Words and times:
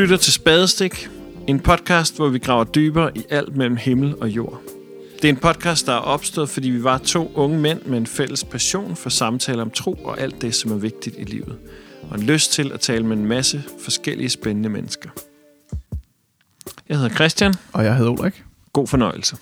lytter 0.00 0.16
til 0.16 0.32
Spadestik, 0.32 1.08
en 1.46 1.60
podcast, 1.60 2.16
hvor 2.16 2.28
vi 2.28 2.38
graver 2.38 2.64
dybere 2.64 3.18
i 3.18 3.24
alt 3.30 3.56
mellem 3.56 3.76
himmel 3.76 4.14
og 4.20 4.28
jord. 4.28 4.60
Det 5.22 5.24
er 5.24 5.28
en 5.28 5.36
podcast, 5.36 5.86
der 5.86 5.92
er 5.92 5.98
opstået, 5.98 6.48
fordi 6.48 6.70
vi 6.70 6.84
var 6.84 6.98
to 6.98 7.32
unge 7.34 7.58
mænd 7.58 7.82
med 7.82 7.98
en 7.98 8.06
fælles 8.06 8.44
passion 8.44 8.96
for 8.96 9.10
samtaler 9.10 9.62
om 9.62 9.70
tro 9.70 9.92
og 9.92 10.20
alt 10.20 10.42
det, 10.42 10.54
som 10.54 10.72
er 10.72 10.76
vigtigt 10.76 11.16
i 11.18 11.24
livet. 11.24 11.58
Og 12.10 12.18
en 12.18 12.22
lyst 12.22 12.52
til 12.52 12.72
at 12.72 12.80
tale 12.80 13.06
med 13.06 13.16
en 13.16 13.26
masse 13.26 13.64
forskellige 13.84 14.30
spændende 14.30 14.68
mennesker. 14.68 15.10
Jeg 16.88 16.96
hedder 16.96 17.14
Christian. 17.14 17.54
Og 17.72 17.84
jeg 17.84 17.96
hedder 17.96 18.12
Ulrik. 18.12 18.44
God 18.72 18.86
fornøjelse. 18.86 19.36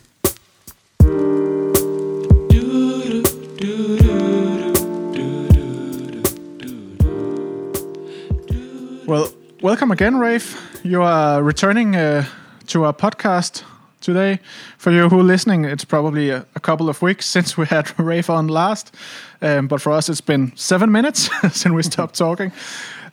Well, 9.09 9.38
welcome 9.61 9.91
again, 9.91 10.17
Rafe. 10.19 10.80
You 10.85 11.03
are 11.03 11.43
returning 11.43 11.97
uh, 11.97 12.25
to 12.69 12.85
our 12.85 12.93
podcast 12.93 13.65
today. 14.01 14.39
For 14.77 14.93
you 14.93 15.09
who 15.09 15.19
are 15.19 15.25
listening, 15.25 15.65
it's 15.65 15.85
probably 15.85 16.30
a, 16.30 16.47
a 16.55 16.61
couple 16.61 16.89
of 16.89 17.03
weeks 17.03 17.27
since 17.35 17.57
we 17.57 17.66
had 17.66 17.99
Rafe 17.99 18.30
on 18.30 18.49
last. 18.49 18.95
Um, 19.43 19.66
but 19.66 19.80
for 19.80 19.93
us, 19.93 20.09
it's 20.09 20.21
been 20.21 20.57
seven 20.57 20.93
minutes 20.93 21.29
since 21.41 21.66
we 21.66 21.83
stopped 21.83 22.16
talking. 22.16 22.52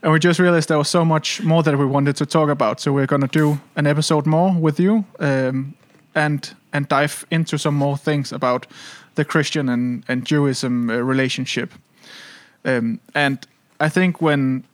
And 0.04 0.12
we 0.12 0.20
just 0.20 0.40
realized 0.40 0.70
there 0.70 0.78
was 0.78 0.90
so 0.90 1.04
much 1.04 1.42
more 1.42 1.64
that 1.64 1.78
we 1.78 1.86
wanted 1.86 2.16
to 2.18 2.26
talk 2.26 2.50
about. 2.50 2.80
So 2.80 2.94
we're 2.94 3.08
going 3.08 3.22
to 3.22 3.28
do 3.28 3.60
an 3.76 3.88
episode 3.88 4.26
more 4.28 4.54
with 4.54 4.80
you 4.80 5.06
um, 5.20 5.74
and 6.14 6.56
and 6.74 6.88
dive 6.90 7.26
into 7.32 7.58
some 7.58 7.74
more 7.74 7.98
things 7.98 8.34
about 8.34 8.68
the 9.16 9.24
Christian 9.24 9.70
and, 9.70 10.04
and 10.10 10.26
Jewism 10.26 10.92
uh, 10.92 11.02
relationship. 11.02 11.72
Um, 12.66 13.00
and 13.16 13.48
I 13.80 13.88
think 13.88 14.22
when 14.22 14.66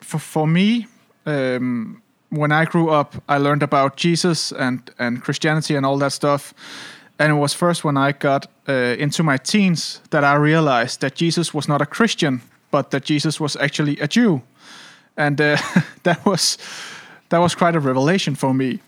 for, 0.00 0.18
for 0.18 0.46
me, 0.46 0.86
um, 1.26 2.02
when 2.30 2.50
I 2.50 2.64
grew 2.64 2.90
up, 2.90 3.14
I 3.28 3.38
learned 3.38 3.62
about 3.62 3.96
Jesus 3.96 4.52
and, 4.52 4.90
and 4.98 5.22
Christianity 5.22 5.76
and 5.76 5.84
all 5.84 5.98
that 5.98 6.12
stuff. 6.12 6.54
And 7.18 7.30
it 7.30 7.36
was 7.36 7.54
first 7.54 7.84
when 7.84 7.96
I 7.96 8.12
got 8.12 8.46
uh, 8.68 8.96
into 8.98 9.22
my 9.22 9.36
teens 9.36 10.00
that 10.10 10.24
I 10.24 10.34
realized 10.34 11.00
that 11.00 11.14
Jesus 11.14 11.54
was 11.54 11.68
not 11.68 11.82
a 11.82 11.86
Christian, 11.86 12.40
but 12.70 12.90
that 12.90 13.04
Jesus 13.04 13.38
was 13.38 13.56
actually 13.56 13.98
a 14.00 14.08
Jew, 14.08 14.42
and 15.16 15.40
uh, 15.40 15.56
that 16.02 16.24
was 16.24 16.58
that 17.28 17.38
was 17.38 17.54
quite 17.54 17.76
a 17.76 17.80
revelation 17.80 18.34
for 18.34 18.54
me. 18.54 18.80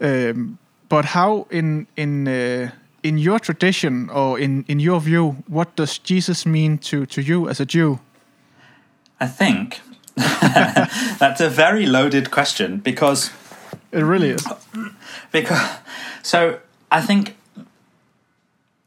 Um, 0.00 0.58
but 0.88 1.04
how 1.04 1.46
in 1.50 1.86
in 1.96 2.28
uh, 2.28 2.70
in 3.02 3.18
your 3.18 3.40
tradition 3.40 4.10
or 4.10 4.38
in 4.38 4.64
in 4.68 4.78
your 4.80 5.00
view, 5.00 5.36
what 5.48 5.74
does 5.76 5.98
Jesus 5.98 6.46
mean 6.46 6.78
to 6.78 7.06
to 7.06 7.20
you 7.20 7.48
as 7.48 7.60
a 7.60 7.64
Jew? 7.64 7.98
I 9.18 9.26
think 9.26 9.80
that's 11.18 11.40
a 11.40 11.48
very 11.48 11.86
loaded 11.86 12.30
question 12.30 12.78
because 12.78 13.30
It 13.92 14.02
really 14.02 14.30
is. 14.30 14.46
because 15.30 15.60
so 16.22 16.58
I 16.90 17.00
think 17.00 17.36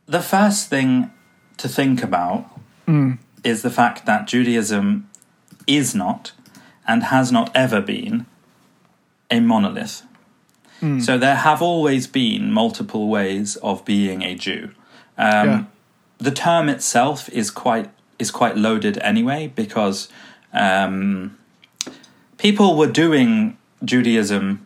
the 0.06 0.22
first 0.22 0.70
thing 0.70 1.12
to 1.58 1.68
think 1.68 2.03
about 2.03 2.46
is 3.44 3.62
the 3.64 3.72
fact 3.72 4.06
that 4.06 4.28
Judaism 4.28 5.09
is 5.66 5.96
not 5.96 6.31
and 6.88 7.03
has 7.06 7.31
not 7.31 7.50
ever 7.56 7.81
been 7.81 8.26
a 9.31 9.40
monolith. 9.40 10.03
So 11.00 11.18
there 11.18 11.38
have 11.38 11.64
always 11.64 12.06
been 12.06 12.52
multiple 12.53 13.08
ways 13.08 13.56
of 13.64 13.84
being 13.86 14.22
a 14.22 14.36
Jew. 14.36 14.70
Um, 15.18 15.48
Yeah. 15.48 15.64
The 16.20 16.31
term 16.31 16.70
itself 16.70 17.28
is 17.30 17.50
quite 17.50 17.90
is 18.20 18.30
quite 18.31 18.56
loaded 18.56 18.98
anyway 19.00 19.48
because 19.56 20.08
um, 20.56 21.38
people 22.38 22.75
were 22.75 22.88
doing 22.88 23.57
Judaism 23.84 24.66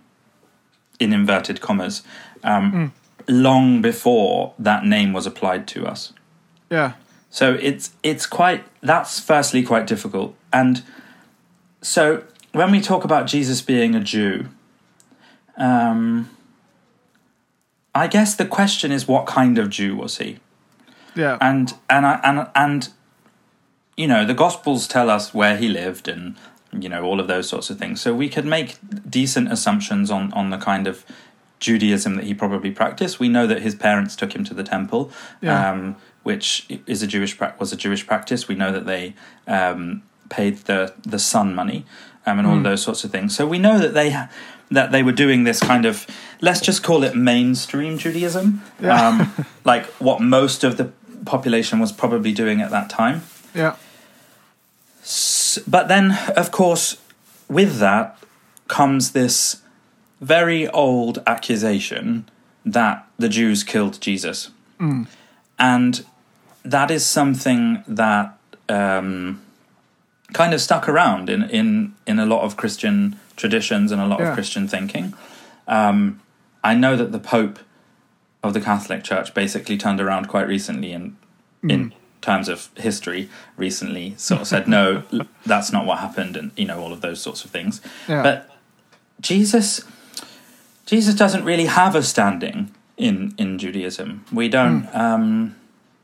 in 0.99 1.13
inverted 1.13 1.59
commas 1.61 2.03
um, 2.43 2.93
long 3.27 3.81
before 3.81 4.53
that 4.59 4.85
name 4.85 5.13
was 5.13 5.25
applied 5.25 5.67
to 5.69 5.85
us. 5.85 6.13
Yeah. 6.69 6.93
So 7.29 7.57
it's 7.61 7.91
it's 8.03 8.25
quite 8.25 8.63
that's 8.81 9.19
firstly 9.19 9.63
quite 9.63 9.87
difficult. 9.87 10.35
And 10.51 10.83
so 11.81 12.23
when 12.53 12.71
we 12.71 12.81
talk 12.81 13.03
about 13.03 13.27
Jesus 13.27 13.61
being 13.61 13.95
a 13.95 13.99
Jew, 13.99 14.47
um, 15.57 16.29
I 17.93 18.07
guess 18.07 18.35
the 18.35 18.45
question 18.45 18.91
is 18.91 19.07
what 19.07 19.25
kind 19.25 19.57
of 19.57 19.69
Jew 19.69 19.95
was 19.95 20.17
he? 20.17 20.37
Yeah. 21.15 21.37
And 21.39 21.73
and 21.89 22.05
I, 22.05 22.19
and 22.23 22.47
and 22.55 22.89
you 24.01 24.07
know 24.11 24.21
the 24.31 24.33
Gospels 24.45 24.87
tell 24.87 25.09
us 25.17 25.33
where 25.39 25.55
he 25.61 25.67
lived 25.81 26.05
and 26.13 26.35
you 26.83 26.89
know 26.93 27.01
all 27.07 27.19
of 27.23 27.27
those 27.33 27.47
sorts 27.53 27.69
of 27.71 27.75
things. 27.81 27.95
So 28.01 28.09
we 28.23 28.29
could 28.35 28.45
make 28.57 28.69
decent 29.19 29.51
assumptions 29.55 30.09
on 30.17 30.31
on 30.33 30.49
the 30.55 30.57
kind 30.71 30.85
of 30.91 30.95
Judaism 31.59 32.15
that 32.15 32.25
he 32.29 32.33
probably 32.33 32.71
practiced. 32.71 33.19
We 33.19 33.27
know 33.35 33.45
that 33.47 33.61
his 33.61 33.75
parents 33.75 34.15
took 34.15 34.31
him 34.35 34.43
to 34.45 34.53
the 34.53 34.63
temple, 34.63 35.01
Yeah. 35.41 35.71
um, 35.71 35.95
which 36.23 36.65
is 36.93 37.03
a 37.03 37.07
Jewish 37.07 37.33
was 37.59 37.73
a 37.73 37.75
Jewish 37.85 38.03
practice. 38.07 38.47
We 38.47 38.55
know 38.55 38.71
that 38.71 38.85
they 38.85 39.13
um, 39.47 40.01
paid 40.29 40.53
the 40.69 40.93
the 41.13 41.19
son 41.19 41.53
money 41.55 41.79
um, 42.25 42.39
and 42.39 42.47
all 42.47 42.57
of 42.57 42.63
those 42.63 42.81
sorts 42.81 43.03
of 43.03 43.11
things. 43.11 43.35
So 43.35 43.45
we 43.45 43.59
know 43.59 43.77
that 43.79 43.93
they 43.93 44.09
that 44.71 44.91
they 44.93 45.03
were 45.03 45.17
doing 45.23 45.45
this 45.45 45.59
kind 45.59 45.85
of 45.85 46.05
let's 46.41 46.61
just 46.61 46.83
call 46.83 47.03
it 47.03 47.15
mainstream 47.15 47.97
Judaism, 47.97 48.61
Yeah. 48.81 49.07
um, 49.07 49.15
like 49.71 49.85
what 49.99 50.21
most 50.21 50.63
of 50.63 50.77
the 50.77 50.85
population 51.25 51.79
was 51.79 51.91
probably 51.91 52.31
doing 52.31 52.61
at 52.61 52.69
that 52.71 52.89
time. 52.89 53.21
yeah. 53.55 53.75
But 55.67 55.87
then, 55.87 56.17
of 56.35 56.51
course, 56.51 56.97
with 57.47 57.79
that 57.79 58.17
comes 58.67 59.11
this 59.11 59.61
very 60.21 60.67
old 60.69 61.23
accusation 61.25 62.29
that 62.65 63.07
the 63.17 63.29
Jews 63.29 63.63
killed 63.63 63.99
Jesus. 64.01 64.51
And 65.57 66.05
that 66.63 66.91
is 66.91 67.05
something 67.05 67.83
that 67.87 68.37
um, 68.69 69.41
kind 70.33 70.53
of 70.53 70.61
stuck 70.61 70.87
around 70.87 71.29
in, 71.29 71.49
in, 71.49 71.95
in 72.05 72.19
a 72.19 72.25
lot 72.25 72.43
of 72.43 72.55
Christian 72.55 73.17
traditions 73.35 73.91
and 73.91 73.99
a 74.01 74.05
lot 74.05 74.19
Yeah. 74.19 74.29
of 74.29 74.33
Christian 74.35 74.67
thinking. 74.67 75.13
Um, 75.67 76.21
I 76.63 76.75
know 76.75 76.95
that 76.95 77.11
the 77.11 77.19
Pope 77.19 77.59
of 78.43 78.53
the 78.53 78.61
Catholic 78.61 79.03
Church 79.03 79.33
basically 79.33 79.77
turned 79.77 79.99
around 79.99 80.27
quite 80.27 80.47
recently 80.47 80.91
in 80.93 81.17
in 81.63 81.93
terms 82.21 82.49
of 82.49 82.69
history 82.77 83.29
recently 83.57 84.13
sort 84.17 84.41
of 84.41 84.47
said 84.47 84.67
no 84.67 85.03
that's 85.45 85.71
not 85.71 85.85
what 85.85 85.99
happened 85.99 86.35
and 86.35 86.51
you 86.57 86.65
know 86.65 86.79
all 86.81 86.91
of 86.93 87.01
those 87.01 87.21
sorts 87.21 87.45
of 87.45 87.51
things 87.51 87.81
Yeah. 88.07 88.21
but 88.23 88.49
Jesus 89.21 89.81
Jesus 90.85 91.13
doesn't 91.15 91.45
really 91.45 91.65
have 91.65 91.95
a 91.95 92.03
standing 92.03 92.71
in 92.97 93.33
in 93.37 93.57
Judaism 93.57 94.25
we 94.31 94.49
don't 94.49 94.87
um, 94.93 95.55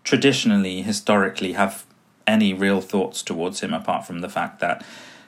traditionally 0.04 0.82
historically 0.84 1.54
have 1.54 1.86
any 2.28 2.54
real 2.54 2.82
thoughts 2.82 3.22
towards 3.22 3.60
him 3.62 3.74
apart 3.74 4.06
from 4.08 4.20
the 4.22 4.30
fact 4.30 4.60
that 4.60 4.84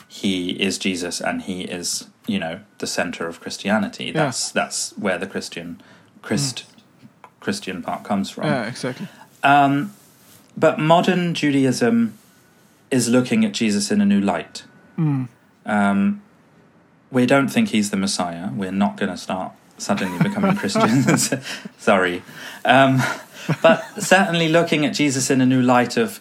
he 0.08 0.52
is 0.52 0.78
Jesus 0.78 1.20
and 1.22 1.42
he 1.44 1.64
is 1.64 2.08
you 2.28 2.40
know 2.40 2.62
the 2.78 2.88
center 2.88 3.28
of 3.28 3.40
Christianity 3.42 4.12
that's 4.12 4.52
that's 4.52 4.98
where 4.98 5.18
the 5.18 5.28
Christian 5.28 5.82
Christ 6.22 6.66
Christian 7.40 7.82
part 7.84 8.04
comes 8.04 8.30
from 8.30 8.46
Yeah. 8.46 8.68
Exactly. 8.68 9.08
um, 9.44 9.94
but 10.58 10.80
modern 10.80 11.34
Judaism 11.34 12.18
is 12.92 13.08
looking 13.10 13.46
at 13.46 13.52
Jesus 13.54 13.92
in 13.92 14.02
a 14.02 14.06
new 14.06 14.20
light. 14.20 14.64
Um, 15.66 16.22
we 17.12 17.26
don't 17.26 17.48
think 17.50 17.70
he's 17.70 17.90
the 17.92 17.98
Messiah. 17.98 18.50
We're 18.54 18.72
not 18.72 18.98
going 18.98 19.12
to 19.12 19.18
start 19.18 19.52
suddenly 19.78 20.18
becoming 20.20 20.56
Christians. 20.62 21.34
Sorry. 21.78 22.24
Um, 22.66 23.02
but 23.62 23.84
certainly 24.02 24.50
looking 24.50 24.86
at 24.86 24.94
Jesus 24.94 25.30
in 25.30 25.40
a 25.42 25.46
new 25.46 25.62
light 25.62 25.98
of 25.98 26.20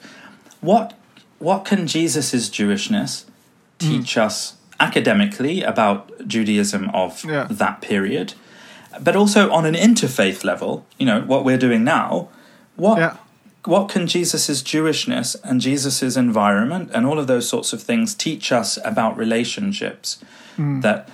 what 0.60 0.92
what 1.38 1.64
can 1.64 1.86
Jesus' 1.86 2.48
Jewishness 2.48 3.24
teach 3.78 4.16
us 4.16 4.54
academically 4.80 5.62
about 5.62 6.26
Judaism 6.26 6.88
of 6.94 7.24
Yeah. 7.24 7.46
that 7.50 7.80
period, 7.82 8.32
but 9.00 9.14
also 9.16 9.50
on 9.50 9.66
an 9.66 9.74
interfaith 9.74 10.44
level, 10.44 10.86
you 10.98 11.04
know, 11.06 11.20
what 11.20 11.44
we're 11.44 11.58
doing 11.58 11.84
now, 11.84 12.28
what 12.76 12.98
Yeah. 12.98 13.16
What 13.66 13.88
can 13.88 14.06
Jesus' 14.06 14.62
Jewishness 14.62 15.36
and 15.44 15.60
Jesus' 15.60 16.16
environment 16.16 16.90
and 16.94 17.04
all 17.06 17.18
of 17.18 17.26
those 17.26 17.48
sorts 17.48 17.72
of 17.72 17.82
things 17.82 18.14
teach 18.14 18.52
us 18.52 18.78
about 18.84 19.16
relationships 19.16 20.18
that 20.58 21.08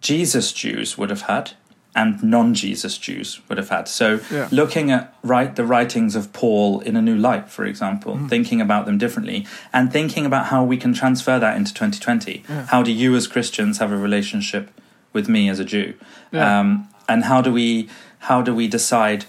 Jesus 0.00 0.52
Jews 0.52 0.96
would 0.98 1.10
have 1.10 1.22
had 1.22 1.52
and 1.94 2.22
non-Jesus 2.22 2.98
Jews 2.98 3.40
would 3.48 3.58
have 3.58 3.70
had. 3.70 3.88
So 3.88 4.20
Yeah. 4.30 4.48
looking 4.52 4.90
at 4.90 5.14
right 5.22 5.54
the 5.56 5.64
writings 5.64 6.14
of 6.14 6.32
Paul 6.32 6.80
in 6.80 6.94
a 6.96 7.02
new 7.02 7.16
light, 7.16 7.48
for 7.50 7.64
example, 7.64 8.18
thinking 8.28 8.60
about 8.60 8.86
them 8.86 8.98
differently 8.98 9.46
and 9.72 9.92
thinking 9.92 10.24
about 10.26 10.46
how 10.46 10.62
we 10.62 10.76
can 10.76 10.92
transfer 10.94 11.38
that 11.40 11.56
into 11.56 11.74
2020. 11.74 12.44
How 12.68 12.82
do 12.82 12.92
you 12.92 13.16
as 13.16 13.26
Christians 13.26 13.78
have 13.78 13.90
a 13.90 13.96
relationship 13.96 14.70
with 15.12 15.28
me 15.28 15.48
as 15.48 15.58
a 15.58 15.64
Jew? 15.64 15.94
Yeah. 16.30 16.60
Um, 16.60 16.88
and 17.08 17.24
how 17.24 17.40
do 17.40 17.52
we 17.52 17.88
how 18.22 18.42
do 18.42 18.54
we 18.54 18.66
decide 18.68 19.24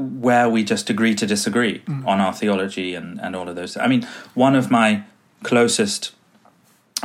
where 0.00 0.48
we 0.48 0.64
just 0.64 0.90
agree 0.90 1.14
to 1.14 1.26
disagree 1.26 1.82
on 2.06 2.20
our 2.20 2.32
theology 2.32 2.94
and, 2.94 3.20
and 3.20 3.36
all 3.36 3.48
of 3.48 3.56
those. 3.56 3.76
I 3.76 3.86
mean, 3.86 4.06
one 4.34 4.56
of 4.58 4.70
my 4.70 5.02
closest 5.42 6.12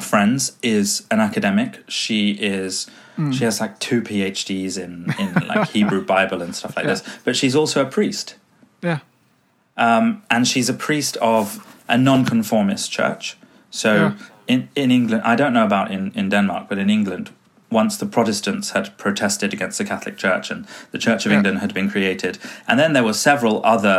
friends 0.02 0.58
is 0.62 1.06
an 1.12 1.20
academic. 1.20 1.84
She 1.88 2.32
is 2.32 2.88
she 3.32 3.46
has 3.46 3.62
like 3.62 3.80
two 3.80 4.02
PhDs 4.02 4.78
in 4.78 5.14
in 5.20 5.48
like 5.48 5.70
Hebrew 5.70 6.04
Bible 6.16 6.42
and 6.42 6.54
stuff 6.56 6.76
like 6.76 6.86
Yeah. 6.86 6.96
this. 6.96 7.04
But 7.24 7.36
she's 7.36 7.56
also 7.56 7.82
a 7.82 7.86
priest, 7.86 8.36
Yeah. 8.82 9.00
um, 9.78 10.22
and 10.30 10.46
she's 10.48 10.70
a 10.70 10.74
priest 10.74 11.18
of 11.22 11.66
a 11.88 11.98
nonconformist 11.98 12.92
church. 12.92 13.38
So 13.72 13.94
Yeah. 13.94 14.14
in 14.48 14.68
in 14.76 14.92
England, 14.92 15.24
I 15.26 15.36
don't 15.36 15.54
know 15.54 15.66
about 15.66 15.92
in 15.92 16.12
in 16.16 16.30
Denmark, 16.30 16.68
but 16.70 16.78
in 16.78 16.90
England. 16.90 17.30
Once 17.82 17.98
the 17.98 18.06
Protestants 18.06 18.72
had 18.72 18.86
protested 18.98 19.54
against 19.54 19.78
the 19.78 19.86
Catholic 19.86 20.16
Church 20.18 20.50
and 20.52 20.66
the 20.92 20.98
Church 20.98 21.26
of 21.26 21.32
Yeah. 21.32 21.38
England 21.40 21.60
had 21.60 21.74
been 21.74 21.90
created, 21.90 22.38
and 22.68 22.80
then 22.80 22.94
there 22.94 23.04
were 23.04 23.14
several 23.30 23.56
other 23.66 23.98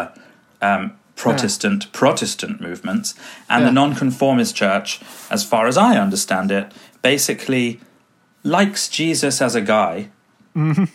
um, 0.63 0.93
Protestant 1.15 1.93
Protestant 1.93 2.61
movements, 2.61 3.15
and 3.49 3.61
Yeah. 3.63 3.69
the 3.69 3.73
Nonconformist 3.81 4.57
Church, 4.57 5.01
as 5.31 5.45
far 5.45 5.67
as 5.67 5.77
I 5.77 5.97
understand 6.07 6.51
it, 6.51 6.73
basically 7.03 7.81
likes 8.43 8.89
Jesus 8.89 9.43
as 9.43 9.55
a 9.55 9.61
guy. 9.61 10.09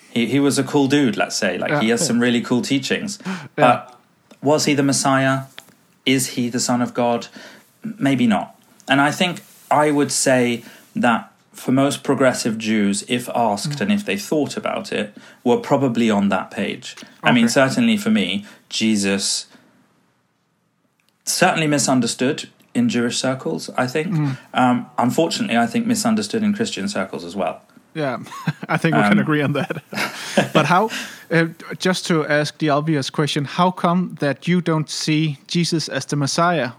He 0.09 0.25
he 0.25 0.39
was 0.39 0.57
a 0.57 0.63
cool 0.63 0.87
dude, 0.87 1.15
let's 1.17 1.37
say. 1.37 1.57
Like 1.59 1.69
he 1.71 1.75
Mm-hmm. 1.77 1.89
Has 1.91 2.07
some 2.07 2.19
really 2.19 2.41
cool 2.41 2.61
teachings. 2.63 3.19
But 3.55 3.77
was 4.41 4.65
he 4.65 4.73
the 4.75 4.83
Messiah? 4.83 5.41
Is 6.05 6.23
he 6.35 6.49
the 6.49 6.59
Son 6.59 6.81
of 6.81 6.93
God? 6.93 7.27
Maybe 8.07 8.25
not. 8.25 8.47
And 8.87 8.99
I 8.99 9.11
think 9.11 9.41
I 9.69 9.91
would 9.91 10.11
say 10.11 10.63
that 10.95 11.30
for 11.53 11.71
most 11.71 12.03
progressive 12.03 12.57
Jews, 12.57 13.03
if 13.07 13.27
asked 13.35 13.77
Mm. 13.77 13.81
and 13.81 13.91
if 13.91 14.05
they 14.05 14.17
thought 14.17 14.55
about 14.57 14.91
it, 14.93 15.15
were 15.43 15.57
probably 15.57 16.09
on 16.09 16.29
that 16.29 16.49
page. 16.51 16.95
I 17.23 17.31
mean, 17.31 17.49
certainly 17.49 17.97
for 17.97 18.09
me, 18.09 18.45
Jesus 18.69 19.47
certainly 21.25 21.67
misunderstood 21.67 22.49
in 22.73 22.89
Jewish 22.89 23.17
circles, 23.17 23.69
I 23.77 23.87
think. 23.87 24.07
Mm. 24.13 24.37
Um, 24.53 24.85
unfortunately, 24.97 25.57
I 25.57 25.67
think 25.67 25.85
misunderstood 25.85 26.41
in 26.43 26.53
Christian 26.53 26.87
circles 26.87 27.25
as 27.25 27.35
well. 27.35 27.61
Yeah, 27.93 28.19
I 28.69 28.77
think 28.77 28.95
we 28.95 29.01
can 29.01 29.13
Um, 29.13 29.19
agree 29.19 29.41
on 29.41 29.51
that. 29.53 29.83
but 30.53 30.65
how, 30.65 30.89
uh, 31.29 31.47
just 31.77 32.05
to 32.07 32.25
ask 32.25 32.57
the 32.59 32.69
obvious 32.69 33.09
question, 33.09 33.45
how 33.45 33.71
come 33.71 34.15
that 34.19 34.47
you 34.47 34.61
don't 34.61 34.89
see 34.89 35.37
Jesus 35.47 35.89
as 35.89 36.05
the 36.05 36.15
Messiah? 36.15 36.71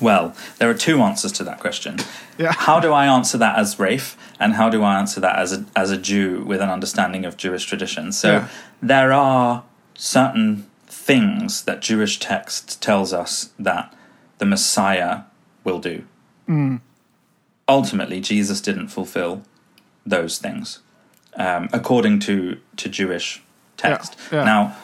Well, 0.00 0.34
there 0.58 0.70
are 0.70 0.74
two 0.74 1.00
answers 1.02 1.32
to 1.32 1.44
that 1.44 1.58
question. 1.60 1.98
Yeah. 2.38 2.52
How 2.52 2.78
do 2.78 2.92
I 2.92 3.06
answer 3.06 3.36
that 3.38 3.58
as 3.58 3.78
Rafe, 3.78 4.16
and 4.38 4.54
how 4.54 4.68
do 4.70 4.82
I 4.84 4.96
answer 4.98 5.20
that 5.20 5.36
as 5.38 5.52
a, 5.52 5.64
as 5.74 5.90
a 5.90 5.96
Jew 5.96 6.44
with 6.44 6.60
an 6.60 6.70
understanding 6.70 7.24
of 7.24 7.36
Jewish 7.36 7.64
tradition? 7.66 8.12
So 8.12 8.28
Yeah. 8.32 8.48
there 8.80 9.12
are 9.12 9.64
certain 9.94 10.66
things 10.86 11.62
that 11.62 11.80
Jewish 11.82 12.18
text 12.20 12.80
tells 12.80 13.12
us 13.12 13.50
that 13.58 13.92
the 14.38 14.46
Messiah 14.46 15.22
will 15.64 15.80
do. 15.80 16.04
Ultimately, 17.68 18.20
Jesus 18.20 18.60
didn't 18.60 18.88
fulfill 18.88 19.42
those 20.06 20.38
things, 20.38 20.78
um, 21.36 21.68
according 21.72 22.20
to 22.20 22.58
to 22.76 22.88
Jewish 22.88 23.42
text. 23.76 24.16
yeah. 24.32 24.44
Now, 24.44 24.76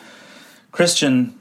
Christian 0.72 1.38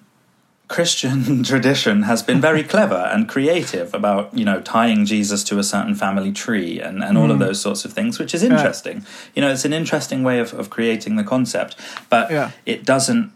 Christian 0.67 1.43
tradition 1.51 2.03
has 2.03 2.23
been 2.23 2.39
very 2.41 2.63
clever 2.73 3.09
and 3.13 3.27
creative 3.27 3.93
about 3.93 4.33
you 4.33 4.45
know 4.45 4.61
tying 4.61 5.05
Jesus 5.05 5.43
to 5.45 5.59
a 5.59 5.63
certain 5.63 5.95
family 5.95 6.31
tree 6.31 6.79
and, 6.79 7.03
and 7.03 7.17
all 7.17 7.31
of 7.31 7.39
those 7.39 7.61
sorts 7.61 7.85
of 7.85 7.93
things, 7.93 8.19
which 8.19 8.33
is 8.33 8.43
interesting. 8.43 9.05
You 9.35 9.41
know, 9.41 9.51
it's 9.51 9.65
an 9.65 9.73
interesting 9.73 10.23
way 10.23 10.39
of, 10.39 10.53
of 10.53 10.69
creating 10.69 11.15
the 11.15 11.23
concept, 11.23 11.75
but 12.09 12.31
Yeah. 12.31 12.51
it 12.65 12.85
doesn't 12.85 13.31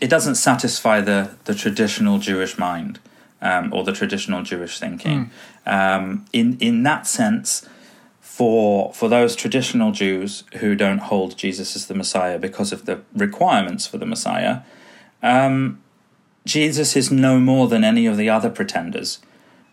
it 0.00 0.10
doesn't 0.10 0.34
satisfy 0.34 1.00
the 1.00 1.30
the 1.44 1.54
traditional 1.54 2.18
Jewish 2.18 2.58
mind 2.58 2.98
um, 3.40 3.72
or 3.72 3.84
the 3.84 3.92
traditional 3.92 4.42
Jewish 4.42 4.78
thinking. 4.78 5.30
Um, 5.64 6.26
in 6.32 6.58
in 6.60 6.82
that 6.82 7.06
sense, 7.06 7.66
for 8.20 8.92
for 8.92 9.08
those 9.08 9.34
traditional 9.36 9.92
Jews 9.92 10.44
who 10.56 10.74
don't 10.74 10.98
hold 10.98 11.38
Jesus 11.38 11.74
as 11.76 11.86
the 11.86 11.94
Messiah 11.94 12.38
because 12.38 12.72
of 12.72 12.84
the 12.84 13.00
requirements 13.14 13.86
for 13.86 13.98
the 13.98 14.06
Messiah, 14.06 14.60
um, 15.22 15.80
Jesus 16.46 16.96
is 16.96 17.10
no 17.10 17.38
more 17.38 17.68
than 17.68 17.84
any 17.84 18.06
of 18.06 18.16
the 18.16 18.30
other 18.30 18.48
pretenders. 18.48 19.18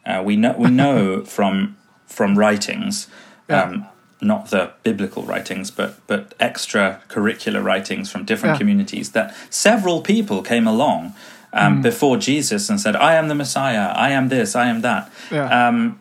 Uh, 0.05 0.21
we 0.25 0.35
know 0.35 0.55
we 0.57 0.69
know 0.69 1.23
from 1.37 1.77
from 2.07 2.37
writings, 2.37 3.07
um, 3.49 3.85
not 4.21 4.49
the 4.49 4.71
biblical 4.83 5.23
writings, 5.23 5.71
but 5.71 6.05
but 6.07 6.37
extracurricular 6.39 7.63
writings 7.63 8.11
from 8.11 8.25
different 8.25 8.55
Yeah. 8.55 8.59
communities 8.59 9.11
that 9.11 9.33
several 9.49 10.01
people 10.01 10.41
came 10.41 10.67
along 10.67 11.13
um, 11.53 11.81
before 11.81 12.17
Jesus 12.17 12.69
and 12.69 12.81
said, 12.81 12.95
"I 12.95 13.13
am 13.15 13.27
the 13.27 13.35
Messiah. 13.35 13.93
I 13.95 14.09
am 14.09 14.29
this. 14.29 14.55
I 14.55 14.65
am 14.67 14.81
that." 14.81 15.09
Yeah. 15.31 15.67
Um, 15.67 15.99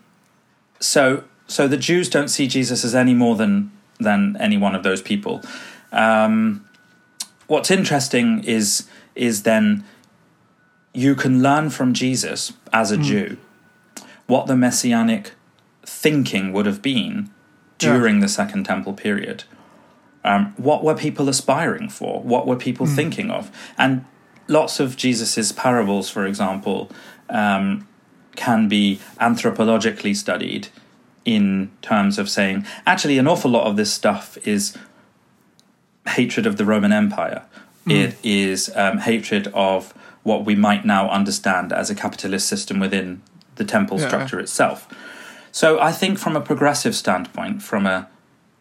so 0.81 1.25
so 1.47 1.69
the 1.69 1.77
Jews 1.77 2.09
don't 2.09 2.29
see 2.29 2.47
Jesus 2.49 2.85
as 2.85 2.95
any 2.95 3.15
more 3.15 3.37
than 3.37 3.71
than 4.01 4.37
any 4.41 4.57
one 4.57 4.75
of 4.75 4.83
those 4.83 5.03
people. 5.03 5.43
Um, 5.93 6.65
what's 7.47 7.71
interesting 7.71 8.43
is 8.45 8.89
is 9.15 9.43
then 9.43 9.85
you 10.95 11.15
can 11.15 11.43
learn 11.43 11.71
from 11.71 11.93
Jesus 11.95 12.53
as 12.73 12.91
a 12.91 12.97
Jew 12.97 13.39
what 14.27 14.47
the 14.47 14.57
messianic 14.57 15.33
thinking 15.85 16.53
would 16.53 16.67
have 16.67 16.83
been 16.83 17.31
Yeah. 17.81 17.93
during 17.95 18.21
the 18.21 18.29
Second 18.29 18.65
Temple 18.65 18.93
period. 18.93 19.45
Um, 20.25 20.55
what 20.57 20.85
were 20.85 20.95
people 20.95 21.29
aspiring 21.29 21.89
for? 21.89 22.21
What 22.23 22.47
were 22.47 22.57
people 22.57 22.87
thinking 22.87 23.31
of? 23.31 23.51
And 23.77 24.05
lots 24.47 24.79
of 24.79 24.97
Jesus's 24.97 25.51
parables, 25.51 26.09
for 26.09 26.25
example, 26.27 26.91
um, 27.29 27.89
can 28.37 28.69
be 28.69 29.01
anthropologically 29.21 30.15
studied 30.15 30.69
in 31.25 31.71
terms 31.83 32.19
of 32.19 32.29
saying, 32.29 32.65
actually, 32.87 33.19
an 33.19 33.27
awful 33.27 33.51
lot 33.51 33.67
of 33.67 33.77
this 33.77 33.93
stuff 33.93 34.39
is 34.47 34.77
hatred 36.09 36.47
of 36.47 36.57
the 36.57 36.65
Roman 36.65 36.93
Empire. 36.93 37.43
It 37.87 38.17
is 38.23 38.71
um, 38.77 38.99
hatred 38.99 39.49
of 39.49 39.93
what 40.23 40.45
we 40.45 40.55
might 40.55 40.85
now 40.85 41.09
understand 41.11 41.73
as 41.73 41.91
a 41.91 41.95
capitalist 41.95 42.47
system 42.49 42.79
within 42.79 43.23
the 43.57 43.65
temple 43.65 43.99
Yeah. 44.01 44.07
structure 44.09 44.39
itself. 44.41 44.87
So 45.51 45.81
I 45.81 45.93
think 45.93 46.19
from 46.19 46.37
a 46.37 46.41
progressive 46.41 46.95
standpoint, 46.95 47.63
from 47.63 47.87
a 47.87 48.09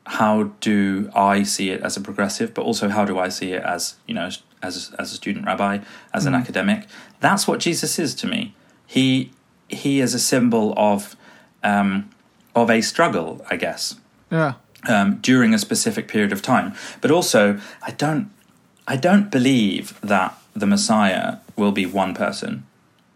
how 0.08 0.52
do 0.60 1.10
I 1.16 1.44
see 1.44 1.69
it 1.69 1.81
as 1.81 1.96
a 1.96 2.02
progressive, 2.02 2.54
but 2.54 2.63
also 2.63 2.90
how 2.90 3.06
do 3.06 3.19
I 3.19 3.30
see 3.30 3.54
it 3.54 3.63
as 3.63 3.96
you 4.08 4.13
know 4.13 4.30
as 4.62 4.92
as 5.00 5.12
a 5.12 5.16
student 5.16 5.46
rabbi, 5.46 5.80
as 6.13 6.25
an 6.25 6.36
academic? 6.36 6.86
That's 7.20 7.48
what 7.48 7.60
Jesus 7.60 7.98
is 8.00 8.15
to 8.15 8.27
me. 8.27 8.53
He 8.88 9.32
he 9.70 10.01
is 10.01 10.13
a 10.13 10.20
symbol 10.20 10.74
of 10.75 11.15
um, 11.63 12.10
of 12.56 12.70
a 12.70 12.82
struggle, 12.82 13.46
I 13.50 13.56
guess, 13.56 13.96
Yeah. 14.30 14.53
um, 14.89 15.20
during 15.22 15.53
a 15.53 15.58
specific 15.60 16.08
period 16.10 16.34
of 16.34 16.41
time. 16.41 16.74
But 17.00 17.12
also, 17.12 17.60
I 17.88 17.91
don't 17.91 18.30
I 18.91 18.98
don't 18.98 19.31
believe 19.31 19.98
that 20.01 20.38
the 20.53 20.65
Messiah 20.65 21.38
will 21.55 21.71
be 21.71 21.86
one 21.86 22.13
person. 22.13 22.65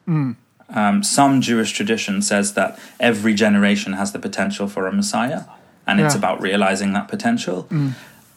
Hmm. 0.05 0.31
Um, 0.69 1.03
some 1.03 1.41
Jewish 1.41 1.73
tradition 1.73 2.21
says 2.21 2.53
that 2.53 2.79
every 2.97 3.33
generation 3.33 3.91
has 3.91 4.13
the 4.13 4.19
potential 4.19 4.69
for 4.69 4.87
a 4.87 4.93
Messiah, 4.93 5.41
and 5.85 5.99
it's 5.99 6.15
about 6.15 6.39
realizing 6.39 6.93
that 6.93 7.09
potential. 7.09 7.63
Hmm. 7.63 7.89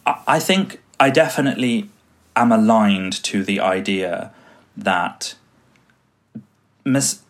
I, 0.05 0.15
I 0.27 0.39
think 0.41 0.83
I 0.99 1.11
definitely 1.11 1.89
am 2.35 2.51
aligned 2.51 3.23
to 3.31 3.45
the 3.45 3.61
idea 3.61 4.33
that 4.77 5.37
mes- 6.85 7.23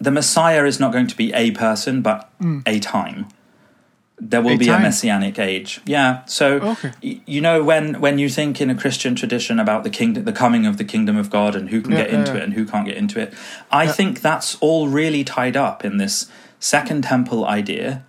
the 0.00 0.12
Messiah 0.12 0.64
is 0.66 0.78
not 0.78 0.92
going 0.92 1.08
to 1.08 1.16
be 1.16 1.32
a 1.32 1.50
person, 1.50 2.00
but 2.00 2.30
hmm. 2.38 2.60
a 2.64 2.78
time. 2.78 3.26
There 4.22 4.42
will 4.42 4.52
A 4.52 4.58
be 4.58 4.68
a 4.68 4.78
messianic 4.78 5.38
age. 5.38 5.80
Yeah. 5.86 6.20
So 6.26 6.46
Okay. 6.72 6.92
y- 7.02 7.20
you 7.26 7.40
know 7.40 7.62
when 7.64 8.00
when 8.00 8.18
you 8.18 8.28
think 8.28 8.60
in 8.60 8.68
a 8.68 8.74
Christian 8.74 9.14
tradition 9.14 9.58
about 9.58 9.82
the 9.82 9.90
kingdom, 9.90 10.24
the 10.24 10.32
coming 10.32 10.66
of 10.66 10.76
the 10.76 10.84
kingdom 10.84 11.16
of 11.16 11.30
God, 11.30 11.56
and 11.56 11.70
who 11.70 11.80
can 11.80 11.92
Yeah, 11.92 12.02
get 12.02 12.10
into 12.10 12.32
yeah. 12.32 12.38
it 12.38 12.42
and 12.44 12.52
who 12.54 12.64
can't 12.66 12.86
get 12.86 12.96
into 12.98 13.18
it, 13.18 13.32
I 13.72 13.86
think 13.86 14.20
that's 14.20 14.56
all 14.60 14.88
really 14.88 15.24
tied 15.24 15.56
up 15.56 15.84
in 15.84 15.96
this 15.96 16.26
Second 16.58 17.04
Temple 17.04 17.46
idea, 17.46 18.02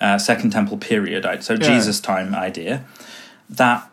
uh, 0.00 0.18
Second 0.18 0.50
Temple 0.50 0.78
period. 0.78 1.24
So 1.40 1.56
Mm. 1.56 1.62
Jesus 1.62 2.00
time 2.00 2.34
idea 2.34 2.82
that 3.48 3.88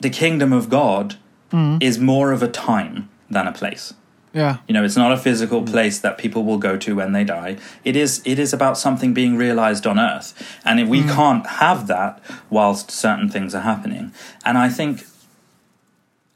the 0.00 0.10
kingdom 0.10 0.52
of 0.52 0.68
God 0.68 1.14
Mm. 1.52 1.80
is 1.80 1.98
more 2.00 2.32
of 2.32 2.42
a 2.42 2.48
time 2.48 3.08
than 3.30 3.46
a 3.46 3.52
place. 3.52 3.94
Yeah. 4.34 4.58
You 4.66 4.74
know, 4.74 4.84
it's 4.84 4.96
not 4.96 5.12
a 5.12 5.16
physical 5.16 5.62
mm. 5.62 5.70
place 5.70 6.00
that 6.00 6.18
people 6.18 6.44
will 6.44 6.58
go 6.58 6.76
to 6.76 6.96
when 6.96 7.12
they 7.12 7.24
die. 7.24 7.56
It 7.84 7.96
is 7.96 8.20
it 8.24 8.38
is 8.38 8.52
about 8.52 8.76
something 8.76 9.14
being 9.14 9.36
realized 9.36 9.86
on 9.86 9.98
earth. 9.98 10.58
And 10.64 10.80
if 10.80 10.88
we 10.88 11.02
mm. 11.02 11.14
can't 11.14 11.46
have 11.46 11.86
that 11.86 12.20
whilst 12.50 12.90
certain 12.90 13.28
things 13.28 13.54
are 13.54 13.62
happening. 13.62 14.12
And 14.44 14.58
I 14.58 14.68
think 14.68 15.06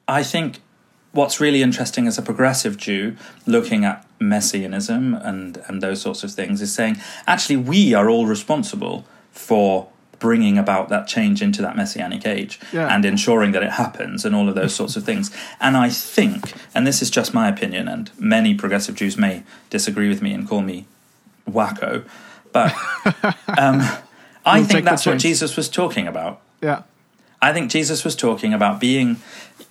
I 0.07 0.23
think 0.23 0.61
what's 1.13 1.41
really 1.41 1.61
interesting 1.61 2.07
as 2.07 2.17
a 2.17 2.23
progressive 2.23 2.77
Jew 2.77 3.17
looking 3.47 3.85
at 3.85 4.07
messianism 4.21 5.15
and 5.15 5.63
and 5.67 5.83
those 5.83 6.01
sorts 6.01 6.23
of 6.23 6.33
things 6.33 6.63
is 6.63 6.73
saying 6.73 6.97
actually 7.27 7.57
we 7.57 7.95
are 7.95 8.09
all 8.09 8.27
responsible 8.27 9.05
for 9.33 9.89
bringing 10.19 10.59
about 10.59 10.89
that 10.89 11.07
change 11.07 11.41
into 11.43 11.63
that 11.63 11.77
messianic 11.77 12.27
age 12.27 12.59
Yeah. 12.73 12.93
and 12.95 13.05
ensuring 13.05 13.53
that 13.53 13.63
it 13.63 13.71
happens 13.73 14.25
and 14.25 14.35
all 14.35 14.49
of 14.49 14.55
those 14.55 14.75
sorts 14.75 14.97
of 14.97 15.05
things. 15.05 15.31
And 15.61 15.77
I 15.77 15.89
think, 15.91 16.53
and 16.75 16.87
this 16.87 17.01
is 17.03 17.11
just 17.11 17.33
my 17.33 17.49
opinion, 17.49 17.89
and 17.89 18.11
many 18.19 18.55
progressive 18.55 18.95
Jews 18.95 19.17
may 19.17 19.43
disagree 19.71 20.09
with 20.09 20.21
me 20.23 20.33
and 20.33 20.49
call 20.49 20.61
me 20.63 20.87
wacko. 21.49 22.05
But 22.53 22.73
um, 23.59 23.81
I 24.45 24.59
We'll 24.61 24.67
think 24.69 24.85
that's 24.85 25.07
what. 25.07 25.19
Jesus 25.19 25.57
was 25.57 25.69
talking 25.69 26.07
about. 26.07 26.41
Yeah. 26.63 26.83
I 27.41 27.53
think 27.53 27.71
Jesus 27.71 28.05
was 28.05 28.17
talking 28.17 28.53
about 28.53 28.81
being, 28.81 29.19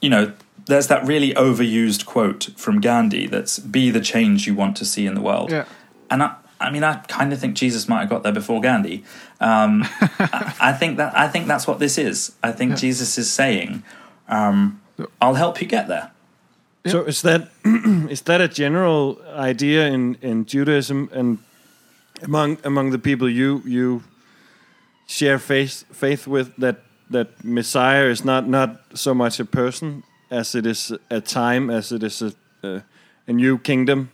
you 0.02 0.10
know, 0.10 0.32
there's 0.68 0.88
that 0.88 1.06
really 1.06 1.34
overused 1.34 2.06
quote 2.06 2.50
from 2.56 2.80
Gandhi 2.82 3.28
that's 3.28 3.60
be 3.60 3.90
the 3.90 4.02
change 4.02 4.48
you 4.48 4.54
want 4.54 4.78
to 4.78 4.86
see 4.86 5.06
in 5.06 5.14
the 5.16 5.22
world. 5.22 5.52
Yeah. 5.52 5.66
And 6.10 6.24
I, 6.24 6.36
I 6.60 6.70
mean, 6.72 6.84
I 6.84 6.96
kind 7.08 7.34
of 7.34 7.40
think 7.40 7.56
Jesus 7.56 7.88
might 7.88 8.02
have 8.02 8.10
got 8.10 8.24
there 8.24 8.32
before 8.32 8.62
Gandhi. 8.62 9.04
Um, 9.40 9.84
I, 10.02 10.56
I 10.62 10.74
think 10.74 10.98
that 10.98 11.18
I 11.18 11.28
think 11.28 11.48
that's 11.48 11.68
what 11.68 11.80
this 11.80 11.98
is. 11.98 12.36
I 12.44 12.52
think 12.52 12.78
Jesus 12.78 13.18
is 13.18 13.32
saying, 13.32 13.84
um, 14.28 14.82
"I'll 15.22 15.36
help 15.36 15.62
you 15.62 15.68
get 15.68 15.88
there." 15.88 16.12
So 16.86 17.04
is 17.04 17.22
that 17.22 17.50
is 18.10 18.22
that 18.22 18.42
a 18.42 18.48
general 18.48 19.20
idea 19.36 19.88
in, 19.88 20.16
in 20.22 20.46
Judaism 20.46 21.10
and 21.14 21.40
among 22.24 22.58
among 22.64 22.92
the 22.92 23.00
people 23.00 23.30
you 23.30 23.62
you 23.66 24.04
share 25.06 25.40
faith 25.40 25.84
faith 25.92 26.28
with 26.28 26.56
that 26.58 26.78
that 27.10 27.44
Messiah 27.44 28.10
is 28.10 28.24
not 28.24 28.48
not 28.48 28.82
so 28.94 29.14
much 29.14 29.40
a 29.40 29.46
person 29.46 30.04
as 30.32 30.56
it 30.56 30.66
is 30.66 30.94
a 31.10 31.22
time 31.22 31.70
as 31.70 31.92
it 31.92 32.04
is 32.04 32.22
a 32.22 32.34
a, 32.64 32.84
a 33.28 33.34
new 33.34 33.58
kingdom. 33.58 34.10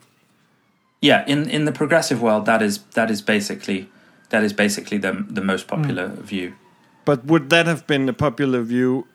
Yeah, 1.03 1.25
in 1.27 1.49
in 1.49 1.65
the 1.65 1.73
progressive 1.73 2.21
world, 2.21 2.45
that 2.45 2.61
is 2.61 2.79
that 2.93 3.11
is 3.11 3.21
basically 3.21 3.89
that 4.29 4.41
is 4.41 4.53
basically 4.53 4.97
the 4.97 5.25
the 5.35 5.41
most 5.41 5.67
popular 5.67 6.07
view. 6.07 6.53
But 7.03 7.25
would 7.25 7.49
that 7.49 7.67
have 7.67 7.85
been 7.85 8.07
a 8.07 8.13
popular 8.13 8.61
view 8.61 9.05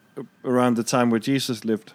around 0.45 0.77
the 0.77 0.83
time 0.83 1.09
where 1.09 1.21
Jesus 1.21 1.65
lived? 1.65 1.95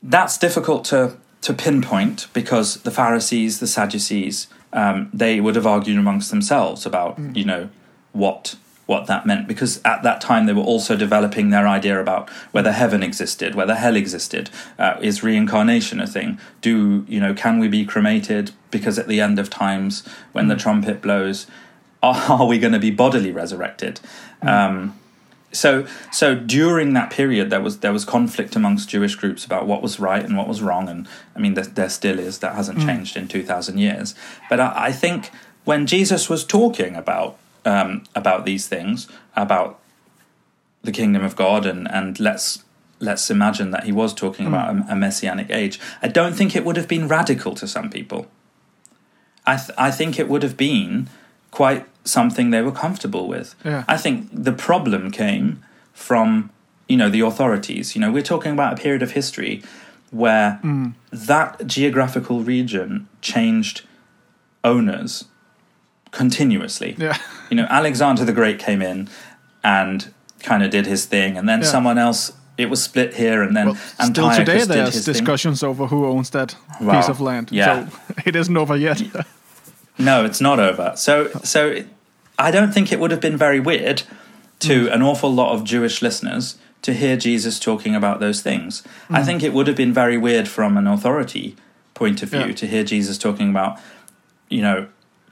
That's 0.00 0.38
difficult 0.38 0.84
to 0.90 1.16
to 1.40 1.54
pinpoint 1.54 2.28
because 2.32 2.82
the 2.82 2.92
Pharisees, 2.92 3.58
the 3.58 3.66
Sadducees, 3.66 4.46
um, 4.72 5.10
they 5.12 5.40
would 5.40 5.56
have 5.56 5.66
argued 5.66 5.98
amongst 5.98 6.30
themselves 6.30 6.86
about 6.86 7.18
you 7.34 7.44
know 7.44 7.68
what 8.12 8.54
what 8.86 9.06
that 9.06 9.26
meant 9.26 9.48
because 9.48 9.80
at 9.84 10.02
that 10.04 10.20
time 10.20 10.46
they 10.46 10.52
were 10.52 10.62
also 10.62 10.96
developing 10.96 11.50
their 11.50 11.66
idea 11.66 12.00
about 12.00 12.30
whether 12.52 12.72
heaven 12.72 13.02
existed, 13.02 13.54
whether 13.54 13.74
hell 13.74 13.96
existed, 13.96 14.48
uh, 14.78 14.96
is 15.02 15.22
reincarnation 15.22 16.00
a 16.00 16.06
thing? 16.06 16.38
Do 16.60 17.04
you 17.08 17.20
know 17.20 17.34
can 17.34 17.58
we 17.58 17.68
be 17.68 17.84
cremated? 17.84 18.52
Because 18.70 18.98
at 18.98 19.08
the 19.08 19.20
end 19.20 19.38
of 19.38 19.50
times 19.50 20.06
when 20.32 20.48
the 20.48 20.56
trumpet 20.56 21.02
blows, 21.02 21.46
are, 22.02 22.14
are 22.40 22.46
we 22.46 22.58
going 22.58 22.72
to 22.72 22.78
be 22.78 22.92
bodily 22.92 23.32
resurrected? 23.32 24.00
Um, 24.42 24.98
so 25.52 25.86
so 26.12 26.34
during 26.34 26.92
that 26.92 27.10
period 27.10 27.50
there 27.50 27.60
was 27.60 27.78
there 27.78 27.92
was 27.92 28.04
conflict 28.04 28.54
amongst 28.54 28.88
Jewish 28.88 29.16
groups 29.16 29.44
about 29.44 29.66
what 29.66 29.82
was 29.82 29.98
right 29.98 30.24
and 30.24 30.36
what 30.36 30.46
was 30.46 30.62
wrong 30.62 30.88
and 30.88 31.08
I 31.34 31.40
mean 31.40 31.54
there, 31.54 31.64
there 31.64 31.88
still 31.88 32.18
is 32.18 32.38
that 32.38 32.54
hasn't 32.54 32.80
changed 32.80 33.16
in 33.16 33.26
2000 33.26 33.78
years. 33.78 34.14
But 34.48 34.60
I, 34.60 34.72
I 34.76 34.92
think 34.92 35.30
when 35.64 35.86
Jesus 35.86 36.28
was 36.28 36.44
talking 36.44 36.94
about 36.94 37.38
um, 37.66 38.04
about 38.14 38.44
these 38.44 38.68
things 38.68 39.08
about 39.34 39.78
the 40.82 40.92
kingdom 40.92 41.24
of 41.24 41.36
God 41.36 41.66
and 41.66 41.90
and 41.90 42.18
let's 42.18 42.64
let's 43.00 43.30
imagine 43.30 43.72
that 43.72 43.84
he 43.84 43.92
was 43.92 44.14
talking 44.14 44.46
about 44.46 44.74
a, 44.74 44.92
a 44.92 44.96
messianic 44.96 45.50
age 45.50 45.78
I 46.00 46.08
don't 46.08 46.34
think 46.34 46.56
it 46.56 46.64
would 46.64 46.76
have 46.76 46.88
been 46.88 47.08
radical 47.08 47.54
to 47.56 47.66
some 47.66 47.90
people 47.90 48.28
I 49.46 49.56
th- 49.56 49.78
I 49.78 49.90
think 49.90 50.18
it 50.18 50.28
would 50.28 50.42
have 50.42 50.56
been 50.56 51.08
quite 51.50 51.86
something 52.04 52.50
they 52.50 52.62
were 52.62 52.72
comfortable 52.72 53.28
with. 53.28 53.54
Yeah. 53.64 53.84
I 53.88 53.96
think 53.96 54.28
the 54.32 54.52
problem 54.52 55.10
came 55.10 55.62
from 55.92 56.50
you 56.88 56.96
know 56.96 57.08
the 57.08 57.20
authorities. 57.20 57.94
You 57.94 58.00
know, 58.00 58.12
we're 58.12 58.22
talking 58.22 58.52
about 58.52 58.78
a 58.78 58.82
period 58.82 59.02
of 59.02 59.12
history 59.12 59.62
where 60.10 60.60
that 61.10 61.66
geographical 61.66 62.40
region 62.42 63.08
changed 63.20 63.82
owners 64.62 65.24
continuously. 66.16 66.94
Yeah. 66.98 67.16
You 67.50 67.56
know, 67.56 67.66
Alexander 67.70 68.24
the 68.24 68.32
Great 68.32 68.58
came 68.58 68.82
in 68.82 69.08
and 69.62 70.12
kind 70.40 70.62
of 70.62 70.70
did 70.70 70.86
his 70.86 71.04
thing, 71.06 71.36
and 71.38 71.48
then 71.48 71.60
Yeah. 71.60 71.66
someone 71.70 71.98
else. 71.98 72.32
It 72.58 72.70
was 72.70 72.82
split 72.82 73.12
here, 73.14 73.42
and 73.42 73.54
then 73.54 73.66
Well, 73.66 73.74
still 73.74 74.30
Antiochus 74.30 74.62
today 74.64 74.64
there's 74.64 74.94
his 74.94 75.04
thing. 75.04 75.12
discussions 75.12 75.62
over 75.62 75.86
who 75.88 76.06
owns 76.06 76.30
that 76.30 76.56
Wow. 76.80 76.94
piece 77.00 77.08
of 77.10 77.20
land. 77.20 77.48
Yeah. 77.52 77.66
So 77.66 77.98
it 78.24 78.34
isn't 78.34 78.56
over 78.56 78.74
yet. 78.76 79.02
No, 79.98 80.24
it's 80.24 80.40
not 80.40 80.58
over. 80.58 80.92
So, 80.96 81.28
so 81.44 81.68
it, 81.68 81.86
I 82.38 82.50
don't 82.50 82.72
think 82.72 82.92
it 82.92 82.98
would 83.00 83.10
have 83.10 83.20
been 83.20 83.36
very 83.36 83.60
weird 83.60 84.02
to 84.60 84.86
Mm. 84.86 84.94
an 84.94 85.02
awful 85.02 85.30
lot 85.32 85.52
of 85.52 85.64
Jewish 85.64 86.00
listeners 86.00 86.56
to 86.80 86.92
hear 86.94 87.16
Jesus 87.16 87.58
talking 87.60 87.94
about 87.94 88.20
those 88.20 88.40
things. 88.40 88.82
I 89.10 89.20
Mm. 89.20 89.24
think 89.26 89.42
it 89.42 89.52
would 89.52 89.66
have 89.66 89.76
been 89.76 89.92
very 89.92 90.16
weird 90.16 90.48
from 90.48 90.76
an 90.78 90.86
authority 90.86 91.56
point 91.94 92.22
of 92.22 92.30
view 92.30 92.46
Yeah. 92.48 92.52
to 92.54 92.66
hear 92.66 92.84
Jesus 92.84 93.18
talking 93.18 93.50
about, 93.50 93.78
you 94.48 94.62
know, 94.62 94.86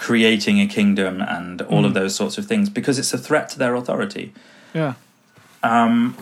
creating 0.08 0.60
a 0.60 0.66
kingdom 0.66 1.14
and 1.22 1.62
all 1.62 1.82
Mm. 1.82 1.86
of 1.86 1.94
those 1.94 2.14
sorts 2.14 2.36
of 2.38 2.44
things 2.46 2.68
because 2.78 2.98
it's 2.98 3.14
a 3.14 3.18
threat 3.26 3.48
to 3.52 3.58
their 3.58 3.74
authority. 3.74 4.26
yeah. 4.74 4.92
Um, 5.62 6.14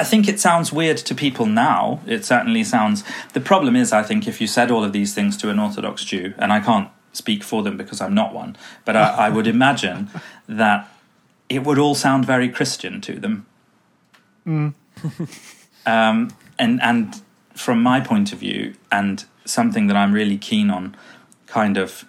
I 0.00 0.04
think 0.04 0.28
it 0.28 0.38
sounds 0.38 0.70
weird 0.72 0.98
to 1.08 1.14
people 1.14 1.46
now. 1.46 2.00
It 2.06 2.24
certainly 2.24 2.62
sounds. 2.64 3.02
The 3.32 3.40
problem 3.40 3.74
is, 3.74 3.92
I 3.92 4.02
think, 4.08 4.28
if 4.28 4.40
you 4.40 4.46
said 4.46 4.70
all 4.70 4.84
of 4.84 4.92
these 4.92 5.14
things 5.14 5.36
to 5.38 5.48
an 5.50 5.58
Orthodox 5.58 6.04
Jew, 6.04 6.34
and 6.38 6.52
I 6.52 6.60
can't 6.60 6.88
speak 7.12 7.42
for 7.42 7.62
them 7.64 7.76
because 7.76 8.00
I'm 8.04 8.14
not 8.14 8.30
one, 8.34 8.54
but 8.84 8.94
I, 8.96 9.26
I 9.26 9.28
would 9.30 9.46
imagine 9.56 10.08
that 10.46 10.80
it 11.48 11.64
would 11.64 11.78
all 11.78 11.94
sound 11.96 12.26
very 12.26 12.48
Christian 12.50 13.00
to 13.00 13.12
them. 13.24 13.46
um, 15.86 16.30
and 16.58 16.80
and 16.82 17.22
from 17.54 17.82
my 17.82 17.98
point 18.00 18.32
of 18.32 18.38
view, 18.38 18.74
and 18.92 19.24
something 19.44 19.86
that 19.88 19.96
I'm 19.96 20.12
really 20.12 20.38
keen 20.38 20.70
on, 20.70 20.94
kind 21.46 21.76
of. 21.78 22.04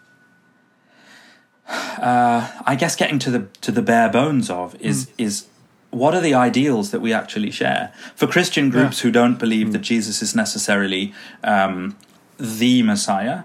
Uh, 1.69 2.49
I 2.65 2.75
guess 2.75 2.95
getting 2.95 3.19
to 3.19 3.31
the 3.31 3.47
to 3.61 3.71
the 3.71 3.81
bare 3.81 4.09
bones 4.09 4.49
of 4.49 4.75
is 4.81 5.11
is 5.17 5.45
what 5.91 6.15
are 6.15 6.21
the 6.21 6.33
ideals 6.33 6.89
that 6.91 6.99
we 6.99 7.13
actually 7.13 7.51
share 7.51 7.91
for 8.15 8.27
Christian 8.27 8.69
groups 8.69 8.99
who 9.01 9.11
don't 9.11 9.37
believe 9.39 9.71
that 9.73 9.81
Jesus 9.81 10.21
is 10.21 10.35
necessarily 10.35 11.13
um, 11.43 11.95
the 12.37 12.83
Messiah, 12.83 13.43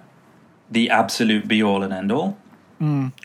the 0.70 0.90
absolute 0.90 1.48
be 1.48 1.62
all 1.62 1.82
and 1.82 1.92
end 1.92 2.12
all. 2.12 2.38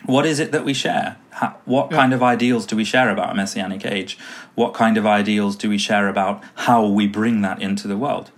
What 0.05 0.25
is 0.25 0.39
it 0.39 0.51
that 0.51 0.63
we 0.63 0.73
share? 0.73 1.17
How, 1.31 1.55
what 1.65 1.91
kind 1.91 2.13
of 2.13 2.21
ideals 2.23 2.65
do 2.65 2.75
we 2.75 2.85
share 2.85 3.09
about 3.09 3.31
a 3.31 3.35
messianic 3.35 3.85
age? 3.85 4.17
What 4.55 4.73
kind 4.73 4.97
of 4.97 5.05
ideals 5.05 5.55
do 5.57 5.69
we 5.69 5.77
share 5.77 6.07
about 6.07 6.41
how 6.55 6.85
we 6.85 7.07
bring 7.07 7.41
that 7.41 7.61
into 7.61 7.87
the 7.87 7.97
world? 7.97 8.31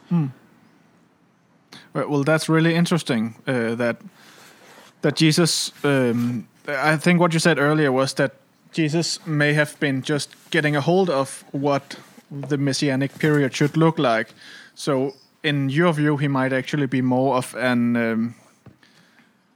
Well, 1.93 2.09
well, 2.09 2.23
that's 2.23 2.47
really 2.49 2.75
interesting. 2.75 3.35
Uh, 3.47 3.75
that 3.75 3.97
that 5.01 5.15
Jesus. 5.15 5.71
Um, 5.83 6.47
I 6.67 6.97
think 6.97 7.19
what 7.19 7.33
you 7.33 7.39
said 7.39 7.57
earlier 7.57 7.91
was 7.91 8.13
that 8.13 8.33
Jesus 8.71 9.25
may 9.25 9.53
have 9.53 9.79
been 9.79 10.01
just 10.01 10.35
getting 10.51 10.75
a 10.75 10.81
hold 10.81 11.09
of 11.09 11.43
what 11.51 11.97
the 12.31 12.57
messianic 12.57 13.19
period 13.19 13.53
should 13.53 13.75
look 13.75 13.99
like. 13.99 14.33
So, 14.75 15.13
in 15.43 15.69
your 15.69 15.93
view, 15.93 16.17
he 16.17 16.27
might 16.27 16.53
actually 16.53 16.87
be 16.87 17.01
more 17.01 17.35
of 17.35 17.55
an 17.55 17.95
um, 17.95 18.35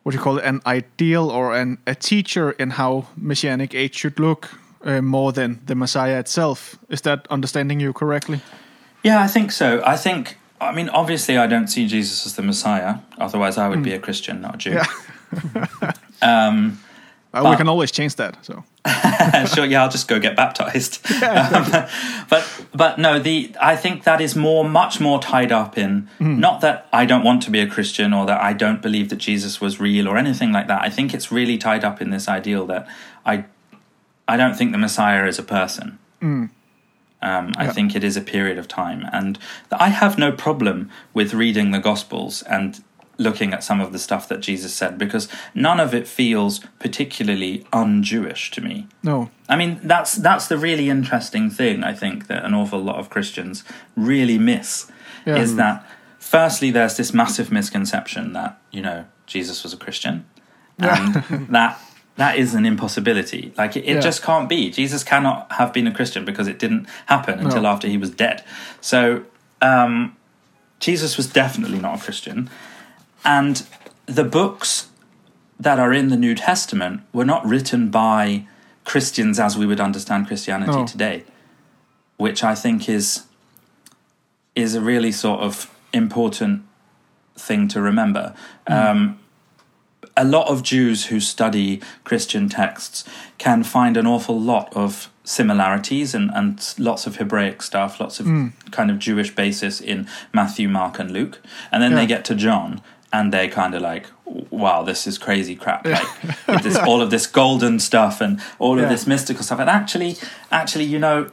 what 0.05 0.11
do 0.11 0.17
you 0.17 0.23
call 0.23 0.37
it, 0.37 0.45
an 0.45 0.61
ideal 0.67 1.31
or 1.31 1.55
an 1.55 1.79
a 1.87 1.95
teacher 1.95 2.51
in 2.51 2.69
how 2.71 3.07
messianic 3.17 3.73
age 3.73 3.95
should 3.95 4.19
look, 4.19 4.51
uh, 4.83 5.01
more 5.01 5.31
than 5.33 5.59
the 5.65 5.73
Messiah 5.73 6.19
itself. 6.19 6.77
Is 6.89 7.01
that 7.01 7.25
understanding 7.31 7.79
you 7.79 7.91
correctly? 7.91 8.41
Yeah, 9.03 9.19
I 9.19 9.27
think 9.27 9.51
so. 9.51 9.81
I 9.83 9.97
think, 9.97 10.37
I 10.61 10.71
mean, 10.71 10.89
obviously, 10.89 11.37
I 11.37 11.47
don't 11.47 11.67
see 11.67 11.87
Jesus 11.87 12.23
as 12.27 12.35
the 12.35 12.43
Messiah. 12.43 12.97
Otherwise, 13.17 13.57
I 13.57 13.67
would 13.67 13.81
be 13.81 13.93
a 13.93 13.99
Christian, 13.99 14.41
not 14.41 14.55
a 14.55 14.57
Jew. 14.57 14.79
um, 16.21 16.79
Uh, 17.35 17.49
we 17.49 17.57
can 17.57 17.67
always 17.67 17.91
change 17.91 18.15
that. 18.15 18.37
So, 18.45 18.63
sure, 19.53 19.65
yeah, 19.65 19.83
I'll 19.83 19.89
just 19.89 20.07
go 20.07 20.19
get 20.19 20.35
baptized. 20.35 21.01
Um, 21.25 21.87
but 22.29 22.65
but 22.73 22.97
no, 22.97 23.19
the 23.19 23.55
I 23.59 23.75
think 23.75 24.03
that 24.03 24.21
is 24.21 24.35
more, 24.35 24.63
much 24.63 24.99
more 24.99 25.19
tied 25.19 25.51
up 25.51 25.77
in 25.77 26.07
not 26.19 26.61
that 26.61 26.87
I 26.93 27.05
don't 27.05 27.23
want 27.23 27.43
to 27.43 27.51
be 27.51 27.59
a 27.59 27.67
Christian 27.67 28.13
or 28.13 28.25
that 28.25 28.41
I 28.41 28.53
don't 28.53 28.81
believe 28.81 29.09
that 29.09 29.17
Jesus 29.17 29.59
was 29.59 29.79
real 29.79 30.07
or 30.07 30.17
anything 30.17 30.51
like 30.51 30.67
that. 30.67 30.81
I 30.81 30.89
think 30.89 31.13
it's 31.13 31.31
really 31.31 31.57
tied 31.57 31.83
up 31.83 32.01
in 32.01 32.09
this 32.09 32.27
ideal 32.27 32.65
that 32.67 32.87
I 33.25 33.45
I 34.27 34.37
don't 34.37 34.55
think 34.55 34.71
the 34.71 34.77
Messiah 34.77 35.25
is 35.25 35.39
a 35.39 35.43
person. 35.43 35.99
Um, 37.21 37.53
I 37.57 37.67
think 37.67 37.95
it 37.95 38.03
is 38.03 38.15
a 38.17 38.21
period 38.21 38.57
of 38.57 38.67
time, 38.67 39.09
and 39.11 39.39
I 39.71 39.89
have 39.89 40.17
no 40.17 40.31
problem 40.31 40.91
with 41.13 41.33
reading 41.33 41.71
the 41.71 41.79
Gospels 41.79 42.43
and 42.43 42.83
looking 43.17 43.53
at 43.53 43.63
some 43.63 43.79
of 43.81 43.91
the 43.93 43.99
stuff 43.99 44.27
that 44.27 44.41
Jesus 44.41 44.73
said 44.73 44.97
because 44.97 45.27
none 45.53 45.79
of 45.79 45.93
it 45.93 46.07
feels 46.07 46.59
particularly 46.79 47.65
un-Jewish 47.71 48.51
to 48.51 48.61
me. 48.61 48.87
no. 49.03 49.29
I 49.47 49.55
mean, 49.55 49.79
that's 49.83 50.15
that's 50.15 50.47
the 50.47 50.57
really 50.57 50.89
interesting 50.89 51.49
thing 51.51 51.83
I 51.83 51.93
think 51.93 52.27
that 52.27 52.43
an 52.43 52.53
awful 52.55 52.79
lot 52.79 52.95
of 52.97 53.09
Christians 53.09 53.63
really 53.95 54.37
miss 54.39 54.91
Yeah. 55.25 55.37
is 55.37 55.55
that 55.57 55.85
firstly 56.19 56.71
there's 56.71 56.97
this 56.97 57.13
massive 57.13 57.51
misconception 57.51 58.33
that 58.33 58.59
you 58.71 58.81
know 58.81 59.05
Jesus 59.27 59.63
was 59.63 59.71
a 59.73 59.77
Christian, 59.77 60.25
and 60.79 61.13
that 61.49 61.79
that 62.17 62.37
is 62.37 62.53
an 62.55 62.65
impossibility. 62.65 63.53
Like 63.57 63.75
it, 63.77 63.85
it 63.85 63.95
Yeah. 63.95 63.99
just 63.99 64.23
can't 64.23 64.49
be. 64.49 64.71
Jesus 64.71 65.03
cannot 65.03 65.51
have 65.53 65.71
been 65.73 65.85
a 65.87 65.91
Christian 65.93 66.25
because 66.25 66.47
it 66.47 66.57
didn't 66.59 66.87
happen 67.07 67.39
until 67.39 67.61
No. 67.63 67.69
after 67.69 67.87
he 67.87 67.97
was 67.97 68.09
dead. 68.09 68.43
So 68.81 69.23
um, 69.61 70.15
Jesus 70.79 71.17
was 71.17 71.27
definitely 71.27 71.79
not 71.79 71.99
a 71.99 72.03
Christian, 72.03 72.49
and 73.25 73.65
the 74.05 74.23
books 74.23 74.89
that 75.59 75.79
are 75.79 75.93
in 75.93 76.09
the 76.09 76.17
New 76.17 76.35
Testament 76.35 77.01
were 77.13 77.25
not 77.25 77.45
written 77.45 77.89
by 77.89 78.45
Christians 78.83 79.39
as 79.39 79.57
we 79.57 79.65
would 79.65 79.79
understand 79.79 80.27
Christianity 80.27 80.71
No. 80.71 80.85
today, 80.85 81.23
which 82.17 82.43
I 82.43 82.55
think 82.55 82.87
is 82.87 83.23
is 84.55 84.73
a 84.75 84.79
really 84.81 85.11
sort 85.11 85.41
of 85.41 85.69
important 85.91 86.63
thing 87.35 87.67
to 87.67 87.81
remember. 87.81 88.33
Um, 88.67 89.19
a 90.15 90.23
lot 90.23 90.47
of 90.47 90.63
Jews 90.63 91.07
who 91.07 91.19
study 91.19 91.81
Christian 92.05 92.47
texts 92.47 93.03
can 93.37 93.63
find 93.63 93.97
an 93.97 94.07
awful 94.07 94.39
lot 94.39 94.73
of 94.73 95.09
similarities 95.25 96.15
and, 96.15 96.31
and 96.33 96.73
lots 96.77 97.05
of 97.05 97.17
Hebraic 97.17 97.61
stuff, 97.61 97.99
lots 97.99 98.21
of 98.21 98.27
kind 98.71 98.89
of 98.89 98.97
Jewish 98.99 99.35
basis 99.35 99.81
in 99.81 100.07
Matthew, 100.31 100.69
Mark, 100.69 100.99
and 100.99 101.11
Luke. 101.11 101.41
And 101.71 101.83
then 101.83 101.95
they 101.95 102.05
get 102.05 102.23
to 102.25 102.35
John 102.35 102.81
and 103.15 103.31
they're 103.33 103.49
kind 103.61 103.73
of 103.75 103.81
like, 103.81 104.05
wow, 104.49 104.83
this 104.83 105.07
is 105.07 105.17
crazy 105.17 105.55
crap. 105.55 105.85
Like 106.47 106.63
this, 106.63 106.77
all 106.77 107.01
of 107.01 107.09
this 107.09 107.27
golden 107.27 107.79
stuff 107.79 108.21
and 108.21 108.39
all 108.59 108.73
of 108.77 108.83
Yeah. 108.83 108.89
this 108.89 109.05
mystical 109.07 109.43
stuff. 109.43 109.59
And 109.59 109.69
actually, 109.69 110.11
actually, 110.51 110.85
you 110.85 110.99
know, 110.99 111.31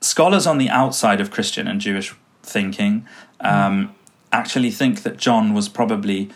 scholars 0.00 0.46
on 0.46 0.58
the 0.58 0.68
outside 0.68 1.20
of 1.20 1.30
Christian 1.30 1.66
and 1.68 1.80
Jewish 1.80 2.14
thinking 2.42 3.06
um, 3.40 3.94
actually 4.32 4.70
think 4.70 5.02
that 5.02 5.16
John 5.16 5.54
was 5.54 5.68
probably 5.68 6.30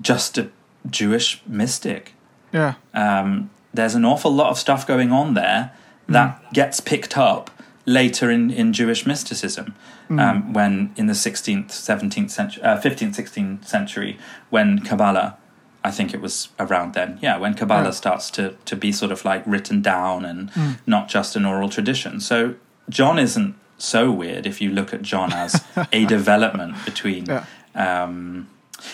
just 0.00 0.38
a 0.38 0.48
Jewish 0.90 1.40
mystic. 1.46 2.12
Yeah. 2.52 2.74
Um, 2.94 3.50
there's 3.74 3.94
an 3.94 4.04
awful 4.04 4.32
lot 4.32 4.50
of 4.50 4.58
stuff 4.58 4.86
going 4.86 5.12
on 5.12 5.34
there 5.34 5.70
that 6.08 6.40
gets 6.52 6.80
picked 6.80 7.16
up 7.18 7.50
later 7.88 8.30
in, 8.30 8.50
in 8.50 8.72
Jewish 8.72 9.06
mysticism. 9.06 9.74
Um, 10.10 10.52
when 10.54 10.92
in 10.96 11.06
the 11.06 11.12
16th, 11.14 11.68
17th 11.68 12.30
century, 12.30 12.62
uh, 12.62 12.80
15th, 12.80 13.14
16th 13.16 13.64
century, 13.66 14.18
when 14.50 14.78
Kabbalah, 14.78 15.36
I 15.84 15.90
think 15.90 16.14
it 16.14 16.20
was 16.20 16.48
around 16.58 16.94
then, 16.94 17.18
yeah, 17.20 17.36
when 17.38 17.54
Kabbalah 17.54 17.84
Yeah. 17.84 17.90
starts 17.90 18.30
to, 18.32 18.54
to 18.64 18.74
be 18.76 18.90
sort 18.92 19.12
of 19.12 19.24
like 19.24 19.42
written 19.46 19.82
down 19.82 20.24
and 20.24 20.50
not 20.86 21.08
just 21.08 21.36
an 21.36 21.44
oral 21.44 21.68
tradition. 21.68 22.20
So 22.20 22.54
John 22.88 23.18
isn't 23.18 23.54
so 23.76 24.10
weird 24.10 24.46
if 24.46 24.60
you 24.62 24.70
look 24.70 24.94
at 24.94 25.02
John 25.02 25.32
as 25.32 25.62
a 25.92 26.04
development 26.16 26.76
between. 26.84 27.26
Yeah. 27.26 27.44
Um, 27.74 28.48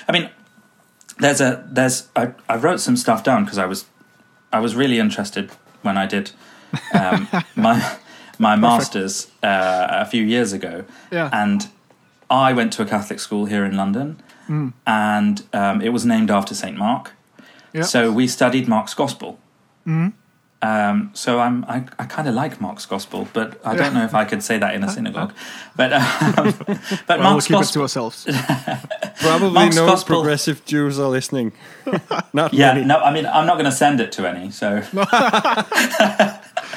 I 0.09 0.13
mean, 0.13 0.31
there's 1.19 1.41
a 1.41 1.65
there's 1.71 2.09
I, 2.17 2.33
I 2.49 2.57
wrote 2.57 2.81
some 2.81 2.97
stuff 2.97 3.23
down 3.23 3.45
because 3.45 3.59
I 3.59 3.67
was 3.67 3.85
I 4.53 4.59
was 4.61 4.75
really 4.75 4.99
interested 4.99 5.51
when 5.83 5.97
I 5.97 6.07
did 6.07 6.33
um, 6.93 7.29
my 7.57 7.97
my 8.39 8.57
masters 8.57 9.29
uh, 9.43 9.87
a 9.91 10.05
few 10.07 10.23
years 10.25 10.53
ago, 10.53 10.85
Yeah. 11.11 11.29
and 11.33 11.69
I 12.31 12.53
went 12.53 12.73
to 12.75 12.83
a 12.83 12.87
Catholic 12.87 13.21
school 13.21 13.47
here 13.47 13.65
in 13.65 13.77
London, 13.77 14.21
and 14.87 15.43
um, 15.53 15.81
it 15.83 15.91
was 15.93 16.05
named 16.05 16.31
after 16.31 16.55
Saint 16.55 16.77
Mark. 16.77 17.13
Yeah. 17.73 17.83
So 17.83 18.11
we 18.13 18.27
studied 18.29 18.69
Mark's 18.69 18.95
Gospel. 18.95 19.39
Um, 20.63 21.11
so 21.13 21.41
I'm 21.41 21.63
I, 21.67 21.85
I 21.99 22.07
kind 22.07 22.27
of 22.27 22.35
like 22.35 22.59
Mark's 22.59 22.87
Gospel, 22.87 23.29
but 23.35 23.61
I 23.67 23.77
don't 23.77 23.93
know 23.93 24.03
if 24.05 24.15
I 24.15 24.25
could 24.25 24.43
say 24.43 24.57
that 24.59 24.75
in 24.75 24.83
a 24.83 24.89
synagogue. 24.97 25.35
But 25.77 25.93
um, 25.93 26.03
but 27.07 27.19
Well, 27.19 27.19
we'll 27.19 27.19
Mark's 27.19 27.47
keep 27.47 27.57
it 27.57 27.59
Gospel. 27.59 27.73
to 27.75 27.83
ourselves. 27.83 28.25
Probably 29.21 29.51
Mark's 29.51 29.77
no 29.77 29.85
Gospel- 29.87 30.17
progressive 30.23 30.65
Jews 30.65 30.99
are 30.99 31.09
listening. 31.11 31.53
Not 32.33 32.55
Yeah, 32.55 32.73
many. 32.75 32.87
no, 32.87 32.97
I 32.99 33.13
mean, 33.13 33.27
I'm 33.27 33.45
not 33.47 33.55
going 33.55 33.67
to 33.67 33.73
send 33.77 34.01
it 34.01 34.11
to 34.13 34.27
any. 34.27 34.51
So, 34.51 34.81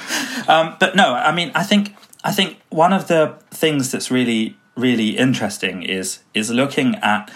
um, 0.48 0.76
but 0.80 0.96
no, 0.96 1.14
I 1.14 1.32
mean, 1.32 1.52
I 1.56 1.64
think 1.64 1.96
I 2.24 2.32
think 2.32 2.60
one 2.70 2.94
of 2.94 3.08
the 3.08 3.36
things 3.52 3.92
that's 3.92 4.10
really 4.12 4.56
really 4.76 5.18
interesting 5.18 5.84
is 5.84 6.20
is 6.34 6.50
looking 6.52 6.96
at 6.96 7.32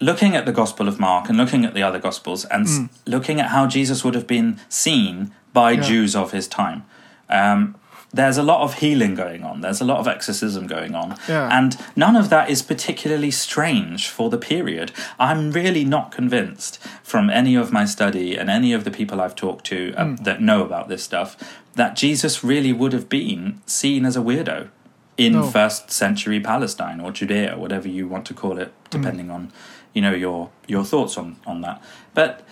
looking 0.00 0.34
at 0.34 0.46
the 0.46 0.52
Gospel 0.52 0.88
of 0.88 0.98
Mark 0.98 1.28
and 1.28 1.36
looking 1.38 1.64
at 1.64 1.74
the 1.74 1.82
other 1.82 1.98
Gospels 1.98 2.44
and 2.46 2.66
s 2.66 2.80
looking 3.06 3.40
at 3.40 3.48
how 3.50 3.66
Jesus 3.66 4.04
would 4.04 4.14
have 4.14 4.26
been 4.26 4.58
seen 4.68 5.32
by 5.52 5.72
Yeah. 5.72 5.82
Jews 5.82 6.16
of 6.16 6.32
his 6.32 6.48
time. 6.48 6.84
Um, 7.28 7.76
there's 8.12 8.36
a 8.38 8.42
lot 8.42 8.62
of 8.62 8.74
healing 8.80 9.14
going 9.14 9.44
on. 9.44 9.60
There's 9.60 9.80
a 9.80 9.84
lot 9.84 9.98
of 9.98 10.08
exorcism 10.08 10.66
going 10.66 10.94
on, 10.96 11.16
Yeah. 11.28 11.48
and 11.56 11.76
none 11.94 12.16
of 12.16 12.28
that 12.30 12.50
is 12.50 12.60
particularly 12.62 13.30
strange 13.30 14.08
for 14.08 14.28
the 14.30 14.38
period. 14.38 14.90
I'm 15.18 15.52
really 15.52 15.84
not 15.84 16.10
convinced 16.10 16.78
from 17.04 17.30
any 17.30 17.54
of 17.54 17.70
my 17.72 17.84
study 17.84 18.36
and 18.36 18.50
any 18.50 18.72
of 18.72 18.82
the 18.84 18.90
people 18.90 19.20
I've 19.20 19.36
talked 19.36 19.64
to 19.66 19.94
uh, 19.96 20.16
that 20.22 20.40
know 20.40 20.62
about 20.64 20.88
this 20.88 21.02
stuff 21.04 21.36
that 21.76 21.94
Jesus 21.94 22.42
really 22.42 22.72
would 22.72 22.92
have 22.92 23.08
been 23.08 23.60
seen 23.64 24.04
as 24.04 24.16
a 24.16 24.20
weirdo 24.20 24.68
in 25.16 25.32
No. 25.34 25.42
first 25.44 25.90
century 25.92 26.40
Palestine 26.40 27.00
or 27.00 27.12
Judea, 27.12 27.56
whatever 27.56 27.86
you 27.88 28.08
want 28.08 28.24
to 28.26 28.34
call 28.34 28.58
it, 28.58 28.72
depending 28.90 29.30
on 29.30 29.52
you 29.94 30.02
know 30.02 30.12
your 30.12 30.50
your 30.66 30.84
thoughts 30.84 31.16
on 31.16 31.36
on 31.46 31.60
that. 31.60 31.80
But 32.14 32.42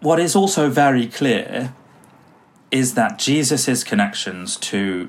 what 0.00 0.18
is 0.18 0.34
also 0.34 0.68
very 0.68 1.06
clear 1.06 1.72
is 2.72 2.94
that 2.94 3.18
Jesus' 3.18 3.84
connections 3.84 4.56
to 4.56 5.08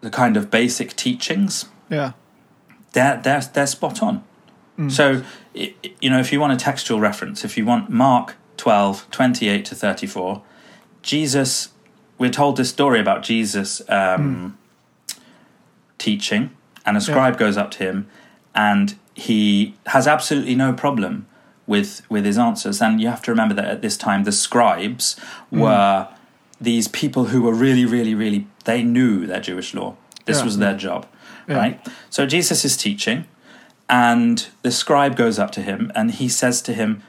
the 0.00 0.10
kind 0.10 0.36
of 0.36 0.50
basic 0.50 0.96
teachings 0.96 1.66
Yeah. 1.90 2.12
they're 2.92 3.20
they're 3.22 3.42
they're 3.52 3.66
spot 3.66 4.02
on. 4.02 4.24
Mm. 4.78 4.90
So 4.90 5.22
i- 5.56 5.74
i- 5.84 5.92
you 6.00 6.10
know 6.10 6.18
if 6.18 6.32
you 6.32 6.40
want 6.40 6.52
a 6.52 6.56
textual 6.56 6.98
reference, 7.00 7.44
if 7.44 7.56
you 7.58 7.64
want 7.66 7.90
Mark 7.90 8.36
12, 8.56 9.06
28 9.10 9.64
to 9.66 9.74
34, 9.74 10.42
Jesus 11.02 11.70
we're 12.18 12.30
told 12.30 12.56
this 12.56 12.68
story 12.70 12.98
about 12.98 13.22
Jesus 13.22 13.80
um, 13.88 14.56
mm. 15.08 15.16
teaching 15.98 16.50
and 16.84 16.96
a 16.96 17.00
scribe 17.00 17.38
goes 17.38 17.56
up 17.56 17.70
to 17.72 17.78
him 17.84 18.08
and 18.54 18.96
he 19.14 19.74
has 19.86 20.06
absolutely 20.08 20.54
no 20.54 20.72
problem 20.72 21.26
with 21.66 22.02
with 22.08 22.24
his 22.24 22.38
answers. 22.38 22.80
And 22.80 23.00
you 23.00 23.08
have 23.08 23.22
to 23.22 23.30
remember 23.30 23.54
that 23.54 23.66
at 23.66 23.82
this 23.82 23.96
time 23.96 24.24
the 24.24 24.32
scribes 24.32 25.16
mm. 25.52 25.58
were 25.60 26.08
these 26.60 26.88
people 26.88 27.26
who 27.26 27.42
were 27.42 27.54
really 27.54 27.84
really 27.84 28.14
really 28.14 28.46
they 28.64 28.82
knew 28.82 29.26
their 29.26 29.40
Jewish 29.40 29.74
law. 29.74 29.96
This 30.24 30.38
Yeah. 30.38 30.44
was 30.44 30.58
their 30.58 30.76
job, 30.76 31.06
Yeah. 31.48 31.56
right? 31.56 31.88
So 32.10 32.26
Jesus 32.26 32.64
is 32.64 32.76
teaching 32.76 33.24
and 33.88 34.46
the 34.62 34.70
scribe 34.70 35.16
goes 35.16 35.38
up 35.38 35.50
to 35.52 35.62
him 35.62 35.90
and 35.94 36.10
he 36.10 36.28
says 36.28 36.60
to 36.62 36.72
him, 36.74 37.02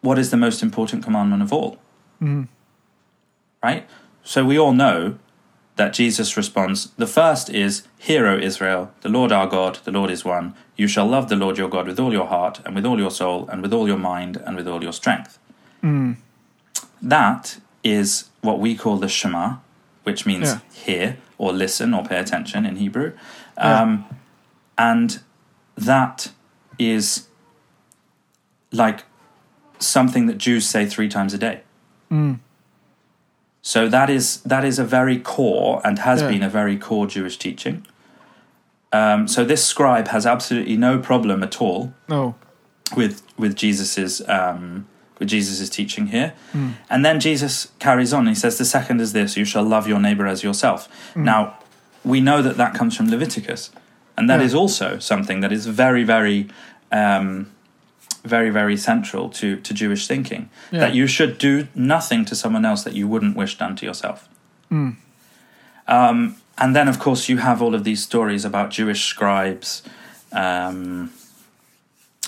What 0.00 0.18
is 0.18 0.30
the 0.30 0.36
most 0.36 0.62
important 0.62 1.04
commandment 1.04 1.42
of 1.42 1.52
all? 1.52 1.78
Mm-hmm. 2.22 2.44
Right? 3.62 3.86
So 4.24 4.44
we 4.44 4.58
all 4.58 4.72
know 4.72 5.16
that 5.76 5.92
Jesus 5.92 6.36
responds, 6.36 6.90
The 6.96 7.06
first 7.06 7.50
is, 7.50 7.82
Hear, 7.98 8.26
O 8.26 8.36
Israel, 8.38 8.90
the 9.02 9.08
Lord 9.08 9.30
our 9.32 9.46
God, 9.46 9.78
the 9.84 9.92
Lord 9.92 10.10
is 10.10 10.24
one. 10.24 10.54
You 10.76 10.88
shall 10.88 11.06
love 11.06 11.28
the 11.28 11.36
Lord 11.36 11.58
your 11.58 11.68
God 11.68 11.86
with 11.86 12.00
all 12.00 12.12
your 12.12 12.26
heart, 12.26 12.60
and 12.64 12.74
with 12.74 12.86
all 12.86 12.98
your 12.98 13.10
soul, 13.10 13.46
and 13.48 13.62
with 13.62 13.72
all 13.72 13.86
your 13.86 13.98
mind, 13.98 14.36
and 14.44 14.56
with 14.56 14.66
all 14.66 14.82
your 14.82 14.92
strength. 14.92 15.38
Mm-hmm. 15.82 16.12
That 17.02 17.58
is 17.84 18.29
what 18.42 18.58
we 18.58 18.74
call 18.74 18.96
the 18.96 19.08
Shema, 19.08 19.56
which 20.04 20.24
means 20.26 20.48
Yeah. 20.48 20.58
hear 20.72 21.16
or 21.38 21.52
listen 21.52 21.92
or 21.94 22.04
pay 22.04 22.18
attention 22.18 22.64
in 22.66 22.76
Hebrew. 22.76 23.12
Yeah. 23.56 23.80
Um, 23.82 24.04
and 24.78 25.20
that 25.76 26.30
is 26.78 27.28
like 28.72 29.04
something 29.78 30.26
that 30.26 30.38
Jews 30.38 30.66
say 30.66 30.86
three 30.86 31.08
times 31.08 31.34
a 31.34 31.38
day. 31.38 31.60
So 33.62 33.88
that 33.88 34.08
is 34.10 34.40
that 34.42 34.64
is 34.64 34.78
a 34.78 34.84
very 34.84 35.18
core 35.18 35.80
and 35.84 35.98
has 36.00 36.22
Yeah. 36.22 36.28
been 36.28 36.42
a 36.42 36.48
very 36.48 36.76
core 36.78 37.06
Jewish 37.06 37.36
teaching. 37.38 37.86
Um, 38.92 39.28
so 39.28 39.44
this 39.44 39.64
scribe 39.64 40.08
has 40.08 40.26
absolutely 40.26 40.76
no 40.76 40.98
problem 40.98 41.42
at 41.42 41.60
all 41.60 41.92
No. 42.08 42.34
with 42.96 43.22
with 43.38 43.54
Jesus's 43.54 44.22
um, 44.28 44.86
with 45.20 45.32
is 45.32 45.70
teaching 45.70 46.08
here. 46.08 46.32
And 46.88 47.04
then 47.04 47.20
Jesus 47.20 47.68
carries 47.78 48.12
on. 48.12 48.26
He 48.26 48.34
says, 48.34 48.58
"The 48.58 48.64
second 48.64 49.00
is 49.00 49.12
this: 49.12 49.36
you 49.36 49.44
shall 49.44 49.62
love 49.62 49.86
your 49.86 50.00
neighbor 50.00 50.26
as 50.26 50.42
yourself." 50.42 50.88
Now, 51.14 51.54
we 52.02 52.20
know 52.20 52.42
that 52.42 52.56
that 52.56 52.74
comes 52.74 52.96
from 52.96 53.08
Leviticus, 53.10 53.70
and 54.16 54.28
that 54.28 54.40
is 54.40 54.52
Yeah. 54.52 54.58
also 54.58 54.98
something 54.98 55.40
that 55.42 55.52
is 55.52 55.66
very, 55.66 56.02
very, 56.02 56.48
um, 56.90 57.46
very, 58.24 58.50
very 58.50 58.76
central 58.76 59.28
to 59.28 59.56
to 59.56 59.74
Jewish 59.74 60.06
thinking. 60.08 60.48
Yeah. 60.72 60.80
That 60.80 60.94
you 60.94 61.06
should 61.06 61.38
do 61.38 61.68
nothing 61.74 62.24
to 62.24 62.34
someone 62.34 62.64
else 62.64 62.82
that 62.82 62.94
you 62.94 63.06
wouldn't 63.06 63.36
wish 63.36 63.58
done 63.58 63.76
to 63.76 63.86
yourself. 63.86 64.28
Um, 65.88 66.36
and 66.58 66.74
then, 66.76 66.88
of 66.88 66.98
course, 66.98 67.28
you 67.28 67.38
have 67.38 67.62
all 67.62 67.74
of 67.74 67.84
these 67.84 68.02
stories 68.02 68.44
about 68.44 68.70
Jewish 68.70 69.04
scribes. 69.04 69.82
Um, 70.32 71.10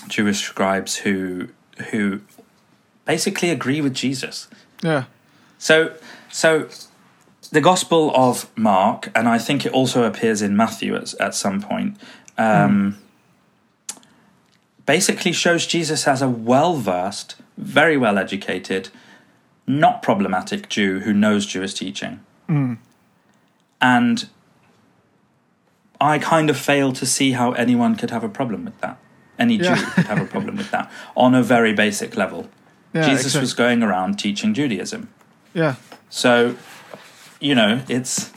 Jewish 0.07 0.41
scribes 0.41 0.97
who 0.97 1.47
who 1.91 2.19
basically 3.05 3.49
agree 3.49 3.81
with 3.81 3.93
Jesus. 3.93 4.47
Yeah. 4.81 5.05
So 5.57 5.93
so 6.29 6.67
the 7.51 7.61
Gospel 7.61 8.11
of 8.15 8.49
Mark, 8.57 9.11
and 9.15 9.27
I 9.27 9.37
think 9.37 9.65
it 9.65 9.71
also 9.71 10.03
appears 10.03 10.41
in 10.41 10.57
Matthew 10.57 10.95
at, 10.95 11.13
at 11.19 11.35
some 11.35 11.61
point, 11.61 11.97
um, 12.37 12.97
basically 14.85 15.31
shows 15.31 15.67
Jesus 15.67 16.07
as 16.07 16.21
a 16.21 16.29
well 16.29 16.75
versed, 16.75 17.35
very 17.57 17.95
well 17.97 18.17
educated, 18.17 18.89
not 19.67 20.01
problematic 20.01 20.67
Jew 20.69 21.01
who 21.01 21.13
knows 21.13 21.45
Jewish 21.45 21.73
teaching. 21.75 22.19
And 23.81 24.29
I 26.01 26.19
kind 26.19 26.49
of 26.49 26.57
fail 26.57 26.91
to 26.93 27.05
see 27.05 27.31
how 27.33 27.51
anyone 27.53 27.95
could 27.95 28.11
have 28.11 28.23
a 28.23 28.29
problem 28.29 28.65
with 28.65 28.79
that. 28.81 28.97
Any 29.39 29.57
Jew 29.57 29.65
Yeah. 29.65 29.89
could 29.91 30.05
have 30.05 30.21
a 30.21 30.25
problem 30.25 30.57
with 30.57 30.71
that 30.71 30.91
on 31.15 31.33
a 31.35 31.43
very 31.43 31.73
basic 31.73 32.15
level. 32.15 32.49
Yeah, 32.93 33.09
Jesus 33.09 33.25
exact- 33.27 33.41
was 33.41 33.53
going 33.53 33.83
around 33.83 34.19
teaching 34.19 34.53
Judaism. 34.53 35.07
Yeah, 35.55 35.75
So, 36.09 36.55
you 37.39 37.55
know, 37.55 37.81
it's 37.89 38.31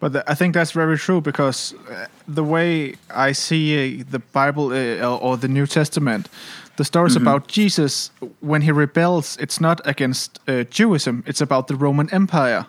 but 0.00 0.12
th- 0.12 0.24
I 0.26 0.34
think 0.34 0.54
that's 0.54 0.72
very 0.72 0.96
true 0.96 1.20
because 1.20 1.74
uh, 1.90 2.06
the 2.26 2.42
way 2.44 2.94
I 3.14 3.32
see 3.32 4.00
uh, 4.00 4.04
the 4.10 4.18
Bible 4.32 4.72
uh, 4.72 5.18
or- 5.18 5.36
the 5.36 5.48
New 5.48 5.66
Testament, 5.66 6.28
the 6.76 6.84
stories 6.84 7.14
Mm-hmm. 7.16 7.26
about 7.28 7.48
Jesus 7.48 8.10
when 8.40 8.62
he 8.62 8.72
rebels, 8.72 9.36
it's 9.40 9.60
not 9.60 9.80
against 9.86 10.40
uh, 10.48 10.64
Jewism; 10.70 11.22
it's 11.26 11.40
about 11.42 11.66
the 11.66 11.74
Roman 11.76 12.08
Empire. 12.12 12.64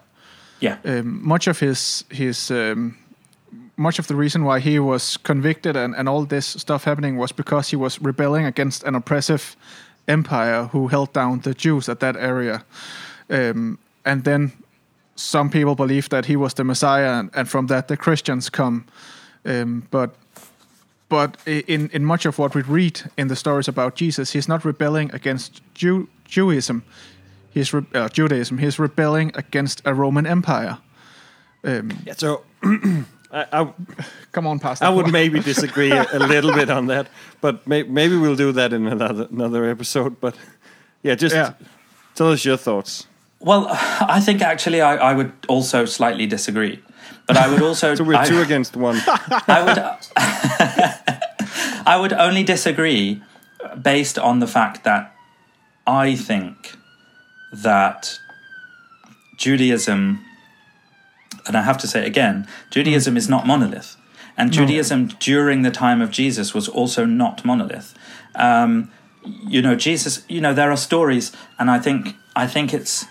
yeah, 0.60 0.78
um, 0.86 1.20
much 1.28 1.48
of 1.48 1.60
his 1.60 2.04
his 2.10 2.52
um, 2.52 2.96
much 3.78 4.00
of 4.00 4.08
the 4.08 4.16
reason 4.16 4.44
why 4.44 4.60
he 4.60 4.80
was 4.80 5.18
convicted 5.24 5.76
and, 5.76 5.96
and 5.96 6.10
all 6.10 6.26
this 6.26 6.46
stuff 6.46 6.84
happening 6.84 7.18
was 7.20 7.32
because 7.34 7.70
he 7.70 7.76
was 7.78 8.00
rebelling 8.02 8.46
against 8.46 8.84
an 8.84 8.96
oppressive 8.96 9.56
empire 10.12 10.69
who 10.71 10.88
held 10.88 11.13
down 11.13 11.41
the 11.41 11.54
Jews 11.54 11.89
at 11.89 12.00
that 12.00 12.15
area. 12.15 12.63
Um, 13.30 13.78
and 14.04 14.24
then 14.24 14.52
some 15.15 15.50
people 15.50 15.76
believe 15.76 16.10
that 16.10 16.26
he 16.26 16.36
was 16.36 16.54
the 16.54 16.63
Messiah, 16.63 17.19
and, 17.19 17.30
and 17.34 17.47
from 17.50 17.67
that 17.67 17.88
the 17.88 17.97
Christians 17.97 18.50
come. 18.50 18.86
Um, 19.45 19.88
but 19.91 20.10
but 21.10 21.38
in 21.45 21.89
in 21.93 22.06
much 22.06 22.26
of 22.26 22.39
what 22.39 22.56
we 22.56 22.62
read 22.62 23.02
in 23.17 23.28
the 23.28 23.36
stories 23.36 23.67
about 23.67 23.95
Jesus, 23.95 24.34
he's 24.34 24.47
not 24.47 24.65
rebelling 24.65 25.12
against 25.13 25.62
Jew, 25.74 26.08
Jewism. 26.28 26.82
He's 27.54 27.74
re- 27.74 27.86
uh, 27.93 28.10
Judaism. 28.10 28.58
He's 28.58 28.80
rebelling 28.80 29.32
against 29.36 29.82
a 29.86 29.93
Roman 29.93 30.26
Empire. 30.26 30.78
Um, 31.63 31.91
Yeah, 32.06 32.15
so 32.17 32.43
I, 33.34 33.46
I, 33.62 33.74
come 34.32 34.46
on, 34.48 34.60
Pastor. 34.60 34.86
I 34.86 34.89
would 34.89 35.12
maybe 35.12 35.39
disagree 35.39 35.91
a, 35.91 36.06
a 36.12 36.20
little 36.34 36.52
bit 36.54 36.70
on 36.70 36.88
that, 36.88 37.08
but 37.39 37.65
may, 37.65 37.84
maybe 37.84 38.17
we'll 38.17 38.36
do 38.36 38.52
that 38.52 38.74
in 38.74 38.88
another 38.88 39.28
another 39.32 39.70
episode. 39.70 40.20
But 40.20 40.36
yeah, 41.04 41.15
just 41.15 41.36
Yeah. 41.36 41.54
tell 42.15 42.32
us 42.32 42.44
your 42.46 42.58
thoughts. 42.58 43.08
Well, 43.39 43.67
I 44.17 44.20
think 44.20 44.41
actually 44.41 44.82
I, 44.82 45.12
I 45.12 45.13
would 45.13 45.32
also 45.48 45.86
slightly 45.86 46.28
disagree, 46.28 46.80
but 47.26 47.38
I 47.38 47.48
would 47.50 47.62
also 47.62 47.96
So 47.96 48.04
we're 48.04 48.15
I, 48.22 48.26
two 48.26 48.41
against 48.41 48.76
one. 48.76 48.98
I 49.48 49.63
would 49.65 49.80
I 51.86 51.98
would 52.00 52.13
only 52.13 52.44
disagree 52.44 53.22
based 53.82 54.20
on 54.20 54.39
the 54.39 54.48
fact 54.48 54.84
that 54.84 55.13
I 55.88 56.15
think 56.15 56.56
that 57.63 58.20
Judaism 59.38 60.20
and 61.47 61.56
I 61.58 61.63
have 61.63 61.77
to 61.80 61.88
say 61.88 62.06
again, 62.06 62.47
Judaism 62.69 63.17
is 63.17 63.30
not 63.30 63.47
monolith. 63.47 63.97
And 64.38 64.51
Judaism 64.51 65.08
during 65.19 65.62
the 65.62 65.71
time 65.71 66.01
of 66.01 66.10
Jesus 66.10 66.54
was 66.54 66.67
also 66.67 67.06
not 67.06 67.43
monolith. 67.45 67.93
Um, 68.36 68.89
you 69.47 69.62
know, 69.62 69.75
Jesus. 69.75 70.23
You 70.27 70.41
know, 70.41 70.54
there 70.54 70.71
are 70.71 70.77
stories, 70.77 71.32
and 71.60 71.69
I 71.69 71.80
think 71.80 72.15
I 72.36 72.47
think 72.47 72.73
it's 72.73 73.06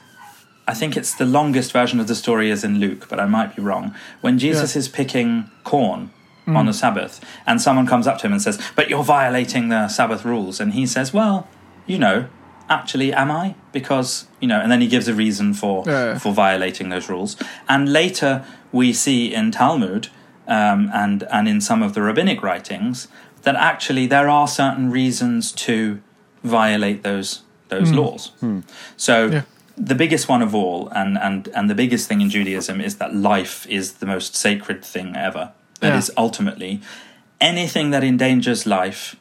I 0.66 0.74
think 0.74 0.96
it's 0.96 1.14
the 1.14 1.26
longest 1.26 1.72
version 1.72 2.00
of 2.00 2.06
the 2.08 2.14
story 2.14 2.50
is 2.50 2.64
in 2.64 2.78
Luke, 2.78 3.08
but 3.08 3.20
I 3.20 3.26
might 3.26 3.54
be 3.54 3.62
wrong. 3.62 3.94
When 4.20 4.38
Jesus 4.38 4.76
is 4.76 4.88
picking 4.88 5.50
corn 5.64 6.10
on 6.56 6.66
the 6.66 6.72
Sabbath, 6.72 7.20
and 7.46 7.60
someone 7.60 7.86
comes 7.86 8.06
up 8.08 8.18
to 8.18 8.26
him 8.26 8.32
and 8.32 8.42
says, 8.42 8.58
"But 8.74 8.88
you're 8.90 9.04
violating 9.04 9.68
the 9.68 9.86
Sabbath 9.88 10.24
rules," 10.24 10.58
and 10.58 10.72
he 10.72 10.86
says, 10.86 11.12
"Well, 11.12 11.46
you 11.86 11.98
know." 11.98 12.26
Actually, 12.70 13.12
am 13.12 13.30
I? 13.32 13.54
Because 13.72 14.26
you 14.40 14.46
know, 14.48 14.60
and 14.60 14.70
then 14.70 14.80
he 14.80 14.86
gives 14.86 15.08
a 15.08 15.14
reason 15.14 15.52
for 15.54 15.82
Yeah. 15.86 16.18
for 16.18 16.32
violating 16.32 16.88
those 16.88 17.08
rules. 17.08 17.36
And 17.68 17.92
later 17.92 18.44
we 18.72 18.92
see 18.92 19.34
in 19.34 19.50
Talmud 19.50 20.08
um, 20.46 20.88
and 20.94 21.24
and 21.32 21.48
in 21.48 21.60
some 21.60 21.82
of 21.82 21.92
the 21.94 22.00
rabbinic 22.02 22.42
writings 22.42 23.08
that 23.42 23.56
actually 23.56 24.06
there 24.06 24.28
are 24.28 24.46
certain 24.46 24.90
reasons 24.90 25.50
to 25.52 26.00
violate 26.44 27.02
those 27.02 27.42
those 27.70 27.90
laws. 27.92 28.32
So 28.96 29.26
Yeah. 29.26 29.42
the 29.76 29.94
biggest 29.94 30.28
one 30.28 30.42
of 30.42 30.54
all, 30.54 30.88
and 30.94 31.18
and 31.18 31.48
and 31.54 31.68
the 31.68 31.74
biggest 31.74 32.06
thing 32.08 32.20
in 32.20 32.30
Judaism 32.30 32.80
is 32.80 32.96
that 32.96 33.14
life 33.14 33.66
is 33.68 33.92
the 33.94 34.06
most 34.06 34.36
sacred 34.36 34.84
thing 34.84 35.16
ever. 35.16 35.50
That 35.80 35.94
is 35.96 36.08
Yeah. 36.08 36.22
ultimately 36.22 36.80
anything 37.40 37.90
that 37.90 38.04
endangers 38.04 38.64
life 38.66 39.16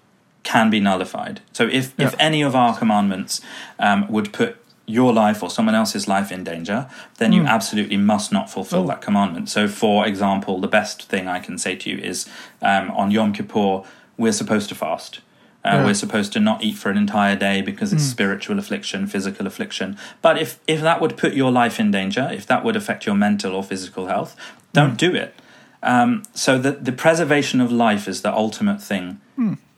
can 0.52 0.70
be 0.70 0.80
nullified. 0.80 1.36
So 1.58 1.64
if, 1.80 1.86
if 2.00 2.16
any 2.20 2.42
of 2.50 2.54
our 2.56 2.74
commandments 2.82 3.34
um, 3.88 4.00
would 4.14 4.30
put 4.40 4.52
your 5.00 5.12
life 5.14 5.40
or 5.44 5.50
someone 5.58 5.76
else's 5.82 6.08
life 6.08 6.30
in 6.36 6.44
danger, 6.44 6.80
then 7.20 7.32
you 7.38 7.44
absolutely 7.58 7.98
must 7.98 8.32
not 8.38 8.50
fulfill 8.56 8.84
Oh. 8.84 8.88
that 8.88 9.02
commandment. 9.08 9.48
So, 9.50 9.68
for 9.68 10.08
example, 10.12 10.54
the 10.60 10.68
best 10.80 10.98
thing 11.12 11.28
I 11.38 11.40
can 11.46 11.58
say 11.66 11.76
to 11.82 11.86
you 11.92 11.98
is 12.12 12.18
um, 12.70 12.86
on 13.02 13.12
Yom 13.12 13.32
Kippur, 13.34 13.84
we're 14.18 14.38
supposed 14.42 14.68
to 14.70 14.76
fast. 14.76 15.12
Uh, 15.64 15.70
Yeah. 15.74 15.86
We're 15.86 15.94
supposed 16.06 16.32
to 16.34 16.40
not 16.40 16.58
eat 16.68 16.78
for 16.82 16.90
an 16.90 16.98
entire 16.98 17.36
day 17.36 17.62
because 17.62 17.90
it's 17.94 18.04
spiritual 18.18 18.58
affliction, 18.64 19.06
physical 19.08 19.46
affliction. 19.52 19.98
But 20.26 20.36
if, 20.44 20.50
if 20.66 20.80
that 20.82 20.98
would 21.02 21.16
put 21.24 21.34
your 21.42 21.52
life 21.64 21.80
in 21.84 21.92
danger, 21.92 22.26
if 22.40 22.46
that 22.48 22.62
would 22.64 22.76
affect 22.82 23.06
your 23.08 23.16
mental 23.28 23.52
or 23.58 23.64
physical 23.72 24.06
health, 24.14 24.32
don't 24.74 24.98
do 24.98 25.12
it. 25.24 25.32
Um, 25.84 26.24
so 26.34 26.52
the, 26.66 26.72
the 26.72 26.92
preservation 27.04 27.62
of 27.62 27.70
life 27.72 28.06
is 28.12 28.22
the 28.22 28.34
ultimate 28.46 28.82
thing 28.92 29.06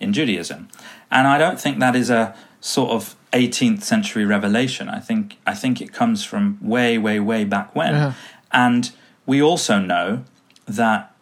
in 0.02 0.14
Judaism, 0.14 0.68
and 1.10 1.28
I 1.28 1.38
don't 1.38 1.60
think 1.60 1.80
that 1.80 1.96
is 1.96 2.10
a 2.10 2.36
sort 2.60 2.92
of 2.92 3.16
18th 3.34 3.84
century 3.84 4.26
revelation. 4.26 4.90
I 4.90 5.00
think 5.00 5.38
I 5.48 5.54
think 5.54 5.82
it 5.82 5.94
comes 5.94 6.24
from 6.24 6.58
way, 6.62 6.98
way, 6.98 7.20
way 7.20 7.44
back 7.46 7.76
when, 7.76 7.94
Yeah. 7.94 8.14
and 8.52 8.92
we 9.26 9.42
also 9.42 9.80
know 9.80 10.24
that 10.66 11.14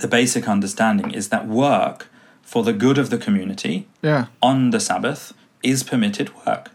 the 0.00 0.08
basic 0.08 0.48
understanding 0.48 1.10
is 1.10 1.28
that 1.28 1.46
work 1.46 2.08
for 2.42 2.62
the 2.62 2.72
good 2.72 2.98
of 2.98 3.10
the 3.10 3.18
community 3.18 3.86
Yeah. 4.02 4.26
on 4.40 4.70
the 4.70 4.80
Sabbath 4.80 5.32
is 5.62 5.82
permitted 5.82 6.30
work. 6.46 6.70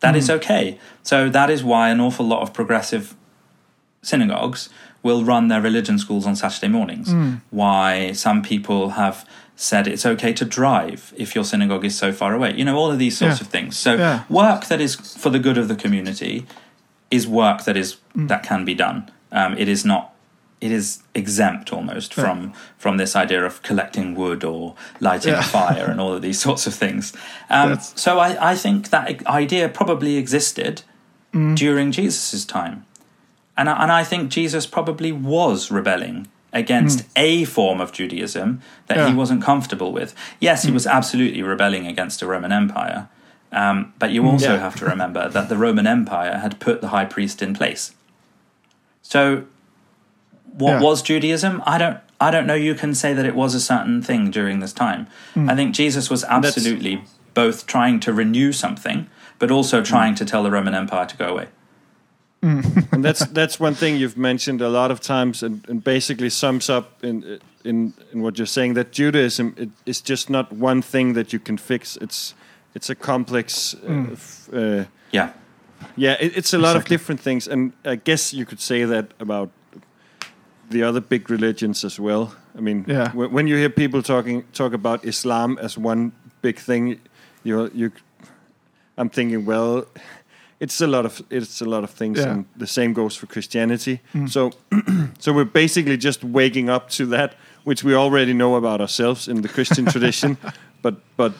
That 0.00 0.16
is 0.16 0.26
hmm. 0.26 0.34
okay. 0.34 0.78
So 1.02 1.28
that 1.28 1.48
is 1.50 1.62
why 1.62 1.88
an 1.90 2.00
awful 2.00 2.26
lot 2.26 2.42
of 2.42 2.52
progressive 2.52 3.14
synagogues 4.02 4.68
will 5.02 5.24
run 5.24 5.48
their 5.48 5.60
religion 5.60 5.98
schools 5.98 6.26
on 6.26 6.36
Saturday 6.36 6.68
mornings. 6.68 7.12
Why 7.50 8.12
some 8.12 8.42
people 8.42 8.90
have 8.90 9.26
said 9.56 9.86
it's 9.86 10.06
okay 10.06 10.32
to 10.32 10.44
drive 10.44 11.12
if 11.16 11.34
your 11.34 11.44
synagogue 11.44 11.84
is 11.84 11.96
so 11.96 12.12
far 12.12 12.34
away. 12.34 12.54
You 12.56 12.64
know, 12.64 12.76
all 12.76 12.90
of 12.90 12.98
these 12.98 13.16
sorts 13.18 13.38
Yeah. 13.38 13.44
of 13.46 13.48
things. 13.48 13.76
So 13.76 13.94
Yeah. 13.96 14.22
work 14.28 14.66
that 14.66 14.80
is 14.80 14.94
for 14.94 15.30
the 15.30 15.38
good 15.38 15.58
of 15.58 15.68
the 15.68 15.74
community 15.76 16.46
is 17.10 17.26
work 17.26 17.64
that 17.64 17.76
is 17.76 17.96
that 18.14 18.42
can 18.42 18.64
be 18.64 18.74
done. 18.74 19.10
Um, 19.30 19.56
it 19.58 19.68
is 19.68 19.84
not. 19.84 20.08
It 20.60 20.70
is 20.70 21.00
exempt 21.14 21.72
almost 21.72 22.16
Yeah. 22.16 22.22
from 22.24 22.52
from 22.78 22.96
this 22.96 23.14
idea 23.16 23.44
of 23.44 23.62
collecting 23.62 24.14
wood 24.14 24.44
or 24.44 24.74
lighting 25.00 25.34
a 25.34 25.42
fire 25.42 25.86
and 25.90 26.00
all 26.00 26.12
of 26.14 26.22
these 26.22 26.40
sorts 26.40 26.66
of 26.66 26.74
things. 26.74 27.12
Um, 27.50 27.78
so 27.96 28.18
I, 28.20 28.52
I 28.52 28.54
think 28.56 28.90
that 28.90 29.26
idea 29.26 29.68
probably 29.68 30.16
existed 30.16 30.82
Mm. 31.34 31.56
during 31.56 31.92
Jesus' 31.92 32.44
time. 32.44 32.84
And 33.56 33.68
I, 33.68 33.82
and 33.82 33.92
I 33.92 34.02
think 34.04 34.30
Jesus 34.30 34.66
probably 34.66 35.12
was 35.12 35.70
rebelling 35.70 36.28
against 36.54 37.04
a 37.16 37.44
form 37.44 37.80
of 37.80 37.92
Judaism 37.92 38.60
that 38.86 38.96
he 39.08 39.12
Mm. 39.12 39.16
Wasn't 39.16 39.42
comfortable 39.42 39.90
with. 39.92 40.14
Yes, 40.40 40.64
he 40.64 40.70
was 40.70 40.86
absolutely 40.86 41.42
rebelling 41.42 41.86
against 41.86 42.20
a 42.22 42.26
Roman 42.26 42.52
Empire. 42.52 43.08
Um, 43.52 43.92
but 43.98 44.10
you 44.12 44.26
also 44.26 44.54
Yeah. 44.54 44.60
have 44.60 44.76
to 44.76 44.84
remember 44.86 45.28
that 45.28 45.48
the 45.48 45.56
Roman 45.56 45.86
Empire 45.86 46.38
had 46.38 46.58
put 46.60 46.80
the 46.80 46.88
high 46.88 47.04
priest 47.06 47.42
in 47.42 47.54
place. 47.54 47.92
So, 49.02 49.44
what 50.52 50.72
Yeah. 50.72 50.80
was 50.80 51.02
Judaism? 51.02 51.62
I 51.66 51.78
don't. 51.78 51.98
I 52.20 52.30
don't 52.30 52.46
know. 52.46 52.54
You 52.54 52.74
can 52.76 52.94
say 52.94 53.14
that 53.14 53.26
it 53.26 53.34
was 53.34 53.52
a 53.54 53.60
certain 53.60 54.00
thing 54.00 54.30
during 54.30 54.60
this 54.60 54.72
time. 54.72 55.08
Hmm. 55.34 55.50
I 55.50 55.56
think 55.56 55.74
Jesus 55.74 56.08
was 56.08 56.22
absolutely 56.24 57.02
both 57.34 57.66
trying 57.66 57.98
to 58.00 58.12
renew 58.12 58.52
something, 58.52 59.06
but 59.40 59.50
also 59.50 59.82
trying 59.82 60.14
to 60.16 60.24
tell 60.24 60.42
the 60.44 60.50
Roman 60.50 60.72
Empire 60.74 61.04
to 61.06 61.16
go 61.16 61.28
away. 61.28 61.46
And 62.42 63.04
that's 63.04 63.24
that's 63.26 63.60
one 63.60 63.74
thing 63.74 63.96
you've 63.96 64.16
mentioned 64.16 64.60
a 64.62 64.68
lot 64.68 64.90
of 64.90 65.00
times, 65.00 65.42
and, 65.42 65.64
and 65.68 65.84
basically 65.84 66.30
sums 66.30 66.68
up 66.70 67.04
in 67.04 67.38
in 67.64 67.92
in 68.12 68.20
what 68.22 68.36
you're 68.38 68.46
saying 68.46 68.74
that 68.74 68.92
Judaism 68.92 69.54
it, 69.56 69.68
is 69.86 70.00
just 70.00 70.28
not 70.30 70.52
one 70.52 70.82
thing 70.82 71.14
that 71.14 71.32
you 71.32 71.38
can 71.38 71.56
fix. 71.58 71.96
It's 71.96 72.34
it's 72.74 72.90
a 72.90 72.94
complex. 72.94 73.74
Uh, 73.88 74.12
f- 74.12 74.48
uh, 74.52 74.84
Yeah, 75.12 75.28
yeah, 75.96 76.16
it, 76.20 76.36
it's 76.36 76.54
a 76.54 76.58
lot 76.58 76.76
of 76.76 76.84
different 76.84 77.20
things, 77.22 77.48
and 77.48 77.72
I 77.84 77.96
guess 78.04 78.32
you 78.34 78.44
could 78.46 78.60
say 78.60 78.84
that 78.86 79.06
about 79.20 79.50
the 80.70 80.82
other 80.88 81.00
big 81.00 81.30
religions 81.30 81.84
as 81.84 82.00
well. 82.00 82.34
I 82.58 82.60
mean, 82.60 82.84
Yeah. 82.88 83.10
wh- 83.12 83.32
when 83.32 83.46
you 83.46 83.56
hear 83.56 83.70
people 83.70 84.02
talking 84.02 84.44
talk 84.52 84.72
about 84.72 85.04
Islam 85.04 85.58
as 85.62 85.78
one 85.78 86.10
big 86.40 86.58
thing, 86.58 86.98
you 87.44 87.70
you, 87.74 87.90
I'm 88.98 89.08
thinking, 89.10 89.46
well, 89.46 89.84
it's 90.62 90.80
a 90.80 90.86
lot 90.86 91.04
of 91.04 91.20
it's 91.28 91.60
a 91.60 91.64
lot 91.64 91.84
of 91.84 91.90
things, 91.90 92.18
Yeah. 92.18 92.30
and 92.30 92.44
the 92.58 92.66
same 92.66 92.92
goes 92.92 93.16
for 93.16 93.26
Christianity. 93.26 93.98
Mm. 94.14 94.28
So, 94.28 94.50
so 95.18 95.32
we're 95.32 95.52
basically 95.52 95.96
just 95.96 96.22
waking 96.24 96.70
up 96.70 96.88
to 96.90 97.06
that, 97.06 97.34
which 97.64 97.84
we 97.84 97.94
already 97.96 98.32
know 98.32 98.54
about 98.54 98.80
ourselves 98.80 99.28
in 99.28 99.42
the 99.42 99.48
Christian 99.48 99.86
tradition, 99.92 100.36
but 100.82 100.94
but 101.16 101.32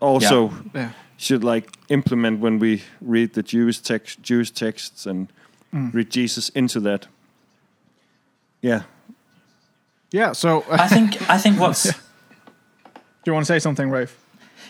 also 0.00 0.50
Yeah. 0.74 0.90
should 1.16 1.44
like 1.44 1.68
implement 1.88 2.40
when 2.40 2.58
we 2.58 2.82
read 3.02 3.32
the 3.34 3.42
Jewish 3.42 3.80
text, 3.82 4.22
Jewish 4.22 4.50
texts, 4.50 5.06
and 5.06 5.28
mm. 5.74 5.92
read 5.94 6.10
Jesus 6.10 6.50
into 6.54 6.80
that. 6.80 7.08
Yeah, 8.62 8.82
Yeah. 10.12 10.34
So 10.34 10.64
I 10.70 10.88
think. 10.88 11.16
I 11.30 11.38
think 11.38 11.60
what's 11.60 11.82
Do 11.84 13.30
you 13.30 13.34
want 13.34 13.46
to 13.46 13.52
say 13.52 13.60
something, 13.60 13.90
Rafe? 13.92 14.16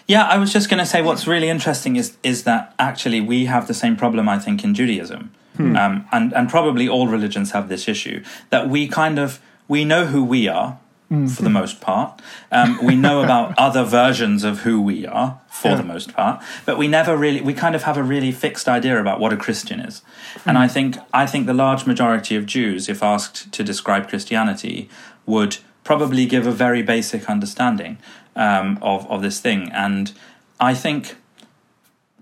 Yeah, 0.09 0.25
I 0.25 0.39
was 0.39 0.53
just 0.53 0.71
going 0.71 0.79
to 0.79 0.87
say 0.87 1.03
what's 1.03 1.27
really 1.27 1.49
interesting 1.51 1.97
is 1.97 2.17
is 2.23 2.43
that 2.45 2.75
actually 2.79 3.21
we 3.21 3.45
have 3.45 3.67
the 3.67 3.75
same 3.75 3.95
problem 3.97 4.29
I 4.29 4.39
think 4.39 4.65
in 4.65 4.75
Judaism, 4.75 5.33
um, 5.59 6.07
and 6.11 6.33
and 6.33 6.49
probably 6.49 6.89
all 6.89 7.07
religions 7.09 7.51
have 7.53 7.69
this 7.69 7.87
issue 7.89 8.23
that 8.51 8.69
we 8.71 8.89
kind 8.89 9.19
of 9.19 9.39
we 9.69 9.85
know 9.85 10.07
who 10.07 10.25
we 10.25 10.49
are 10.49 10.79
for 11.09 11.43
the 11.43 11.51
most 11.51 11.81
part. 11.81 12.21
Um, 12.53 12.79
we 12.85 12.95
know 12.95 13.23
about 13.25 13.55
other 13.59 13.83
versions 13.85 14.45
of 14.45 14.61
who 14.61 14.81
we 14.81 15.07
are 15.07 15.41
for 15.49 15.69
Yeah. 15.71 15.77
the 15.77 15.83
most 15.95 16.13
part, 16.15 16.43
but 16.67 16.77
we 16.79 16.87
never 16.89 17.17
really 17.17 17.41
we 17.43 17.53
kind 17.55 17.75
of 17.75 17.83
have 17.83 17.97
a 17.99 18.03
really 18.03 18.33
fixed 18.33 18.69
idea 18.69 18.99
about 19.01 19.19
what 19.21 19.33
a 19.33 19.37
Christian 19.37 19.81
is. 19.81 20.03
And 20.47 20.57
I 20.57 20.69
think 20.69 20.97
I 21.13 21.27
think 21.27 21.47
the 21.47 21.55
large 21.55 21.87
majority 21.87 22.35
of 22.37 22.47
Jews, 22.47 22.89
if 22.89 23.03
asked 23.03 23.53
to 23.53 23.63
describe 23.65 24.09
Christianity, 24.09 24.89
would 25.27 25.59
probably 25.85 26.27
give 26.27 26.47
a 26.47 26.53
very 26.53 26.83
basic 26.83 27.29
understanding 27.31 27.97
um, 28.39 28.79
of 28.81 29.07
of 29.11 29.21
this 29.21 29.41
thing. 29.41 29.71
And 29.73 30.13
I 30.59 30.73
think 30.73 31.17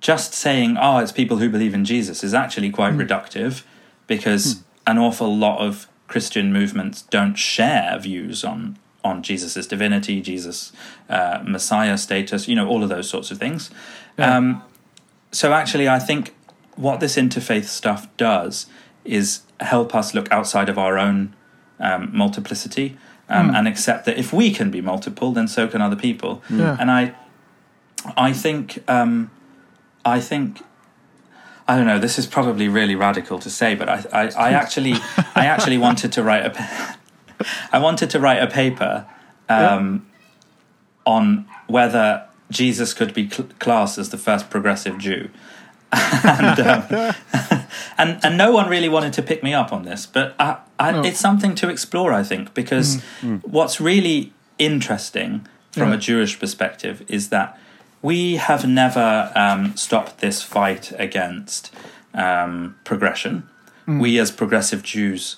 just 0.01 0.35
saying, 0.35 0.77
"Oh, 0.81 0.99
it's 0.99 1.13
people 1.13 1.37
who 1.37 1.49
believe 1.49 1.75
in 1.75 1.85
Jesus," 1.85 2.25
is 2.25 2.35
actually 2.35 2.71
quite 2.71 2.95
reductive 2.95 3.63
because 4.09 4.65
an 4.87 4.99
awful 4.99 5.37
lot 5.37 5.61
of 5.61 5.87
Christian 6.09 6.53
movements 6.53 7.03
don't 7.03 7.37
share 7.37 7.99
views 7.99 8.43
on 8.45 8.79
on 9.05 9.23
Jesus' 9.23 9.67
divinity, 9.67 10.21
Jesus' 10.21 10.73
uh, 11.09 11.41
Messiah 11.47 11.97
status, 11.97 12.49
you 12.49 12.57
know, 12.57 12.67
all 12.67 12.83
of 12.83 12.89
those 12.89 13.09
sorts 13.09 13.31
of 13.31 13.39
things. 13.39 13.71
Yeah. 14.19 14.37
Um, 14.37 14.63
so 15.31 15.53
actually, 15.53 15.89
I 15.89 16.01
think 16.01 16.35
what 16.75 16.99
this 17.01 17.17
interfaith 17.17 17.65
stuff 17.65 18.09
does 18.17 18.67
is 19.05 19.43
help 19.61 19.95
us 19.95 20.13
look 20.13 20.31
outside 20.33 20.69
of 20.69 20.79
our 20.79 20.99
own 20.99 21.35
um, 21.79 22.11
multiplicity 22.13 22.97
um, 23.29 23.55
and 23.55 23.67
accept 23.67 24.05
that 24.07 24.19
if 24.19 24.33
we 24.33 24.53
can 24.53 24.71
be 24.71 24.81
multiple, 24.81 25.33
then 25.33 25.49
so 25.49 25.67
can 25.67 25.83
other 25.83 25.97
people. 25.97 26.43
Yeah. 26.49 26.77
And 26.79 26.91
I, 26.91 27.15
I 28.17 28.33
think, 28.33 28.83
um, 28.89 29.31
I 30.05 30.21
think, 30.21 30.63
I 31.67 31.77
don't 31.77 31.87
know. 31.87 31.99
This 31.99 32.19
is 32.19 32.27
probably 32.27 32.69
really 32.69 32.95
radical 32.95 33.39
to 33.41 33.51
say, 33.51 33.75
but 33.75 33.89
I, 33.89 34.05
I, 34.13 34.29
I 34.29 34.53
actually, 34.63 34.95
I 35.35 35.47
actually 35.47 35.79
wanted 35.79 36.13
to 36.13 36.23
write 36.23 36.47
a, 36.47 36.51
pa- 36.51 36.97
I 37.73 37.79
wanted 37.79 38.11
to 38.11 38.21
write 38.21 38.43
a 38.43 38.47
paper 38.47 39.07
um, 39.49 40.07
on 41.05 41.47
whether 41.67 42.27
Jesus 42.51 42.95
could 42.95 43.13
be 43.13 43.29
cl- 43.29 43.49
classed 43.59 43.99
as 43.99 44.11
the 44.11 44.19
first 44.19 44.51
progressive 44.51 44.99
Jew. 44.99 45.31
and, 46.25 46.61
um, 46.61 47.15
and 47.99 48.19
and 48.25 48.37
no 48.39 48.53
one 48.53 48.69
really 48.69 48.89
wanted 48.89 49.13
to 49.15 49.23
pick 49.23 49.43
me 49.43 49.55
up 49.55 49.73
on 49.73 49.85
this, 49.85 50.07
but 50.07 50.35
I, 50.39 50.57
I, 50.79 50.93
No. 50.93 51.03
it's 51.05 51.19
something 51.21 51.55
to 51.57 51.69
explore, 51.69 52.13
I 52.13 52.23
think, 52.23 52.55
because 52.55 53.03
what's 53.43 53.81
really 53.81 54.33
interesting 54.59 55.47
from 55.73 55.89
Yeah. 55.91 55.95
a 55.97 55.99
Jewish 55.99 56.39
perspective 56.39 57.05
is 57.09 57.29
that 57.31 57.59
we 58.03 58.37
have 58.37 58.67
never 58.67 59.33
um, 59.35 59.77
stopped 59.77 60.19
this 60.21 60.43
fight 60.43 60.93
against 60.99 61.73
um, 62.15 62.77
progression. 62.85 63.43
We, 63.87 64.19
as 64.19 64.31
progressive 64.33 64.83
Jews, 64.83 65.37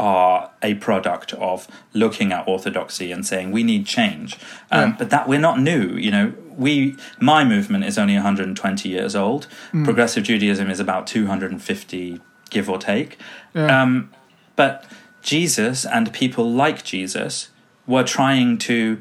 are 0.00 0.50
a 0.62 0.74
product 0.74 1.32
of 1.34 1.68
looking 1.92 2.32
at 2.32 2.48
orthodoxy 2.48 3.12
and 3.12 3.24
saying 3.24 3.52
we 3.52 3.62
need 3.62 3.86
change. 3.86 4.38
Um, 4.70 4.90
Yeah. 4.90 4.96
But 4.98 5.10
that 5.10 5.28
we're 5.28 5.38
not 5.40 5.60
new. 5.60 5.90
You 5.96 6.10
know, 6.10 6.32
we 6.56 6.96
my 7.20 7.44
movement 7.44 7.84
is 7.84 7.98
only 7.98 8.14
120 8.14 8.88
years 8.88 9.14
old. 9.14 9.46
Progressive 9.84 10.24
Judaism 10.24 10.70
is 10.70 10.80
about 10.80 11.06
250, 11.06 12.20
give 12.50 12.68
or 12.68 12.78
take. 12.78 13.18
Yeah. 13.54 13.82
Um, 13.82 14.10
but 14.56 14.84
Jesus 15.22 15.84
and 15.84 16.12
people 16.12 16.50
like 16.50 16.82
Jesus 16.82 17.50
were 17.86 18.04
trying 18.04 18.58
to 18.58 19.00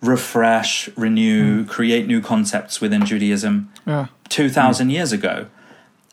refresh, 0.00 0.88
renew, 0.96 1.64
create 1.66 2.06
new 2.06 2.20
concepts 2.20 2.80
within 2.80 3.06
Judaism 3.06 3.70
yeah. 3.86 4.06
2000 4.28 4.90
years 4.90 5.12
ago 5.12 5.46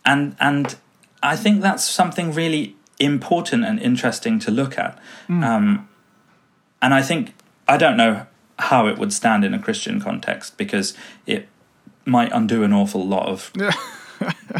and 0.05 0.35
and 0.39 0.75
i 1.23 1.35
think 1.35 1.61
that's 1.61 1.83
something 1.83 2.33
really 2.33 2.75
important 3.03 3.65
and 3.65 3.79
interesting 3.79 4.39
to 4.39 4.51
look 4.51 4.77
at 4.77 4.97
um, 5.29 5.87
and 6.81 6.93
i 6.93 7.01
think 7.01 7.33
i 7.67 7.77
don't 7.77 7.97
know 7.97 8.25
how 8.59 8.87
it 8.87 8.97
would 8.97 9.11
stand 9.13 9.43
in 9.43 9.53
a 9.53 9.59
christian 9.59 9.99
context 9.99 10.57
because 10.57 10.93
it 11.25 11.47
might 12.05 12.31
undo 12.33 12.63
an 12.63 12.73
awful 12.73 13.05
lot 13.07 13.27
of 13.27 13.51
Yeah. 13.59 13.71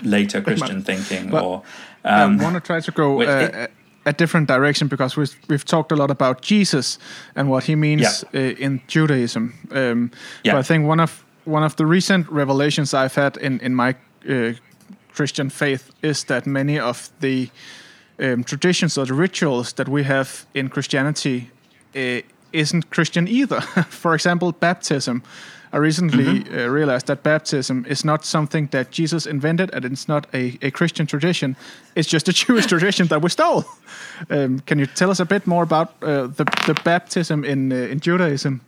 later 0.03 0.41
christian 0.41 0.81
thinking 0.83 1.29
But 1.29 1.43
or 1.43 1.61
I 2.03 2.23
um, 2.23 2.37
want 2.39 2.55
to 2.55 2.59
try 2.61 2.79
to 2.81 2.91
go 2.91 3.21
uh, 3.21 3.25
it- 3.53 3.71
a, 4.05 4.13
different 4.13 4.47
direction 4.47 4.87
because 4.87 5.15
we've, 5.15 5.35
we've 5.47 5.63
talked 5.65 5.91
a 5.91 5.95
lot 5.95 6.09
about 6.09 6.41
Jesus 6.41 6.97
and 7.35 7.47
what 7.47 7.65
he 7.65 7.75
means 7.75 8.23
uh, 8.33 8.39
in 8.39 8.81
Judaism. 8.87 9.53
Um, 9.71 10.09
Yeah. 10.43 10.53
But 10.53 10.59
I 10.59 10.63
think 10.63 10.87
one 10.87 10.99
of 11.03 11.23
one 11.45 11.65
of 11.65 11.75
the 11.75 11.85
recent 11.85 12.27
revelations 12.31 12.93
I've 12.93 13.13
had 13.21 13.37
in 13.37 13.59
in 13.59 13.75
my 13.75 13.93
uh, 14.29 14.53
Christian 15.13 15.49
faith 15.49 15.91
is 16.01 16.23
that 16.25 16.45
many 16.45 16.79
of 16.79 17.09
the 17.19 17.49
um, 18.21 18.43
traditions 18.43 18.97
or 18.97 19.05
the 19.05 19.13
rituals 19.13 19.73
that 19.73 19.89
we 19.89 20.03
have 20.03 20.45
in 20.53 20.69
Christianity 20.69 21.49
uh, 21.95 22.21
isn't 22.53 22.89
Christian 22.89 23.27
either. 23.27 23.61
For 23.89 24.13
example, 24.13 24.51
baptism. 24.51 25.23
I 25.73 25.77
recently 25.77 26.43
uh, 26.51 26.67
realized 26.67 27.07
that 27.07 27.23
baptism 27.23 27.85
is 27.87 28.03
not 28.03 28.25
something 28.25 28.67
that 28.71 28.91
Jesus 28.91 29.25
invented, 29.25 29.73
and 29.73 29.85
it's 29.85 30.07
not 30.07 30.27
a, 30.33 30.57
a 30.61 30.69
Christian 30.69 31.07
tradition. 31.07 31.55
It's 31.95 32.09
just 32.09 32.27
a 32.27 32.33
Jewish 32.45 32.65
tradition 32.65 33.07
that 33.07 33.21
we 33.21 33.29
stole. 33.29 33.63
Um, 34.29 34.59
can 34.59 34.79
you 34.79 34.85
tell 34.85 35.09
us 35.09 35.19
a 35.19 35.25
bit 35.25 35.47
more 35.47 35.63
about 35.63 35.93
uh, 36.01 36.27
the 36.27 36.45
the 36.67 36.73
baptism 36.83 37.45
in 37.45 37.71
uh, 37.71 37.75
in 37.75 37.99
Judaism? 37.99 38.59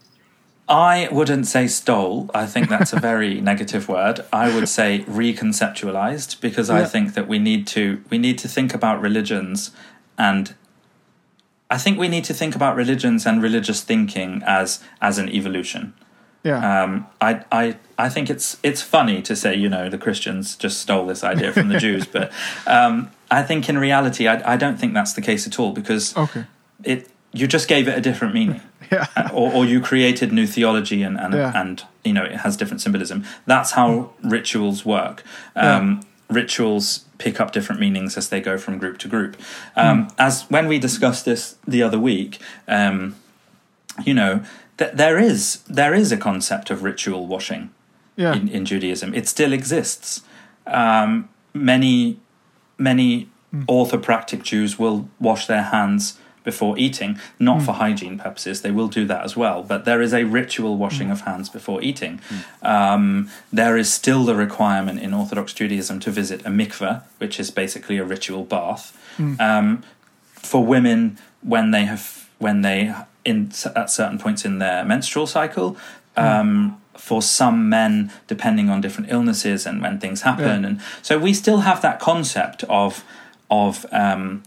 I 0.73 1.07
wouldn't 1.11 1.45
say 1.45 1.67
stole. 1.67 2.31
I 2.33 2.47
think 2.47 2.67
that's 2.67 2.93
a 2.93 2.99
very 2.99 3.39
negative 3.51 3.87
word. 3.87 4.25
I 4.33 4.53
would 4.53 4.67
say 4.67 5.05
reconceptualized 5.07 6.41
because 6.41 6.71
I 6.71 6.83
think 6.85 7.13
that 7.13 7.27
we 7.27 7.37
need 7.37 7.67
to 7.67 8.03
we 8.09 8.17
need 8.17 8.39
to 8.39 8.47
think 8.47 8.73
about 8.73 8.99
religions 8.99 9.69
and 10.17 10.55
I 11.69 11.77
think 11.77 11.99
we 11.99 12.07
need 12.07 12.23
to 12.25 12.33
think 12.33 12.55
about 12.55 12.75
religions 12.75 13.27
and 13.27 13.41
religious 13.41 13.81
thinking 13.81 14.41
as 14.47 14.83
as 14.99 15.19
an 15.19 15.29
evolution. 15.29 15.93
Yeah, 16.43 16.83
Um, 16.83 17.07
I, 17.21 17.45
I, 17.51 17.77
I 17.97 18.09
think 18.09 18.29
it's 18.29 18.57
it's 18.63 18.81
funny 18.81 19.21
to 19.21 19.35
say 19.35 19.55
you 19.55 19.69
know 19.69 19.89
the 19.89 19.99
Christians 19.99 20.55
just 20.55 20.81
stole 20.81 21.05
this 21.05 21.23
idea 21.23 21.53
from 21.53 21.69
the 21.69 21.77
Jews, 21.85 22.07
but 22.07 22.31
um, 22.65 23.11
I 23.29 23.43
think 23.43 23.69
in 23.69 23.77
reality 23.77 24.27
I, 24.27 24.53
I 24.53 24.57
don't 24.57 24.77
think 24.77 24.93
that's 24.93 25.13
the 25.13 25.21
case 25.21 25.45
at 25.45 25.59
all 25.59 25.71
because 25.71 26.17
okay. 26.17 26.45
it 26.83 27.09
you 27.31 27.47
just 27.47 27.67
gave 27.67 27.87
it 27.87 27.97
a 27.97 28.01
different 28.01 28.33
meaning 28.33 28.61
Yeah, 28.91 29.07
or, 29.33 29.51
or 29.53 29.65
you 29.65 29.79
created 29.81 30.31
new 30.31 30.47
theology 30.47 31.03
and 31.03 31.19
and, 31.19 31.33
Yeah. 31.33 31.51
and 31.55 31.83
you 32.03 32.13
know 32.13 32.23
it 32.23 32.37
has 32.37 32.57
different 32.57 32.81
symbolism. 32.81 33.23
That's 33.45 33.71
how 33.71 34.11
rituals 34.23 34.85
work. 34.85 35.23
Um, 35.55 36.01
Rituals 36.29 37.05
pick 37.19 37.39
up 37.39 37.51
different 37.51 37.79
meanings 37.79 38.17
as 38.17 38.29
they 38.29 38.41
go 38.41 38.57
from 38.57 38.79
group 38.79 38.97
to 38.99 39.07
group. 39.07 39.35
Um, 39.75 40.07
As 40.17 40.43
when 40.49 40.67
we 40.67 40.79
discussed 40.79 41.25
this 41.25 41.57
the 41.67 41.83
other 41.83 41.99
week, 41.99 42.39
um, 42.67 43.15
you 44.03 44.13
know, 44.15 44.41
th- 44.77 44.93
there 44.93 45.19
is 45.19 45.59
there 45.67 45.93
is 45.93 46.11
a 46.11 46.17
concept 46.17 46.71
of 46.71 46.81
ritual 46.81 47.27
washing 47.27 47.69
yeah, 48.15 48.33
in, 48.33 48.47
in 48.47 48.65
Judaism. 48.65 49.13
It 49.13 49.27
still 49.27 49.53
exists. 49.53 50.21
Um, 50.65 51.29
many 51.53 52.17
many 52.77 53.27
orthopractic 53.67 54.41
Jews 54.41 54.79
will 54.79 55.07
wash 55.19 55.45
their 55.45 55.63
hands 55.63 56.17
before 56.43 56.77
eating, 56.77 57.19
not 57.39 57.61
for 57.61 57.73
hygiene 57.73 58.17
purposes. 58.19 58.61
They 58.61 58.71
will 58.71 58.87
do 58.89 59.05
that 59.05 59.23
as 59.23 59.35
well, 59.37 59.63
but 59.63 59.85
there 59.85 60.01
is 60.01 60.13
a 60.13 60.23
ritual 60.25 60.77
washing 60.77 61.09
of 61.11 61.21
hands 61.21 61.49
before 61.49 61.81
eating. 61.81 62.19
Um, 62.61 63.29
there 63.51 63.77
is 63.77 63.91
still 63.91 64.23
the 64.25 64.35
requirement 64.35 64.99
in 64.99 65.13
Orthodox 65.13 65.53
Judaism 65.53 65.99
to 66.01 66.11
visit 66.11 66.41
a 66.45 66.49
mikveh, 66.49 67.01
which 67.17 67.39
is 67.39 67.51
basically 67.51 67.97
a 67.97 68.03
ritual 68.03 68.43
bath. 68.43 68.97
Um, 69.39 69.83
for 70.35 70.65
women, 70.65 71.17
when 71.41 71.71
they 71.71 71.85
have 71.85 72.27
when 72.39 72.61
they 72.61 72.93
in 73.23 73.51
at 73.75 73.89
certain 73.89 74.17
points 74.17 74.43
in 74.45 74.59
their 74.59 74.83
menstrual 74.83 75.27
cycle. 75.27 75.77
Um, 76.15 76.79
for 76.95 77.21
some 77.23 77.69
men, 77.69 78.11
depending 78.27 78.69
on 78.69 78.79
different 78.79 79.11
illnesses 79.11 79.65
and 79.65 79.81
when 79.81 79.99
things 79.99 80.21
happen, 80.21 80.61
Yeah. 80.61 80.67
and 80.69 80.81
so 81.01 81.17
we 81.17 81.33
still 81.33 81.61
have 81.61 81.81
that 81.81 81.99
concept 81.99 82.63
of 82.69 83.03
of 83.49 83.85
um, 83.91 84.43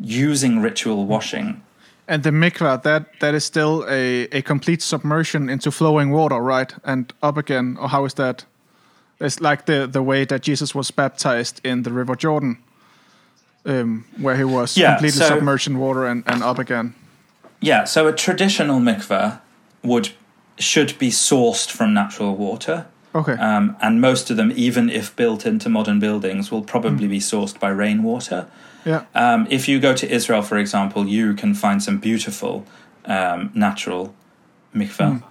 using 0.00 0.62
ritual 0.62 1.06
washing. 1.06 1.60
and 2.10 2.22
the 2.22 2.30
mikvah 2.30 2.82
that 2.82 3.02
that 3.20 3.34
is 3.34 3.44
still 3.44 3.84
a 3.88 4.26
a 4.38 4.42
complete 4.42 4.82
submersion 4.82 5.48
into 5.50 5.70
flowing 5.70 6.10
water, 6.12 6.40
right? 6.40 6.74
And 6.84 7.12
up 7.22 7.36
again, 7.36 7.76
or 7.80 7.88
how 7.88 8.04
is 8.06 8.14
that? 8.14 8.46
It's 9.20 9.40
like 9.40 9.62
the 9.66 9.86
the 9.86 10.02
way 10.02 10.24
that 10.26 10.42
Jesus 10.48 10.74
was 10.74 10.90
baptized 10.92 11.60
in 11.64 11.82
the 11.82 11.90
River 11.90 12.16
Jordan, 12.16 12.56
um, 13.66 14.04
where 14.22 14.36
he 14.36 14.44
was 14.44 14.76
Yeah, 14.76 14.92
completely 14.94 15.18
so- 15.20 15.28
submerged 15.28 15.68
in 15.70 15.78
water 15.78 16.06
and, 16.06 16.22
and 16.26 16.42
up 16.42 16.58
again. 16.58 16.94
Yeah, 17.60 17.84
so 17.86 18.06
a 18.08 18.12
traditional 18.12 18.80
mikveh 18.80 19.38
would 19.82 20.08
should 20.58 20.98
be 20.98 21.10
sourced 21.10 21.70
from 21.70 21.92
natural 21.94 22.34
water. 22.36 22.86
Okay. 23.14 23.32
Um, 23.32 23.76
and 23.80 24.00
most 24.00 24.30
of 24.30 24.36
them, 24.36 24.52
even 24.54 24.90
if 24.90 25.14
built 25.16 25.46
into 25.46 25.68
modern 25.68 25.98
buildings, 26.00 26.50
will 26.52 26.62
probably 26.62 27.08
be 27.08 27.20
sourced 27.20 27.58
by 27.58 27.68
rainwater. 27.70 28.46
Yeah. 28.84 29.04
Um, 29.14 29.46
if 29.50 29.68
you 29.68 29.78
go 29.80 29.94
to 29.94 30.08
Israel, 30.10 30.42
for 30.42 30.58
example, 30.58 31.06
you 31.06 31.34
can 31.34 31.54
find 31.54 31.82
some 31.82 31.98
beautiful 31.98 32.64
um, 33.04 33.50
natural 33.54 34.14
mikveh. 34.74 35.22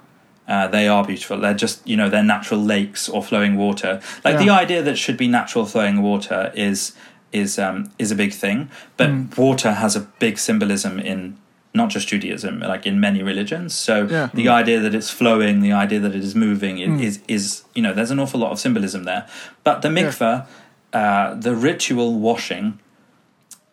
Uh, 0.47 0.67
they 0.67 0.87
are 0.87 1.03
beautiful. 1.05 1.37
They're 1.39 1.53
just, 1.53 1.85
you 1.87 1.97
know, 1.97 2.09
they're 2.09 2.23
natural 2.23 2.61
lakes 2.61 3.09
or 3.09 3.21
flowing 3.21 3.57
water. 3.57 4.01
Like 4.23 4.37
the 4.37 4.49
idea 4.49 4.81
that 4.81 4.91
it 4.91 4.97
should 4.97 5.17
be 5.17 5.27
natural 5.27 5.65
flowing 5.65 6.01
water 6.01 6.51
is 6.55 6.93
is 7.33 7.59
um, 7.59 7.91
is 7.99 8.11
a 8.11 8.15
big 8.15 8.31
thing. 8.33 8.69
But 8.95 9.09
Mm. 9.09 9.37
water 9.37 9.73
has 9.73 9.95
a 9.97 9.99
big 10.19 10.37
symbolism 10.39 10.99
in 10.99 11.35
not 11.73 11.89
just 11.89 12.07
Judaism, 12.07 12.61
like 12.61 12.85
in 12.87 12.99
many 12.99 13.21
religions. 13.21 13.75
So 13.75 14.07
Yeah. 14.09 14.29
the 14.33 14.47
idea 14.47 14.79
that 14.79 14.95
it's 14.95 15.09
flowing, 15.11 15.59
the 15.61 15.73
idea 15.73 15.99
that 15.99 16.15
it 16.15 16.23
is 16.23 16.33
moving, 16.33 16.77
i- 16.79 16.87
Mm. 16.87 17.01
is 17.03 17.19
is 17.27 17.63
you 17.75 17.81
know, 17.83 17.93
there's 17.93 18.11
an 18.11 18.19
awful 18.19 18.39
lot 18.39 18.51
of 18.53 18.59
symbolism 18.59 19.03
there. 19.03 19.25
But 19.65 19.81
the 19.81 19.89
mikveh, 19.89 20.45
uh, 20.93 21.33
the 21.47 21.53
ritual 21.53 22.17
washing, 22.27 22.79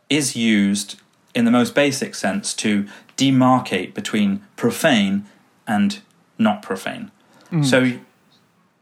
is 0.08 0.36
used 0.36 1.00
in 1.34 1.44
the 1.44 1.50
most 1.50 1.74
basic 1.74 2.14
sense 2.14 2.54
to 2.54 2.86
demarcate 3.16 3.94
between 3.94 4.42
profane 4.56 5.26
and 5.66 6.00
not 6.38 6.62
profane. 6.62 7.10
So 7.62 7.92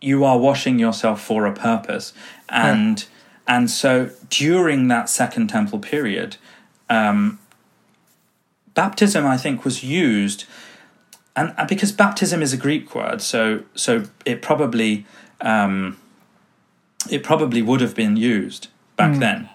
you 0.00 0.24
are 0.24 0.38
washing 0.38 0.78
yourself 0.78 1.22
for 1.22 1.44
a 1.46 1.52
purpose, 1.52 2.14
and 2.48 3.04
and 3.46 3.70
so 3.70 4.10
during 4.30 4.88
that 4.88 5.10
Second 5.10 5.48
Temple 5.48 5.78
period, 5.78 6.36
um, 6.88 7.38
baptism 8.74 9.26
I 9.26 9.36
think 9.36 9.64
was 9.64 9.84
used, 9.84 10.44
and, 11.36 11.52
and 11.58 11.68
because 11.68 11.92
baptism 11.92 12.40
is 12.42 12.52
a 12.54 12.56
Greek 12.56 12.94
word, 12.94 13.20
so 13.20 13.64
so 13.74 14.04
it 14.24 14.40
probably 14.40 15.04
um, 15.42 15.98
it 17.10 17.22
probably 17.22 17.60
would 17.60 17.80
have 17.82 17.94
been 17.94 18.16
used 18.16 18.68
back 18.96 19.18
then, 19.18 19.48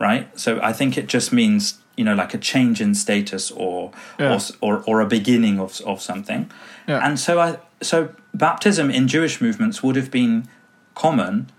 right? 0.00 0.26
So 0.38 0.58
I 0.62 0.72
think 0.72 0.96
it 0.98 1.06
just 1.06 1.32
means 1.32 1.78
you 1.96 2.04
know 2.04 2.14
like 2.14 2.34
a 2.34 2.38
change 2.38 2.80
in 2.80 2.94
status 2.94 3.50
or 3.50 3.92
Yeah. 4.18 4.32
or, 4.34 4.40
or 4.78 4.82
or 4.86 5.00
a 5.00 5.06
beginning 5.06 5.60
of 5.60 5.80
of 5.82 6.00
something, 6.00 6.50
Yeah. 6.88 7.04
and 7.06 7.18
so 7.20 7.38
I 7.38 7.58
so 7.82 8.08
baptism 8.34 8.90
in 8.90 9.06
Jewish 9.08 9.40
movements 9.40 9.82
would 9.82 9.96
have 9.96 10.10
been 10.10 10.48
common 10.94 11.50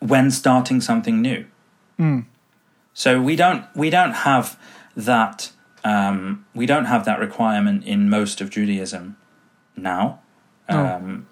when 0.00 0.30
starting 0.30 0.80
something 0.80 1.20
new. 1.22 1.44
So 2.94 3.20
we 3.20 3.36
don't 3.36 3.64
we 3.74 3.90
don't 3.90 4.12
have 4.12 4.56
that 4.96 5.50
um, 5.84 6.44
we 6.54 6.66
don't 6.66 6.86
have 6.86 7.04
that 7.04 7.18
requirement 7.20 7.84
in 7.84 8.08
most 8.10 8.40
of 8.40 8.50
Judaism 8.50 9.16
now 9.76 10.20
um, 10.68 11.26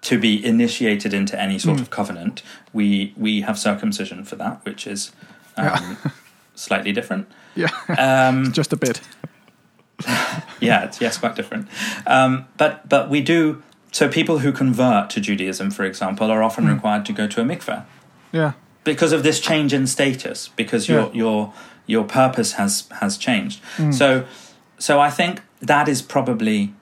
to 0.00 0.18
be 0.18 0.44
initiated 0.44 1.12
into 1.14 1.38
any 1.40 1.58
sort 1.58 1.80
of 1.80 1.88
covenant. 1.90 2.42
We 2.72 3.12
we 3.16 3.42
have 3.42 3.58
circumcision 3.58 4.24
for 4.24 4.36
that, 4.36 4.64
which 4.64 4.86
is 4.86 5.12
um, 5.56 5.96
slightly 6.54 6.92
different. 6.92 7.26
Yeah, 7.54 7.68
Um, 7.98 8.52
just 8.56 8.72
a 8.72 8.76
bit. 8.76 9.00
yeah, 10.60 10.84
it's 10.84 11.00
yes, 11.00 11.18
quite 11.18 11.34
different. 11.36 11.68
Um, 12.06 12.46
but 12.56 12.88
but 12.88 13.08
we 13.10 13.20
do. 13.20 13.62
So 13.92 14.08
people 14.08 14.38
who 14.38 14.52
convert 14.52 15.10
to 15.10 15.20
Judaism, 15.20 15.70
for 15.70 15.84
example, 15.84 16.30
are 16.30 16.42
often 16.42 16.66
required 16.66 17.04
to 17.06 17.12
go 17.12 17.26
to 17.26 17.40
a 17.42 17.44
mikveh 17.44 17.84
Yeah, 18.32 18.52
because 18.84 19.12
of 19.12 19.22
this 19.22 19.38
change 19.38 19.74
in 19.74 19.86
status 19.86 20.48
because 20.56 20.88
your 20.88 21.02
Yeah. 21.08 21.12
your 21.12 21.52
your 21.86 22.04
purpose 22.04 22.52
has 22.54 22.84
has 23.00 23.18
changed 23.18 23.60
so 23.90 24.24
so 24.78 25.00
i 25.00 25.10
think 25.10 25.40
that 25.60 25.88
is 25.88 26.00
probably 26.00 26.72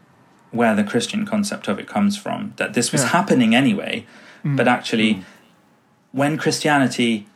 where 0.53 0.75
the 0.77 0.85
christian 0.85 1.25
concept 1.27 1.69
of 1.69 1.79
it 1.79 1.87
comes 1.89 2.19
from 2.19 2.53
that 2.57 2.75
this 2.75 2.93
was 2.93 3.03
Yeah. 3.03 3.09
happening 3.09 3.55
anyway 3.55 4.05
but 4.45 4.69
actually 4.69 5.25
when 6.13 6.37
christianity 6.37 7.27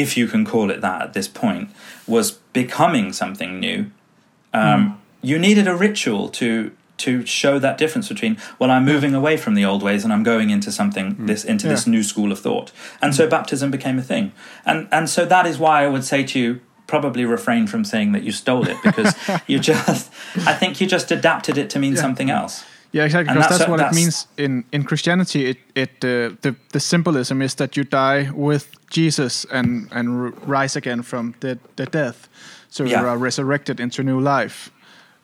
if 0.00 0.16
you 0.16 0.26
can 0.26 0.44
call 0.44 0.70
it 0.70 0.80
that 0.80 1.02
at 1.02 1.12
this 1.12 1.28
point 1.28 1.70
was 2.06 2.32
becoming 2.52 3.12
something 3.12 3.60
new 3.60 3.90
um, 4.52 4.90
hmm. 4.90 4.96
you 5.22 5.38
needed 5.38 5.66
a 5.66 5.74
ritual 5.74 6.28
to 6.28 6.72
to 6.98 7.24
show 7.24 7.58
that 7.58 7.78
difference 7.78 8.08
between 8.08 8.36
well 8.58 8.70
i'm 8.70 8.84
moving 8.84 9.14
away 9.14 9.36
from 9.36 9.54
the 9.54 9.64
old 9.64 9.82
ways 9.82 10.04
and 10.04 10.12
i'm 10.12 10.22
going 10.22 10.50
into 10.50 10.70
something 10.70 11.14
hmm. 11.14 11.26
this 11.26 11.44
into 11.44 11.68
this 11.68 11.86
new 11.86 12.02
school 12.02 12.32
of 12.32 12.38
thought. 12.38 12.72
And 13.00 13.14
so 13.14 13.24
hmm. 13.24 13.30
baptism 13.30 13.70
became 13.70 13.98
a 13.98 14.02
thing. 14.02 14.32
And 14.66 14.88
and 14.90 15.08
so 15.08 15.24
that 15.24 15.46
is 15.46 15.58
why 15.58 15.84
i 15.84 15.88
would 15.88 16.04
say 16.04 16.24
to 16.24 16.38
you 16.38 16.60
probably 16.88 17.24
refrain 17.24 17.66
from 17.66 17.84
saying 17.84 18.12
that 18.12 18.24
you 18.24 18.32
stole 18.32 18.66
it 18.66 18.76
because 18.82 19.14
you 19.46 19.58
just 19.58 20.10
i 20.46 20.54
think 20.54 20.80
you 20.80 20.86
just 20.86 21.10
adapted 21.12 21.56
it 21.58 21.70
to 21.70 21.78
mean 21.78 21.94
Yeah. 21.94 22.00
something 22.00 22.30
else 22.30 22.64
yeah, 22.92 23.04
exactly. 23.04 23.34
Because 23.34 23.48
that's 23.48 23.58
that's, 23.58 23.70
what 23.70 23.76
that's- 23.78 23.96
it 23.96 24.00
means 24.00 24.26
in 24.36 24.64
in 24.72 24.84
Christianity. 24.84 25.46
It 25.50 25.58
it 25.74 25.90
uh, 26.04 26.36
the 26.40 26.54
the 26.72 26.80
symbolism 26.80 27.42
is 27.42 27.54
that 27.54 27.76
you 27.76 27.84
die 27.84 28.30
with 28.34 28.66
Jesus 28.90 29.46
and 29.50 29.88
and 29.92 30.08
r- 30.08 30.32
rise 30.46 30.76
again 30.78 31.02
from 31.02 31.34
the 31.40 31.58
the 31.76 31.86
death, 31.86 32.28
so 32.70 32.84
you 32.84 32.96
are 32.96 33.18
resurrected 33.24 33.80
into 33.80 34.02
new 34.02 34.20
life, 34.20 34.70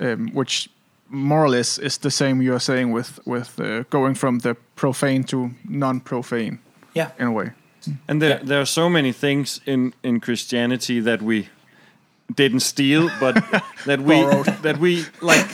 um, 0.01 0.31
which 0.35 0.69
more 1.09 1.45
or 1.45 1.49
less 1.51 1.79
is 1.79 1.99
the 1.99 2.11
same 2.11 2.43
you 2.45 2.53
are 2.55 2.61
saying 2.61 2.95
with 2.95 3.21
with 3.27 3.59
uh, 3.61 3.85
going 3.91 4.15
from 4.17 4.39
the 4.41 4.55
profane 4.77 5.25
to 5.25 5.51
non-profane 5.69 6.59
yeah 6.95 7.11
in 7.19 7.27
a 7.27 7.33
way. 7.33 7.51
And 8.09 8.21
there, 8.23 8.31
Yeah. 8.31 8.47
there 8.49 8.61
are 8.61 8.67
so 8.67 8.89
many 8.89 9.13
things 9.13 9.61
in, 9.67 9.93
in 10.03 10.21
Christianity 10.21 11.01
that 11.03 11.21
we 11.21 11.49
didn't 12.35 12.61
steal, 12.63 13.11
but 13.21 13.35
that 13.87 14.01
we 14.01 14.23
that 14.63 14.77
we 14.81 15.05
like 15.21 15.47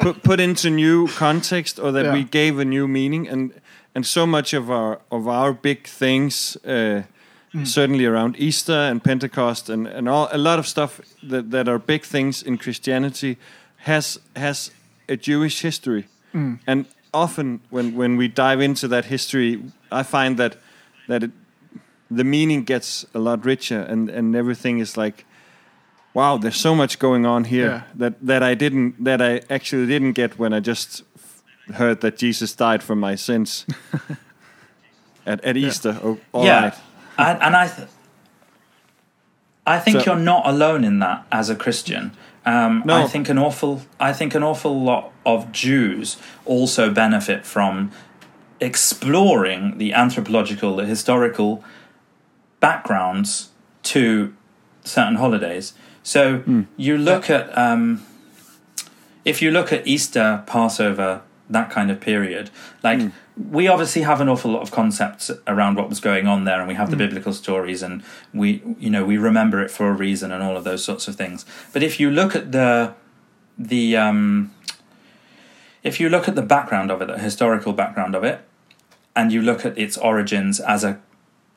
put, 0.00 0.22
put 0.22 0.40
into 0.40 0.70
new 0.70 1.08
context, 1.08 1.78
or 1.78 1.92
that 1.92 2.04
Yeah. 2.04 2.12
we 2.14 2.24
gave 2.24 2.58
a 2.60 2.64
new 2.64 2.86
meaning, 2.88 3.28
and 3.28 3.50
and 3.94 4.06
so 4.06 4.26
much 4.26 4.54
of 4.54 4.70
our 4.70 4.98
of 5.10 5.26
our 5.26 5.52
big 5.52 5.86
things, 5.86 6.56
uh, 6.64 7.02
certainly 7.64 8.04
around 8.06 8.36
Easter 8.38 8.90
and 8.90 9.02
Pentecost, 9.02 9.70
and 9.70 9.86
and 9.86 10.08
all 10.08 10.28
a 10.32 10.38
lot 10.38 10.58
of 10.58 10.66
stuff 10.66 11.00
that 11.30 11.50
that 11.50 11.68
are 11.68 11.78
big 11.78 12.04
things 12.04 12.42
in 12.42 12.58
Christianity, 12.58 13.36
has 13.76 14.20
has 14.34 14.70
a 15.08 15.16
Jewish 15.16 15.62
history, 15.62 16.04
and 16.66 16.84
often 17.12 17.60
when 17.70 17.94
when 17.96 18.16
we 18.18 18.28
dive 18.28 18.60
into 18.64 18.88
that 18.88 19.04
history, 19.06 19.62
I 19.90 20.02
find 20.02 20.36
that 20.36 20.56
that 21.08 21.22
it, 21.22 21.30
the 22.10 22.24
meaning 22.24 22.64
gets 22.64 23.06
a 23.14 23.18
lot 23.18 23.44
richer 23.44 23.80
and 23.88 24.10
and 24.10 24.36
everything 24.36 24.80
is 24.80 24.96
like 24.96 25.24
wow 26.16 26.38
there's 26.42 26.60
so 26.60 26.74
much 26.74 26.98
going 26.98 27.26
on 27.26 27.44
here 27.44 27.66
Yeah. 27.66 27.82
that 28.00 28.14
that 28.26 28.42
I 28.42 28.54
didn't 28.56 29.04
that 29.04 29.20
I 29.20 29.32
actually 29.54 29.86
didn't 29.86 30.14
get 30.16 30.38
when 30.38 30.52
I 30.58 30.60
just 30.60 31.02
f- 31.16 31.42
heard 31.76 32.00
that 32.00 32.14
Jesus 32.22 32.56
died 32.56 32.82
for 32.82 32.96
my 32.96 33.16
sins 33.16 33.66
at, 35.26 35.38
at 35.44 35.56
Easter 35.56 35.98
oh, 36.02 36.18
all 36.32 36.44
yeah 36.44 36.62
right. 36.64 36.74
and, 37.18 37.42
and 37.42 37.56
i 37.56 37.66
th- 37.76 37.88
i 39.74 39.78
think 39.84 40.00
So- 40.00 40.04
you're 40.06 40.24
not 40.34 40.46
alone 40.46 40.84
in 40.84 40.98
that 41.00 41.18
as 41.30 41.50
a 41.50 41.56
christian 41.56 42.10
um, 42.48 42.82
No. 42.86 42.94
I 43.04 43.08
think 43.08 43.28
an 43.28 43.38
awful. 43.38 43.80
I 43.98 44.12
think 44.12 44.34
an 44.36 44.44
awful 44.44 44.80
lot 44.80 45.10
of 45.24 45.50
Jews 45.50 46.16
also 46.44 46.90
benefit 46.92 47.44
from 47.44 47.90
exploring 48.60 49.78
the 49.78 49.92
anthropological, 49.92 50.76
the 50.76 50.84
historical 50.86 51.64
backgrounds 52.60 53.50
to 53.82 54.32
certain 54.84 55.16
holidays. 55.16 55.74
So 56.06 56.66
you 56.76 56.96
look 56.96 57.28
at 57.28 57.56
um, 57.58 58.06
if 59.24 59.42
you 59.42 59.50
look 59.50 59.72
at 59.72 59.88
Easter, 59.88 60.44
Passover, 60.46 61.22
that 61.50 61.68
kind 61.68 61.90
of 61.90 62.00
period, 62.00 62.50
like 62.84 63.00
we 63.36 63.66
obviously 63.66 64.02
have 64.02 64.20
an 64.20 64.28
awful 64.28 64.52
lot 64.52 64.62
of 64.62 64.70
concepts 64.70 65.32
around 65.48 65.76
what 65.76 65.88
was 65.88 65.98
going 65.98 66.28
on 66.28 66.44
there, 66.44 66.60
and 66.60 66.68
we 66.68 66.74
have 66.74 66.92
the 66.92 66.96
biblical 66.96 67.32
stories, 67.32 67.82
and 67.82 68.04
we, 68.32 68.62
you 68.78 68.88
know, 68.88 69.04
we 69.04 69.18
remember 69.18 69.60
it 69.60 69.68
for 69.68 69.88
a 69.88 69.92
reason, 69.92 70.30
and 70.30 70.44
all 70.44 70.56
of 70.56 70.62
those 70.62 70.84
sorts 70.84 71.08
of 71.08 71.16
things. 71.16 71.44
But 71.72 71.82
if 71.82 71.98
you 71.98 72.08
look 72.08 72.36
at 72.36 72.52
the 72.52 72.94
the 73.58 73.96
um, 73.96 74.52
if 75.82 75.98
you 75.98 76.08
look 76.08 76.28
at 76.28 76.36
the 76.36 76.42
background 76.42 76.92
of 76.92 77.02
it, 77.02 77.08
the 77.08 77.18
historical 77.18 77.72
background 77.72 78.14
of 78.14 78.22
it, 78.22 78.42
and 79.16 79.32
you 79.32 79.42
look 79.42 79.66
at 79.66 79.76
its 79.76 79.98
origins 79.98 80.60
as 80.60 80.84
a 80.84 81.00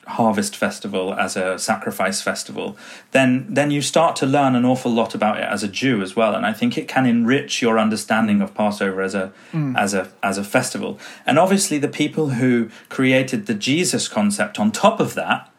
harvest 0.06 0.56
festival, 0.56 1.14
as 1.14 1.36
a 1.36 1.58
sacrifice 1.58 2.22
festival, 2.22 2.76
then 3.12 3.46
then 3.48 3.70
you 3.70 3.82
start 3.82 4.16
to 4.16 4.26
learn 4.26 4.54
an 4.54 4.64
awful 4.64 4.92
lot 4.92 5.14
about 5.14 5.38
it 5.38 5.44
as 5.44 5.62
a 5.62 5.68
Jew 5.68 6.02
as 6.02 6.16
well. 6.16 6.34
And 6.34 6.44
I 6.46 6.52
think 6.52 6.76
it 6.76 6.88
can 6.88 7.06
enrich 7.06 7.62
your 7.62 7.78
understanding 7.78 8.40
of 8.40 8.54
Passover 8.54 9.02
as 9.02 9.14
a 9.14 9.32
mm. 9.52 9.78
as 9.78 9.94
a 9.94 10.10
as 10.22 10.38
a 10.38 10.44
festival. 10.44 10.98
And 11.26 11.38
obviously 11.38 11.78
the 11.78 11.88
people 11.88 12.30
who 12.30 12.70
created 12.88 13.46
the 13.46 13.54
Jesus 13.54 14.08
concept 14.08 14.58
on 14.58 14.72
top 14.72 15.00
of 15.00 15.14
that 15.14 15.50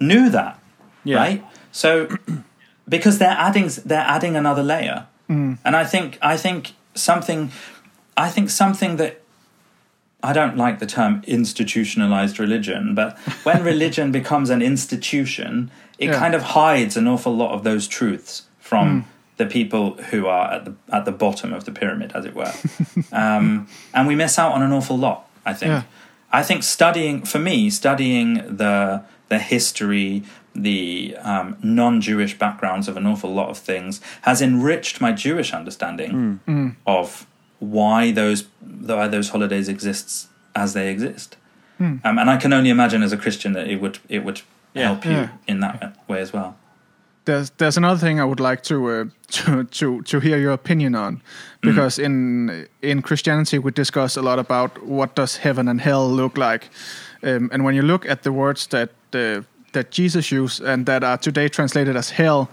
knew 0.00 0.30
that. 0.30 0.58
Yeah. 1.04 1.16
Right? 1.16 1.44
So 1.72 2.08
because 2.88 3.18
they're 3.18 3.28
adding 3.30 3.70
they're 3.84 3.98
adding 4.00 4.36
another 4.36 4.62
layer. 4.62 5.06
Mm. 5.28 5.58
And 5.64 5.76
I 5.76 5.84
think 5.84 6.18
I 6.20 6.36
think 6.36 6.72
something 6.94 7.52
I 8.16 8.28
think 8.28 8.50
something 8.50 8.96
that 8.96 9.22
I 10.22 10.32
don't 10.32 10.56
like 10.56 10.78
the 10.78 10.86
term 10.86 11.22
institutionalized 11.26 12.38
religion, 12.38 12.94
but 12.94 13.18
when 13.44 13.62
religion 13.72 14.12
becomes 14.12 14.50
an 14.50 14.62
institution, 14.62 15.70
it 15.98 16.08
Yeah. 16.10 16.18
kind 16.18 16.34
of 16.34 16.42
hides 16.42 16.96
an 16.96 17.06
awful 17.06 17.34
lot 17.34 17.52
of 17.52 17.62
those 17.64 17.88
truths 17.88 18.42
from 18.58 19.04
the 19.36 19.46
people 19.46 19.96
who 20.10 20.26
are 20.26 20.52
at 20.52 20.64
the 20.66 20.74
at 20.92 21.04
the 21.04 21.12
bottom 21.12 21.52
of 21.52 21.64
the 21.64 21.72
pyramid, 21.72 22.12
as 22.14 22.24
it 22.26 22.34
were. 22.34 22.52
um, 23.12 23.66
and 23.94 24.06
we 24.06 24.14
miss 24.14 24.38
out 24.38 24.52
on 24.52 24.62
an 24.62 24.72
awful 24.72 24.98
lot. 24.98 25.26
I 25.46 25.54
think. 25.54 25.70
Yeah. 25.70 25.82
I 26.32 26.42
think 26.42 26.62
studying 26.62 27.22
for 27.22 27.38
me, 27.38 27.70
studying 27.70 28.34
the 28.56 29.02
the 29.28 29.38
history, 29.38 30.22
the 30.54 31.16
um, 31.22 31.56
non-Jewish 31.62 32.38
backgrounds 32.38 32.88
of 32.88 32.96
an 32.96 33.06
awful 33.06 33.32
lot 33.32 33.48
of 33.48 33.58
things 33.58 34.00
has 34.22 34.42
enriched 34.42 35.00
my 35.00 35.12
Jewish 35.12 35.52
understanding 35.54 36.74
of 36.86 37.26
why 37.60 38.10
those 38.12 38.44
why 38.60 39.08
those 39.08 39.30
holidays 39.30 39.68
exists 39.68 40.28
as 40.54 40.72
they 40.72 40.90
exist. 40.90 41.36
Hmm. 41.78 41.96
Um, 42.04 42.18
and 42.18 42.28
I 42.30 42.36
can 42.36 42.52
only 42.52 42.70
imagine 42.70 43.02
as 43.02 43.12
a 43.12 43.16
Christian 43.16 43.52
that 43.54 43.66
it 43.68 43.80
would 43.80 43.98
it 44.08 44.24
would 44.24 44.42
Yeah. 44.74 44.86
help 44.88 45.04
you 45.04 45.12
Yeah. 45.12 45.28
in 45.46 45.60
that 45.60 45.94
way 46.08 46.20
as 46.20 46.32
well. 46.32 46.54
there's 47.24 47.50
there's 47.58 47.76
another 47.76 48.00
thing 48.00 48.20
I 48.20 48.24
would 48.24 48.40
like 48.40 48.62
to 48.62 48.74
uh, 48.74 49.04
to 49.28 49.64
to 49.64 50.02
to 50.02 50.20
hear 50.20 50.38
your 50.38 50.52
opinion 50.52 50.94
on, 50.94 51.20
because 51.60 52.02
in 52.02 52.66
in 52.82 53.02
Christianity 53.02 53.58
we 53.58 53.70
discuss 53.72 54.16
a 54.16 54.22
lot 54.22 54.38
about 54.38 54.70
what 54.86 55.14
does 55.16 55.36
heaven 55.38 55.68
and 55.68 55.80
hell 55.80 56.08
look 56.16 56.36
like, 56.38 56.68
um, 57.22 57.48
and 57.52 57.62
when 57.64 57.74
you 57.74 57.82
look 57.86 58.06
at 58.08 58.22
the 58.22 58.30
words 58.32 58.66
that 58.68 58.88
uh, 59.14 59.42
that 59.72 59.90
Jesus 59.98 60.32
used 60.32 60.62
and 60.66 60.86
that 60.86 61.02
are 61.04 61.18
today 61.18 61.48
translated 61.48 61.96
as 61.96 62.10
hell, 62.10 62.48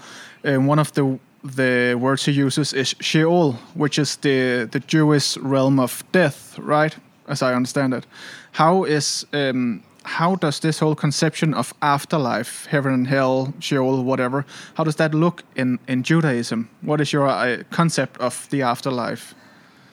um, 0.46 0.68
one 0.70 0.82
of 0.82 0.92
the 0.92 1.18
the 1.44 1.96
words 1.96 2.26
he 2.26 2.32
uses 2.32 2.74
is 2.74 2.96
Sheol, 3.00 3.54
which 3.76 4.00
is 4.00 4.18
the 4.18 4.68
the 4.72 4.80
Jewish 4.80 5.38
realm 5.38 5.80
of 5.80 6.04
death, 6.12 6.58
right? 6.60 6.96
As 7.28 7.42
I 7.42 7.54
understand 7.54 7.94
it, 7.94 8.08
how 8.52 8.86
is 8.86 9.26
um, 9.34 9.84
how 10.08 10.36
does 10.36 10.60
this 10.60 10.80
whole 10.80 10.96
conception 10.96 11.54
of 11.54 11.74
afterlife, 11.82 12.66
heaven 12.70 12.94
and 12.94 13.08
hell, 13.08 13.54
Sheol, 13.60 14.04
whatever, 14.04 14.46
how 14.76 14.84
does 14.86 14.96
that 14.96 15.14
look 15.14 15.44
in, 15.56 15.80
in 15.88 16.04
Judaism? 16.04 16.70
What 16.82 17.02
is 17.02 17.12
your 17.12 17.28
uh, 17.28 17.64
concept 17.72 18.18
of 18.20 18.48
the 18.50 18.62
afterlife? 18.62 19.36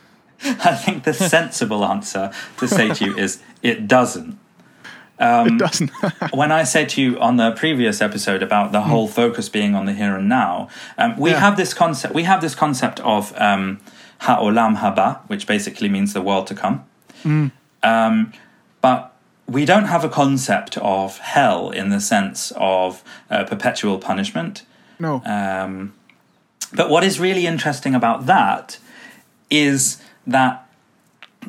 I 0.44 0.76
think 0.76 1.04
the 1.04 1.12
sensible 1.12 1.84
answer 1.84 2.32
to 2.58 2.68
say 2.68 2.94
to 2.94 3.04
you 3.04 3.16
is 3.16 3.42
it 3.62 3.88
doesn't. 3.88 4.38
Um, 5.18 5.46
it 5.46 5.58
doesn't. 5.58 5.90
when 6.34 6.50
I 6.50 6.64
said 6.64 6.88
to 6.90 7.02
you 7.02 7.18
on 7.20 7.36
the 7.36 7.52
previous 7.52 8.00
episode 8.02 8.42
about 8.42 8.72
the 8.72 8.82
whole 8.82 9.06
focus 9.08 9.48
being 9.48 9.74
on 9.74 9.86
the 9.86 9.92
here 9.92 10.16
and 10.16 10.28
now, 10.28 10.68
um, 10.98 11.16
we 11.16 11.30
Yeah. 11.30 11.38
have 11.40 11.56
this 11.56 11.72
concept. 11.74 12.14
We 12.14 12.24
have 12.24 12.40
this 12.40 12.54
concept 12.54 12.98
of 13.00 13.32
um, 13.40 13.80
ha'olam 14.20 14.78
haba, 14.78 15.18
which 15.28 15.46
basically 15.46 15.88
means 15.88 16.12
the 16.14 16.20
world 16.22 16.46
to 16.48 16.54
come. 16.54 16.84
Um, 17.82 18.32
but 18.80 19.12
we 19.46 19.64
don't 19.64 19.84
have 19.84 20.04
a 20.04 20.08
concept 20.08 20.76
of 20.78 21.18
hell 21.18 21.70
in 21.70 21.90
the 21.90 22.00
sense 22.00 22.52
of 22.56 23.02
uh, 23.30 23.44
perpetual 23.44 23.98
punishment. 23.98 24.62
no. 24.98 25.22
Um, 25.24 25.92
but 26.72 26.90
what 26.90 27.04
is 27.04 27.20
really 27.20 27.46
interesting 27.46 27.94
about 27.94 28.26
that 28.26 28.78
is 29.50 30.02
that 30.26 30.63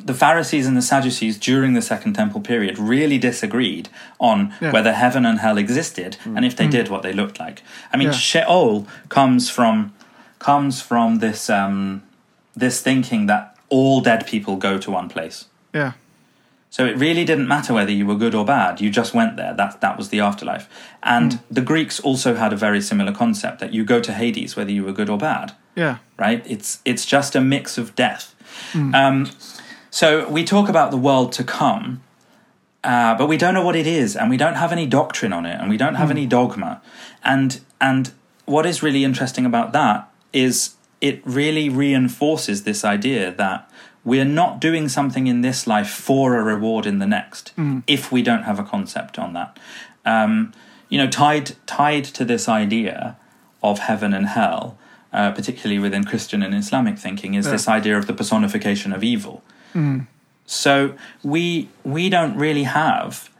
the 0.04 0.14
Pharisees 0.14 0.66
and 0.66 0.76
the 0.76 0.82
Sadducees 0.82 1.38
during 1.38 1.74
the 1.74 1.82
Second 1.82 2.14
Temple 2.14 2.40
period 2.40 2.78
really 2.78 3.18
disagreed 3.18 3.88
on 4.18 4.52
Yeah. 4.60 4.72
whether 4.72 4.92
heaven 4.92 5.26
and 5.26 5.38
hell 5.40 5.58
existed 5.58 6.16
and 6.24 6.44
if 6.44 6.54
they 6.56 6.66
did, 6.68 6.88
what 6.88 7.02
they 7.02 7.12
looked 7.12 7.38
like. 7.40 7.62
I 7.92 7.96
mean, 7.96 8.08
Yeah. 8.08 8.14
Sheol 8.14 8.86
comes 9.08 9.50
from 9.50 9.92
comes 10.38 10.80
from 10.82 11.18
this 11.18 11.48
um, 11.50 12.02
this 12.54 12.80
thinking 12.82 13.26
that 13.26 13.56
all 13.68 14.00
dead 14.00 14.26
people 14.26 14.56
go 14.56 14.78
to 14.78 14.90
one 14.90 15.08
place. 15.08 15.46
yeah. 15.74 15.92
So 16.68 16.84
it 16.84 16.96
really 16.98 17.24
didn't 17.24 17.48
matter 17.48 17.72
whether 17.72 17.90
you 17.92 18.04
were 18.06 18.16
good 18.18 18.34
or 18.34 18.44
bad. 18.44 18.80
You 18.82 18.90
just 18.90 19.14
went 19.14 19.36
there. 19.36 19.54
That 19.54 19.80
that 19.80 19.96
was 19.96 20.08
the 20.10 20.20
afterlife. 20.20 20.68
And 21.02 21.38
the 21.50 21.62
Greeks 21.62 22.00
also 22.00 22.34
had 22.34 22.52
a 22.52 22.56
very 22.56 22.82
similar 22.82 23.12
concept 23.12 23.60
that 23.60 23.72
you 23.72 23.82
go 23.84 23.98
to 24.00 24.12
Hades 24.12 24.56
whether 24.56 24.70
you 24.72 24.84
were 24.84 24.92
good 24.92 25.08
or 25.08 25.16
bad. 25.16 25.52
Yeah. 25.74 25.96
Right? 26.18 26.44
It's 26.46 26.80
it's 26.84 27.06
just 27.06 27.34
a 27.36 27.40
mix 27.40 27.78
of 27.78 27.94
death. 27.94 28.34
Um, 28.74 29.30
so 30.00 30.28
we 30.28 30.44
talk 30.44 30.68
about 30.68 30.90
the 30.90 30.98
world 31.08 31.28
to 31.38 31.42
come, 31.44 32.02
uh, 32.84 33.12
but 33.16 33.26
we 33.32 33.38
don't 33.42 33.54
know 33.54 33.64
what 33.64 33.76
it 33.76 33.86
is, 33.86 34.14
and 34.14 34.28
we 34.28 34.36
don't 34.36 34.56
have 34.62 34.70
any 34.78 34.86
doctrine 34.86 35.32
on 35.32 35.46
it, 35.46 35.56
and 35.60 35.70
we 35.70 35.78
don't 35.78 35.94
have 36.02 36.10
any 36.10 36.26
dogma. 36.26 36.82
And 37.24 37.60
and 37.80 38.12
what 38.44 38.64
is 38.66 38.82
really 38.82 39.04
interesting 39.04 39.46
about 39.46 39.72
that 39.72 39.98
is 40.32 40.74
it 41.00 41.16
really 41.24 41.68
reinforces 41.84 42.64
this 42.64 42.84
idea 42.84 43.32
that 43.32 43.70
we're 44.04 44.24
not 44.42 44.60
doing 44.60 44.88
something 44.88 45.26
in 45.26 45.40
this 45.40 45.66
life 45.66 45.88
for 45.88 46.36
a 46.36 46.42
reward 46.54 46.84
in 46.86 46.98
the 46.98 47.06
next 47.06 47.52
if 47.86 48.12
we 48.12 48.20
don't 48.22 48.44
have 48.44 48.58
a 48.58 48.62
concept 48.74 49.18
on 49.18 49.32
that. 49.32 49.58
Um, 50.04 50.52
you 50.90 50.98
know, 50.98 51.08
tied 51.08 51.46
tied 51.66 52.04
to 52.18 52.22
this 52.32 52.48
idea 52.48 53.16
of 53.62 53.78
heaven 53.78 54.12
and 54.14 54.26
hell, 54.26 54.76
uh, 55.12 55.30
particularly 55.32 55.78
within 55.80 56.04
Christian 56.04 56.42
and 56.42 56.54
Islamic 56.54 56.98
thinking, 56.98 57.32
is 57.34 57.46
Yeah. 57.46 57.52
this 57.52 57.66
idea 57.78 57.96
of 57.98 58.04
the 58.06 58.12
personification 58.22 58.92
of 58.92 59.02
evil. 59.02 59.42
Mm. 59.74 60.06
So 60.46 60.94
we 61.22 61.68
we 61.84 62.08
don't 62.08 62.36
really 62.36 62.64
have 62.64 63.30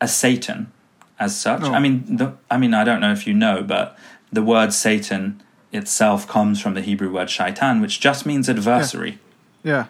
a 0.00 0.08
Satan 0.08 0.72
as 1.18 1.34
such. 1.36 1.62
No. 1.62 1.72
I 1.72 1.78
mean, 1.78 2.16
the, 2.16 2.34
I 2.50 2.58
mean, 2.58 2.74
I 2.74 2.84
don't 2.84 3.00
know 3.00 3.12
if 3.12 3.26
you 3.26 3.32
know, 3.34 3.62
but 3.62 3.98
the 4.30 4.42
word 4.42 4.72
Satan 4.72 5.42
itself 5.72 6.28
comes 6.28 6.60
from 6.60 6.74
the 6.74 6.82
Hebrew 6.82 7.10
word 7.12 7.30
shaitan, 7.30 7.80
which 7.80 8.00
just 8.00 8.26
means 8.26 8.48
adversary. 8.48 9.18
Yeah. 9.62 9.86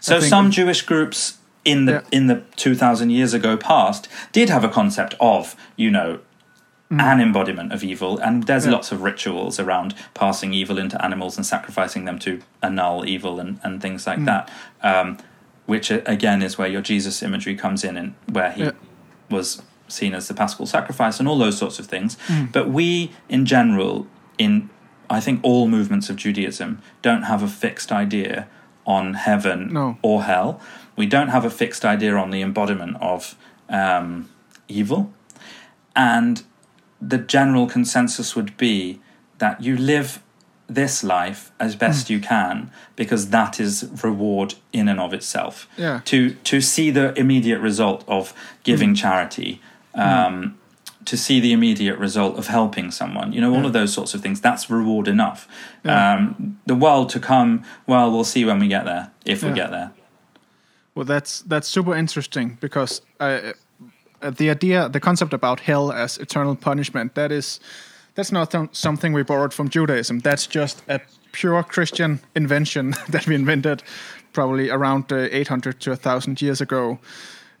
So 0.00 0.18
think- 0.18 0.28
some 0.28 0.50
Jewish 0.50 0.82
groups 0.82 1.38
in 1.64 1.86
the 1.86 1.92
Yeah. 1.92 2.00
in 2.10 2.26
the 2.26 2.42
two 2.56 2.74
thousand 2.74 3.10
years 3.10 3.32
ago 3.32 3.56
past 3.56 4.08
did 4.32 4.50
have 4.50 4.64
a 4.64 4.68
concept 4.68 5.14
of 5.20 5.54
you 5.76 5.90
know 5.90 6.18
an 6.90 7.20
embodiment 7.20 7.72
of 7.72 7.82
evil, 7.82 8.18
and 8.18 8.44
there's 8.44 8.64
Mm. 8.64 8.66
Yeah. 8.66 8.72
lots 8.72 8.92
of 8.92 9.02
rituals 9.02 9.58
around 9.58 9.94
passing 10.14 10.52
evil 10.54 10.78
into 10.78 11.02
animals 11.04 11.36
and 11.36 11.44
sacrificing 11.44 12.04
them 12.04 12.18
to 12.20 12.40
annul 12.62 13.04
evil 13.06 13.40
and, 13.40 13.58
and 13.64 13.80
things 13.82 14.04
Mm. 14.04 14.06
like 14.06 14.24
that. 14.26 14.50
Um, 14.82 15.18
which 15.66 15.90
again 15.90 16.42
is 16.42 16.58
where 16.58 16.68
your 16.68 16.82
Jesus 16.82 17.22
imagery 17.22 17.54
comes 17.56 17.84
in, 17.84 17.96
and 17.96 18.14
where 18.30 18.52
he 18.52 18.64
Yeah. 18.64 18.70
was 19.30 19.62
seen 19.88 20.14
as 20.14 20.28
the 20.28 20.34
paschal 20.34 20.66
sacrifice 20.66 21.18
and 21.18 21.26
all 21.28 21.38
those 21.38 21.56
sorts 21.58 21.78
of 21.78 21.86
things. 21.86 22.16
Mm. 22.28 22.52
But 22.52 22.68
we, 22.70 23.10
in 23.28 23.44
general, 23.46 24.06
in 24.38 24.68
I 25.10 25.20
think 25.20 25.40
all 25.42 25.68
movements 25.68 26.08
of 26.08 26.16
Judaism, 26.16 26.78
don't 27.02 27.22
have 27.24 27.42
a 27.42 27.48
fixed 27.48 27.92
idea 27.92 28.46
on 28.86 29.14
heaven 29.14 29.70
No. 29.72 29.98
or 30.02 30.24
hell. 30.24 30.60
We 30.96 31.06
don't 31.06 31.28
have 31.28 31.44
a 31.44 31.50
fixed 31.50 31.84
idea 31.84 32.16
on 32.16 32.30
the 32.30 32.40
embodiment 32.42 32.96
of 33.00 33.36
um, 33.68 34.28
evil. 34.68 35.12
And 35.96 36.42
the 37.08 37.18
general 37.18 37.66
consensus 37.66 38.34
would 38.36 38.56
be 38.56 39.00
that 39.38 39.62
you 39.62 39.76
live 39.76 40.22
this 40.66 41.04
life 41.04 41.52
as 41.60 41.76
best 41.76 42.08
you 42.08 42.18
can 42.18 42.70
because 42.96 43.28
that 43.28 43.60
is 43.60 43.90
reward 44.02 44.54
in 44.72 44.88
and 44.88 44.98
of 44.98 45.12
itself. 45.12 45.68
Yeah. 45.76 46.00
to 46.06 46.34
to 46.34 46.60
see 46.60 46.90
the 46.90 47.18
immediate 47.18 47.60
result 47.60 48.04
of 48.08 48.32
giving 48.62 48.94
charity 48.94 49.60
um, 49.94 50.58
to 51.04 51.16
see 51.16 51.38
the 51.38 51.52
immediate 51.52 51.98
result 51.98 52.38
of 52.38 52.46
helping 52.46 52.90
someone 52.90 53.32
you 53.32 53.40
know 53.40 53.54
all 53.54 53.66
of 53.66 53.72
those 53.72 53.92
sorts 53.92 54.14
of 54.14 54.22
things 54.22 54.40
that's 54.40 54.70
reward 54.70 55.06
enough. 55.06 55.46
Yeah. 55.84 56.14
um, 56.14 56.58
the 56.66 56.74
world 56.74 57.10
to 57.10 57.20
come 57.20 57.62
well 57.86 58.10
we'll 58.10 58.24
see 58.24 58.44
when 58.44 58.58
we 58.58 58.68
get 58.68 58.84
there 58.84 59.10
if 59.26 59.42
we 59.42 59.52
get 59.52 59.70
there. 59.70 59.92
Well, 60.94 61.04
that's 61.04 61.42
that's 61.42 61.66
super 61.66 61.94
interesting 61.94 62.56
because 62.60 63.02
uh, 63.18 63.52
the 64.30 64.50
idea, 64.50 64.88
the 64.88 65.00
concept 65.00 65.32
about 65.32 65.60
hell 65.60 65.92
as 65.92 66.18
eternal 66.18 66.56
punishment, 66.56 67.14
that 67.14 67.32
is 67.32 67.60
that's 68.14 68.32
not 68.32 68.50
th- 68.50 68.68
something 68.72 69.12
we 69.12 69.22
borrowed 69.22 69.52
from 69.52 69.68
Judaism. 69.68 70.20
That's 70.20 70.46
just 70.46 70.82
a 70.88 71.00
pure 71.32 71.62
Christian 71.62 72.20
invention 72.34 72.90
that 73.08 73.26
we 73.26 73.34
invented 73.34 73.82
probably 74.32 74.70
around 74.70 75.12
uh, 75.12 75.28
800 75.30 75.80
to 75.80 75.90
1,000 75.90 76.42
years 76.42 76.60
ago. 76.60 76.98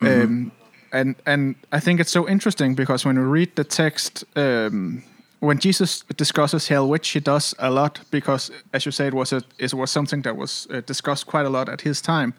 Um, 0.00 0.52
and 0.92 1.16
and 1.24 1.54
I 1.72 1.80
think 1.80 2.00
it's 2.00 2.10
so 2.10 2.28
interesting 2.28 2.74
because 2.74 3.04
when 3.04 3.18
we 3.18 3.24
read 3.24 3.56
the 3.56 3.64
text. 3.64 4.24
Um, 4.36 5.02
when 5.40 5.58
Jesus 5.58 6.04
discusses 6.16 6.68
hell, 6.68 6.88
which 6.88 7.10
he 7.10 7.20
does 7.20 7.54
a 7.58 7.70
lot, 7.70 8.00
because 8.10 8.50
as 8.72 8.86
you 8.86 8.92
say, 8.92 9.08
it 9.08 9.12
was 9.12 9.30
a, 9.30 9.42
it 9.58 9.74
was 9.74 9.90
something 9.90 10.22
that 10.22 10.36
was 10.38 10.66
uh, 10.70 10.80
discussed 10.86 11.26
quite 11.26 11.44
a 11.44 11.50
lot 11.50 11.68
at 11.68 11.82
his 11.82 12.00
time 12.00 12.32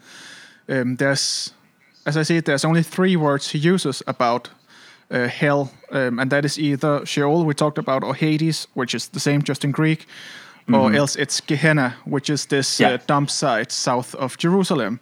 um, 0.67 0.95
there's, 0.95 1.53
as 2.05 2.17
I 2.17 2.23
see 2.23 2.37
it, 2.37 2.45
there's 2.45 2.65
only 2.65 2.83
three 2.83 3.15
words 3.15 3.49
he 3.49 3.57
uses 3.57 4.03
about 4.07 4.49
uh, 5.11 5.27
hell, 5.27 5.69
um, 5.91 6.19
and 6.19 6.31
that 6.31 6.45
is 6.45 6.57
either 6.57 7.05
Sheol, 7.05 7.45
we 7.45 7.53
talked 7.53 7.77
about, 7.77 8.03
or 8.03 8.15
Hades, 8.15 8.67
which 8.73 8.95
is 8.95 9.09
the 9.09 9.19
same 9.19 9.41
just 9.43 9.63
in 9.63 9.71
Greek, 9.71 10.05
or 10.73 10.93
else 10.95 11.15
it's 11.15 11.41
Gehenna, 11.41 11.95
which 12.05 12.29
is 12.29 12.45
this 12.47 12.79
Yeah. 12.79 12.93
uh, 12.93 12.97
dump 13.07 13.29
site 13.29 13.71
south 13.71 14.15
of 14.15 14.35
Jerusalem. 14.37 14.99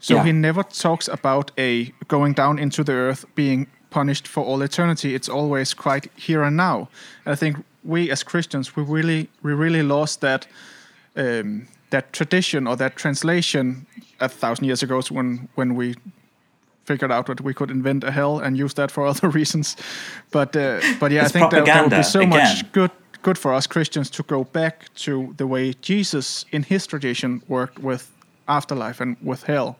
So 0.00 0.14
Yeah. 0.14 0.24
he 0.24 0.32
never 0.32 0.62
talks 0.62 1.08
about 1.08 1.50
a 1.58 1.92
going 2.06 2.34
down 2.34 2.58
into 2.58 2.84
the 2.84 2.92
earth 2.92 3.24
being 3.34 3.66
punished 3.90 4.28
for 4.28 4.44
all 4.44 4.62
eternity. 4.62 5.14
It's 5.14 5.28
always 5.28 5.74
quite 5.74 6.10
here 6.16 6.42
and 6.46 6.56
now. 6.56 6.88
And 7.24 7.32
I 7.32 7.36
think 7.36 7.56
we 7.84 8.10
as 8.12 8.22
Christians, 8.22 8.76
we 8.76 8.82
really, 8.84 9.28
we 9.42 9.52
really 9.52 9.82
lost 9.82 10.20
that 10.20 10.46
um, 11.16 11.66
that 11.90 12.12
tradition 12.12 12.66
or 12.68 12.76
that 12.76 12.94
translation 12.96 13.86
a 14.20 14.28
thousand 14.28 14.64
years 14.66 14.82
ago 14.82 15.02
when 15.10 15.48
when 15.56 15.74
we 15.74 15.94
figured 16.90 17.12
out 17.12 17.26
that 17.26 17.40
we 17.40 17.52
could 17.54 17.70
invent 17.70 18.04
a 18.04 18.10
hell 18.10 18.42
and 18.44 18.56
use 18.58 18.74
that 18.74 18.90
for 18.90 19.06
other 19.10 19.28
reasons. 19.38 19.76
But 20.30 20.56
uh, 20.56 20.80
but 21.00 21.10
yeah, 21.12 21.24
It's 21.24 21.36
I 21.36 21.38
think 21.38 21.50
that, 21.50 21.64
that 21.66 21.82
would 21.82 21.96
be 21.96 22.02
so 22.02 22.20
again. 22.20 22.30
much 22.30 22.72
good 22.72 22.90
good 23.22 23.38
for 23.38 23.56
us 23.56 23.66
Christians 23.68 24.10
to 24.10 24.22
go 24.22 24.44
back 24.44 24.74
to 25.04 25.34
the 25.36 25.46
way 25.46 25.74
Jesus 25.82 26.44
in 26.52 26.62
his 26.62 26.86
tradition 26.86 27.42
worked 27.48 27.78
with 27.78 28.02
afterlife 28.46 29.02
and 29.02 29.16
with 29.22 29.42
hell. 29.46 29.76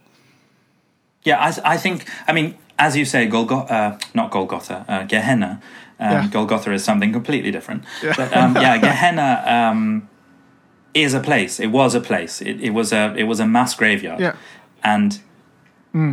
Yeah, 1.27 1.47
I, 1.49 1.75
I 1.75 1.79
think. 1.79 2.05
I 2.29 2.33
mean, 2.33 2.55
as 2.79 2.95
you 2.97 3.05
say, 3.05 3.27
Golgotha, 3.27 3.73
uh, 3.75 3.99
not 4.15 4.31
Golgotha, 4.31 4.85
uh, 4.89 5.05
Gehenna. 5.09 5.61
Um, 5.99 6.11
Yeah. 6.13 6.29
Golgotha 6.33 6.73
is 6.73 6.85
something 6.85 7.13
completely 7.13 7.51
different. 7.51 7.85
But 8.17 8.33
um, 8.37 8.55
yeah, 8.57 8.79
Gehenna 8.89 9.43
um, 9.47 10.09
is 10.95 11.15
a 11.15 11.21
place. 11.21 11.61
It 11.63 11.71
was 11.71 11.95
a 11.95 12.01
place. 12.01 12.41
It, 12.45 12.61
it 12.61 12.71
was 12.73 12.93
a 12.93 13.15
it 13.17 13.25
was 13.27 13.41
a 13.41 13.47
mass 13.47 13.75
graveyard. 13.77 14.21
Yeah. 14.21 14.35
and 14.83 15.21
Hmm. 15.93 16.13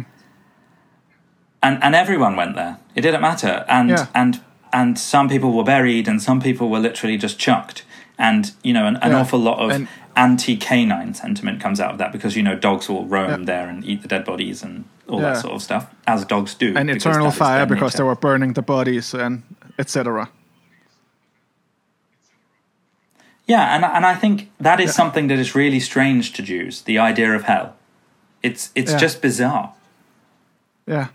And 1.68 1.84
and 1.84 1.96
everyone 1.96 2.36
went 2.36 2.56
there. 2.56 2.78
It 2.96 3.02
didn't 3.02 3.22
matter, 3.22 3.66
and 3.68 3.90
Yeah. 3.90 4.08
and 4.14 4.40
and 4.74 4.98
some 5.00 5.28
people 5.30 5.52
were 5.52 5.64
buried, 5.64 6.08
and 6.08 6.22
some 6.22 6.40
people 6.42 6.70
were 6.70 6.80
literally 6.80 7.18
just 7.18 7.38
chucked, 7.40 7.84
and 8.18 8.52
you 8.64 8.74
know, 8.74 8.86
an, 8.88 8.96
an 8.98 9.12
Yeah. 9.12 9.20
awful 9.22 9.40
lot 9.40 9.60
of 9.60 9.72
And- 9.72 9.88
anti-canine 10.16 11.14
sentiment 11.14 11.62
comes 11.62 11.80
out 11.80 11.92
of 11.92 11.98
that 12.00 12.12
because 12.12 12.36
you 12.36 12.42
know 12.42 12.56
dogs 12.56 12.90
will 12.90 13.06
roam 13.06 13.30
Yeah. 13.42 13.46
there 13.46 13.68
and 13.70 13.86
eat 13.86 14.02
the 14.02 14.08
dead 14.08 14.26
bodies 14.26 14.64
and 14.64 14.86
all 15.08 15.20
that 15.20 15.38
sort 15.38 15.54
of 15.54 15.62
stuff, 15.62 15.86
as 16.08 16.26
dogs 16.26 16.56
do. 16.56 16.74
and 16.76 16.88
because 16.88 17.04
eternal 17.06 17.26
that 17.28 17.34
is 17.34 17.38
their 17.40 17.48
fire 17.48 17.66
because 17.68 17.94
nature. 17.94 17.98
they 17.98 18.04
were 18.08 18.16
burning 18.16 18.54
the 18.54 18.62
bodies 18.64 19.14
and 19.14 19.44
etc. 19.78 20.30
Yeah, 23.46 23.76
and 23.76 23.86
and 23.86 24.06
I 24.06 24.16
think 24.16 24.50
that 24.60 24.80
is 24.80 24.94
something 24.94 25.28
that 25.30 25.40
is 25.40 25.56
really 25.56 25.80
strange 25.80 26.34
to 26.34 26.42
Jews. 26.42 26.82
The 26.82 26.98
idea 27.00 27.34
of 27.36 27.44
hell, 27.44 27.76
it's 28.44 28.72
it's 28.76 28.94
just 28.96 29.22
bizarre. 29.22 29.74
Yeah, 30.86 31.08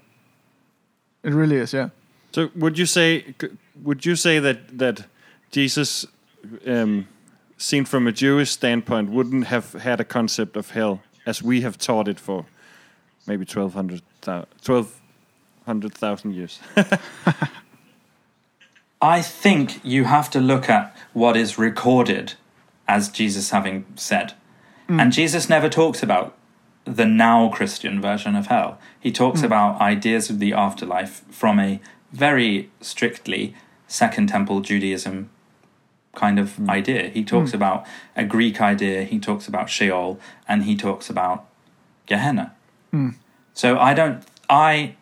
it 1.23 1.33
really 1.33 1.57
is. 1.57 1.73
Yeah, 1.73 1.89
So 2.33 2.51
would 2.57 2.79
you 2.79 2.87
say 2.87 3.35
would 3.83 4.07
you 4.07 4.17
say 4.17 4.41
that 4.41 4.79
that 4.79 5.07
Jesus, 5.51 6.07
um, 6.67 7.07
seen 7.57 7.85
from 7.85 8.07
a 8.07 8.13
Jewish 8.13 8.51
standpoint, 8.51 9.11
wouldn't 9.11 9.47
have 9.47 9.73
had 9.73 10.01
a 10.01 10.05
concept 10.05 10.57
of 10.57 10.71
hell 10.71 11.01
as 11.27 11.43
we 11.43 11.61
have 11.61 11.79
taught 11.79 12.09
it 12.09 12.21
for 12.21 12.47
maybe 13.27 13.45
1200 13.45 14.03
1200,000 14.25 16.35
years? 16.35 16.61
I 19.03 19.21
think 19.21 19.85
you 19.85 20.05
have 20.05 20.31
to 20.31 20.41
look 20.41 20.71
at 20.71 20.97
what 21.13 21.37
is 21.37 21.59
recorded 21.59 22.35
as 22.87 23.09
Jesus 23.09 23.51
having 23.51 23.85
said. 23.97 24.35
And 24.89 25.13
Jesus 25.13 25.49
never 25.49 25.71
talks 25.71 26.03
about 26.03 26.37
the 26.85 27.07
now 27.07 27.49
Christian 27.49 28.01
version 28.01 28.35
of 28.35 28.47
hell. 28.49 28.79
He 28.99 29.13
talks 29.13 29.41
hmm. 29.41 29.47
about 29.47 29.81
ideas 29.81 30.31
of 30.31 30.39
the 30.39 30.53
afterlife 30.53 31.23
from 31.31 31.59
a 31.59 31.81
very 32.13 32.71
strictly 32.81 33.55
Second 33.87 34.29
Temple 34.29 34.61
Judaism 34.61 35.31
kind 36.15 36.39
of 36.39 36.57
hmm. 36.57 36.71
idea. 36.71 37.09
He 37.09 37.25
talks 37.25 37.51
hmm. 37.51 37.57
about 37.57 37.87
a 38.17 38.25
Greek 38.25 38.61
idea, 38.61 39.05
he 39.05 39.19
talks 39.19 39.49
about 39.49 39.71
Sheol, 39.71 40.19
and 40.49 40.65
he 40.65 40.77
talks 40.77 41.09
about 41.09 41.47
Gehenna. 42.07 42.55
So 43.55 43.79
I 43.79 43.95
don't, 43.95 44.25
I, 44.49 44.97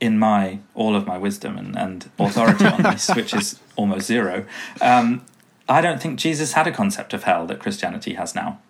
in 0.00 0.18
my 0.18 0.60
all 0.74 0.94
of 0.94 1.06
my 1.06 1.18
wisdom 1.18 1.58
and, 1.58 1.76
and 1.76 2.10
authority 2.18 2.64
on 2.66 2.82
this, 2.82 3.08
which 3.16 3.34
is 3.34 3.60
almost 3.76 4.06
zero, 4.06 4.44
um, 4.80 5.24
I 5.68 5.80
don't 5.80 6.00
think 6.00 6.18
Jesus 6.18 6.52
had 6.52 6.66
a 6.66 6.72
concept 6.72 7.12
of 7.12 7.24
hell 7.24 7.46
that 7.46 7.58
Christianity 7.58 8.14
has 8.14 8.34
now. 8.34 8.60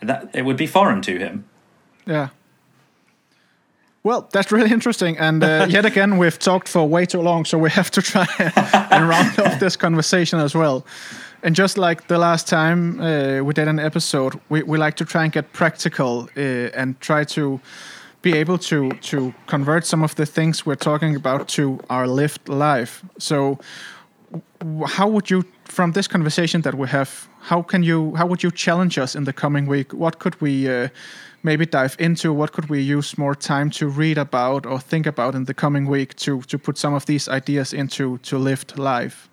That 0.00 0.30
it 0.32 0.42
would 0.42 0.56
be 0.56 0.66
foreign 0.66 1.02
to 1.02 1.18
him. 1.18 1.44
Yeah. 2.08 2.28
Well, 4.02 4.28
that's 4.32 4.50
really 4.50 4.70
interesting. 4.70 5.18
And 5.18 5.44
uh, 5.44 5.66
yet 5.68 5.84
again, 5.92 6.18
we've 6.18 6.38
talked 6.38 6.68
for 6.68 6.88
way 6.88 7.04
too 7.06 7.20
long, 7.20 7.44
so 7.44 7.58
we 7.58 7.70
have 7.70 7.90
to 7.90 8.02
try 8.02 8.26
and 8.90 9.08
round 9.08 9.38
off 9.38 9.60
this 9.60 9.76
conversation 9.76 10.38
as 10.38 10.54
well. 10.54 10.84
And 11.42 11.54
just 11.54 11.78
like 11.78 12.08
the 12.08 12.18
last 12.18 12.48
time 12.48 13.00
uh, 13.00 13.42
we 13.44 13.54
did 13.54 13.68
an 13.68 13.78
episode, 13.78 14.40
we, 14.48 14.62
we 14.62 14.78
like 14.78 14.96
to 14.96 15.04
try 15.04 15.24
and 15.24 15.32
get 15.32 15.52
practical 15.52 16.28
uh, 16.36 16.40
and 16.80 16.98
try 17.00 17.24
to 17.24 17.60
be 18.22 18.32
able 18.34 18.58
to 18.58 18.90
to 18.90 19.32
convert 19.46 19.86
some 19.86 20.02
of 20.02 20.14
the 20.14 20.26
things 20.26 20.66
we're 20.66 20.74
talking 20.74 21.14
about 21.14 21.48
to 21.48 21.78
our 21.88 22.06
lived 22.08 22.48
life. 22.48 23.04
So, 23.18 23.58
w- 24.58 24.86
how 24.86 25.06
would 25.08 25.30
you, 25.30 25.44
from 25.68 25.92
this 25.92 26.08
conversation 26.08 26.62
that 26.62 26.74
we 26.74 26.88
have, 26.88 27.28
how 27.40 27.62
can 27.62 27.82
you, 27.82 28.14
how 28.16 28.26
would 28.26 28.42
you 28.42 28.50
challenge 28.50 28.98
us 28.98 29.14
in 29.14 29.24
the 29.24 29.32
coming 29.32 29.66
week? 29.66 29.92
What 29.92 30.18
could 30.18 30.40
we 30.40 30.68
uh, 30.68 30.88
maybe 31.42 31.66
dive 31.66 31.96
into? 31.98 32.32
What 32.32 32.52
could 32.52 32.68
we 32.68 32.80
use 32.80 33.16
more 33.16 33.34
time 33.34 33.70
to 33.70 33.88
read 33.88 34.18
about 34.18 34.66
or 34.66 34.80
think 34.80 35.06
about 35.06 35.34
in 35.34 35.44
the 35.44 35.54
coming 35.54 35.86
week 35.86 36.14
to 36.16 36.42
to 36.42 36.58
put 36.58 36.78
some 36.78 36.94
of 36.94 37.06
these 37.06 37.28
ideas 37.28 37.72
into 37.72 38.18
to 38.18 38.38
lived 38.38 38.78
life? 38.78 39.28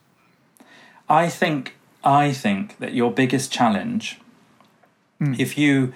I 1.09 1.29
think 1.29 1.75
I 2.03 2.33
think 2.33 2.77
that 2.79 2.93
your 2.93 3.11
biggest 3.11 3.51
challenge, 3.51 4.19
if 5.19 5.57
you 5.57 5.93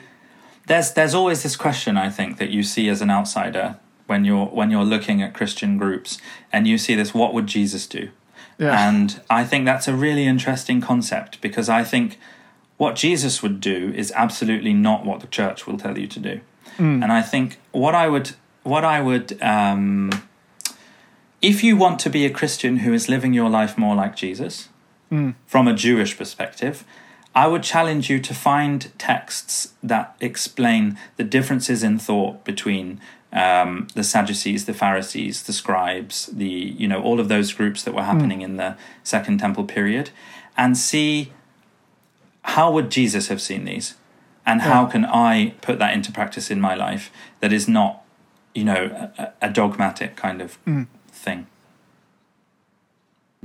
there's 0.67 0.93
there's 0.93 1.13
always 1.13 1.43
this 1.43 1.55
question 1.55 1.97
I 1.97 2.09
think 2.09 2.37
that 2.37 2.49
you 2.49 2.63
see 2.63 2.89
as 2.89 3.01
an 3.01 3.09
outsider 3.09 3.75
when 4.07 4.25
you're 4.25 4.47
when 4.47 4.71
you're 4.71 4.85
looking 4.85 5.21
at 5.21 5.33
Christian 5.33 5.77
groups 5.77 6.17
and 6.51 6.67
you 6.67 6.77
see 6.77 6.95
this 6.95 7.13
what 7.13 7.33
would 7.33 7.47
Jesus 7.47 7.87
do? 7.87 8.09
Yeah. 8.59 8.87
And 8.87 9.21
I 9.29 9.45
think 9.45 9.65
that's 9.65 9.87
a 9.87 9.95
really 9.95 10.25
interesting 10.25 10.81
concept 10.81 11.41
because 11.41 11.69
I 11.69 11.83
think 11.83 12.19
what 12.77 12.95
Jesus 12.95 13.41
would 13.41 13.59
do 13.59 13.91
is 13.95 14.11
absolutely 14.15 14.73
not 14.73 15.05
what 15.05 15.21
the 15.21 15.27
church 15.27 15.65
will 15.65 15.77
tell 15.77 15.97
you 15.97 16.07
to 16.07 16.19
do. 16.19 16.41
And 17.03 17.11
I 17.11 17.21
think 17.21 17.57
what 17.71 17.95
I 17.95 18.07
would 18.07 18.31
what 18.63 18.85
I 18.85 19.01
would 19.01 19.41
um, 19.41 20.11
if 21.41 21.63
you 21.63 21.75
want 21.77 21.99
to 21.99 22.09
be 22.09 22.25
a 22.25 22.29
Christian 22.29 22.77
who 22.77 22.93
is 22.93 23.09
living 23.09 23.33
your 23.33 23.49
life 23.49 23.77
more 23.77 23.95
like 23.95 24.15
Jesus, 24.15 24.69
from 25.45 25.67
a 25.67 25.73
Jewish 25.73 26.17
perspective, 26.17 26.83
I 27.33 27.47
would 27.47 27.63
challenge 27.63 28.09
you 28.09 28.19
to 28.19 28.33
find 28.33 28.91
texts 28.99 29.73
that 29.81 30.15
explain 30.19 30.97
the 31.17 31.23
differences 31.23 31.83
in 31.83 31.97
thought 31.97 32.43
between 32.43 32.99
um, 33.31 33.87
the 33.93 34.03
Sadducees, 34.03 34.65
the 34.65 34.73
Pharisees, 34.73 35.43
the 35.43 35.53
scribes, 35.53 36.27
the 36.27 36.47
you 36.47 36.87
know 36.87 37.01
all 37.01 37.19
of 37.19 37.27
those 37.27 37.53
groups 37.53 37.83
that 37.83 37.93
were 37.93 38.03
happening 38.03 38.41
in 38.41 38.57
the 38.57 38.75
Second 39.03 39.39
Temple 39.39 39.65
period, 39.65 40.09
and 40.57 40.77
see 40.77 41.31
how 42.41 42.71
would 42.71 42.89
Jesus 42.89 43.27
have 43.27 43.41
seen 43.41 43.65
these, 43.65 43.95
and 44.45 44.61
how 44.61 44.85
can 44.85 45.05
I 45.05 45.53
put 45.61 45.77
that 45.79 45.93
into 45.93 46.11
practice 46.11 46.49
in 46.49 46.59
my 46.59 46.73
life 46.73 47.11
that 47.39 47.53
is 47.53 47.67
not, 47.67 48.03
you 48.55 48.63
know, 48.63 49.11
a, 49.17 49.33
a 49.43 49.49
dogmatic 49.49 50.15
kind 50.15 50.41
of 50.41 50.57
thing. 51.11 51.47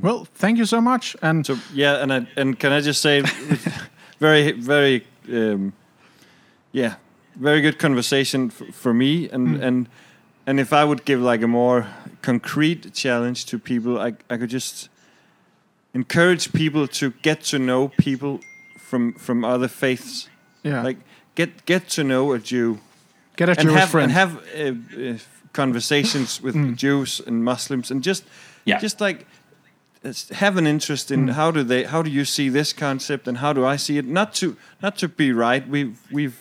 Well, 0.01 0.27
thank 0.35 0.59
you 0.59 0.65
so 0.65 0.81
much. 0.81 1.17
And 1.23 1.47
So 1.47 1.59
yeah, 1.73 2.03
and 2.03 2.13
I, 2.13 2.27
and 2.37 2.59
can 2.59 2.73
I 2.73 2.81
just 2.81 3.01
say, 3.03 3.21
very 4.19 4.53
very 4.53 5.07
um, 5.31 5.73
yeah, 6.73 6.95
very 7.37 7.61
good 7.61 7.79
conversation 7.79 8.51
f- 8.61 8.75
for 8.75 8.93
me, 8.95 9.29
and 9.31 9.63
and 9.63 9.89
and 10.47 10.61
if 10.61 10.73
I 10.73 10.85
would 10.85 11.05
give 11.05 11.21
like 11.21 11.43
a 11.45 11.49
more 11.49 11.87
concrete 12.23 12.93
challenge 12.95 13.45
to 13.47 13.59
people, 13.59 13.99
I 13.99 14.15
I 14.31 14.37
could 14.39 14.51
just 14.53 14.89
encourage 15.95 16.53
people 16.53 16.87
to 16.89 17.13
get 17.23 17.43
to 17.51 17.59
know 17.59 17.89
people 17.89 18.41
from 18.79 19.15
from 19.15 19.45
other 19.45 19.69
faiths, 19.69 20.29
yeah, 20.63 20.83
like 20.83 20.99
get 21.35 21.65
get 21.67 21.89
to 21.91 22.03
know 22.05 22.33
a 22.33 22.39
Jew 22.39 22.79
get 23.37 23.49
a 23.49 23.53
and 23.53 23.61
Jewish 23.69 23.81
have 23.81 23.91
friend. 23.91 24.05
and 24.05 24.13
have 24.13 24.37
uh, 24.37 25.11
uh, 25.15 25.19
conversations 25.53 26.41
with 26.45 26.77
Jews 26.77 27.21
and 27.27 27.45
Muslims, 27.45 27.91
and 27.91 28.03
just 28.07 28.25
Yeah. 28.65 28.81
just 28.83 29.01
like 29.01 29.27
have 30.31 30.59
an 30.59 30.67
interest 30.67 31.11
in 31.11 31.29
how 31.29 31.51
do 31.51 31.63
they 31.65 31.85
how 31.85 32.03
do 32.03 32.11
you 32.11 32.25
see 32.25 32.51
this 32.51 32.73
concept 32.75 33.27
and 33.29 33.39
how 33.39 33.53
do 33.55 33.65
I 33.75 33.77
see 33.79 33.99
it? 33.99 34.05
Not 34.07 34.35
to 34.35 34.57
not 34.83 34.97
to 34.99 35.09
be 35.09 35.33
right. 35.33 35.67
We've 35.69 35.97
we've 36.13 36.35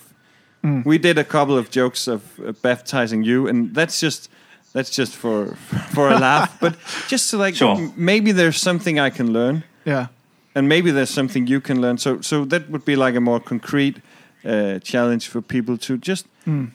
we 0.63 0.97
did 0.97 1.17
a 1.17 1.23
couple 1.23 1.57
of 1.57 1.69
jokes 1.69 2.07
of 2.07 2.21
uh, 2.39 2.51
baptizing 2.61 3.23
you, 3.25 3.47
and 3.47 3.75
that's 3.75 3.99
just 3.99 4.29
that's 4.73 4.89
just 4.97 5.15
for 5.15 5.55
for 5.93 6.07
a 6.09 6.17
laugh. 6.19 6.49
But 6.61 6.73
just 7.09 7.29
to 7.31 7.37
like 7.37 7.55
Sure. 7.55 7.75
m- 7.77 7.93
maybe 7.95 8.31
there's 8.33 8.57
something 8.61 8.99
I 8.99 9.09
can 9.11 9.31
learn 9.33 9.63
yeah, 9.85 10.07
and 10.55 10.67
maybe 10.67 10.91
there's 10.91 11.09
something 11.13 11.47
you 11.49 11.61
can 11.61 11.81
learn. 11.81 11.97
So, 11.97 12.21
so 12.21 12.45
that 12.45 12.69
would 12.69 12.85
be 12.85 12.95
like 12.95 13.17
a 13.17 13.21
more 13.21 13.39
concrete 13.41 13.97
uh, 14.45 14.79
challenge 14.79 15.27
for 15.27 15.41
people 15.41 15.77
to 15.77 15.97
just 15.97 16.25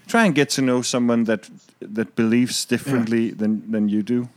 try 0.06 0.24
and 0.26 0.34
get 0.34 0.50
to 0.50 0.62
know 0.62 0.82
someone 0.82 1.24
that 1.24 1.50
that 1.80 2.14
believes 2.16 2.66
differently 2.66 3.30
than 3.30 3.62
than 3.72 3.88
you 3.88 4.02
do. 4.02 4.28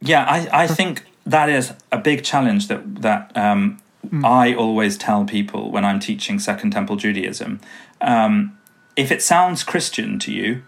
Yeah, 0.00 0.24
I, 0.24 0.64
I 0.64 0.66
think 0.74 1.02
that 1.30 1.48
is 1.48 1.72
a 1.90 1.98
big 1.98 2.22
challenge 2.24 2.66
that 2.68 2.80
that 3.02 3.30
um, 3.36 3.78
I 4.24 4.54
always 4.54 4.96
tell 4.98 5.24
people 5.24 5.70
when 5.72 5.84
I'm 5.84 5.98
teaching 6.00 6.40
Second 6.40 6.72
Temple 6.72 6.96
Judaism. 6.96 7.58
Um, 8.04 8.56
if 8.96 9.10
it 9.10 9.22
sounds 9.22 9.64
Christian 9.64 10.18
to 10.20 10.32
you, 10.32 10.62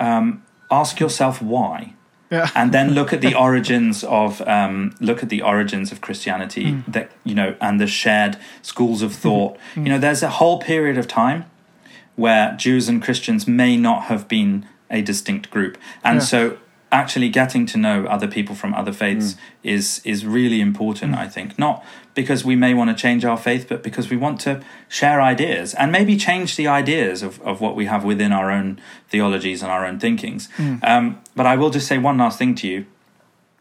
um, 0.00 0.42
ask 0.70 0.98
yourself 1.00 1.42
why, 1.42 1.94
yeah, 2.30 2.48
and 2.54 2.72
then 2.72 2.92
look 2.94 3.12
at 3.12 3.20
the 3.20 3.34
origins 3.46 4.02
of 4.04 4.40
um, 4.48 4.94
look 5.00 5.22
at 5.22 5.28
the 5.28 5.42
origins 5.42 5.92
of 5.92 6.00
Christianity 6.00 6.82
that 6.88 7.10
you 7.24 7.34
know 7.34 7.54
and 7.60 7.80
the 7.80 7.86
shared 7.86 8.38
schools 8.62 9.02
of 9.02 9.12
thought. 9.14 9.56
You 9.76 9.82
know, 9.84 9.98
there's 9.98 10.22
a 10.22 10.30
whole 10.30 10.58
period 10.58 10.96
of 10.98 11.06
time 11.06 11.44
where 12.16 12.54
Jews 12.56 12.88
and 12.88 13.02
Christians 13.02 13.46
may 13.46 13.76
not 13.76 14.04
have 14.04 14.26
been 14.28 14.66
a 14.90 15.02
distinct 15.02 15.50
group, 15.50 15.76
and 16.02 16.16
Yeah. 16.16 16.24
so 16.24 16.56
actually 16.94 17.28
getting 17.28 17.66
to 17.66 17.76
know 17.76 18.06
other 18.06 18.28
people 18.28 18.54
from 18.54 18.72
other 18.72 18.92
faiths 18.92 19.36
is 19.62 20.00
is 20.04 20.24
really 20.24 20.60
important. 20.60 21.14
I 21.14 21.28
think 21.28 21.58
not 21.58 21.84
because 22.14 22.44
we 22.44 22.56
may 22.56 22.72
want 22.72 22.88
to 22.90 23.02
change 23.06 23.24
our 23.24 23.36
faith, 23.36 23.66
but 23.68 23.82
because 23.82 24.08
we 24.08 24.16
want 24.16 24.40
to 24.42 24.62
share 24.88 25.20
ideas 25.20 25.74
and 25.74 25.90
maybe 25.90 26.16
change 26.16 26.54
the 26.54 26.68
ideas 26.68 27.22
of, 27.22 27.42
of 27.42 27.60
what 27.60 27.74
we 27.74 27.86
have 27.86 28.04
within 28.04 28.32
our 28.32 28.50
own 28.50 28.80
theologies 29.08 29.62
and 29.62 29.70
our 29.72 29.84
own 29.84 29.98
thinkings. 29.98 30.48
Um, 30.82 31.20
but 31.34 31.46
I 31.46 31.56
will 31.56 31.70
just 31.70 31.88
say 31.88 31.98
one 31.98 32.16
last 32.16 32.38
thing 32.38 32.54
to 32.56 32.68
you. 32.68 32.86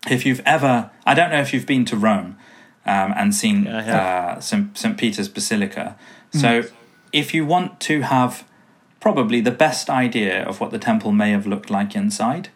If 0.07 0.25
you've 0.25 0.43
ever, 0.45 0.91
I 1.05 1.13
don't 1.15 1.31
know 1.31 1.41
if 1.41 1.53
you've 1.53 1.65
been 1.65 1.85
to 1.85 1.97
Rome 1.97 2.37
um, 2.85 3.13
and 3.15 3.33
seen 3.33 3.65
Yeah, 3.65 4.35
uh, 4.37 4.39
St. 4.39 4.77
St. 4.77 4.95
Peter's 4.97 5.29
Basilica. 5.29 5.97
So 6.31 6.63
if 7.11 7.33
you 7.33 7.45
want 7.45 7.79
to 7.89 8.01
have 8.01 8.43
probably 8.99 9.41
the 9.41 9.51
best 9.51 9.89
idea 9.89 10.43
of 10.49 10.59
what 10.59 10.71
the 10.71 10.79
temple 10.79 11.11
may 11.11 11.31
have 11.31 11.45
looked 11.47 11.69
like 11.69 11.95
inside, 11.95 12.49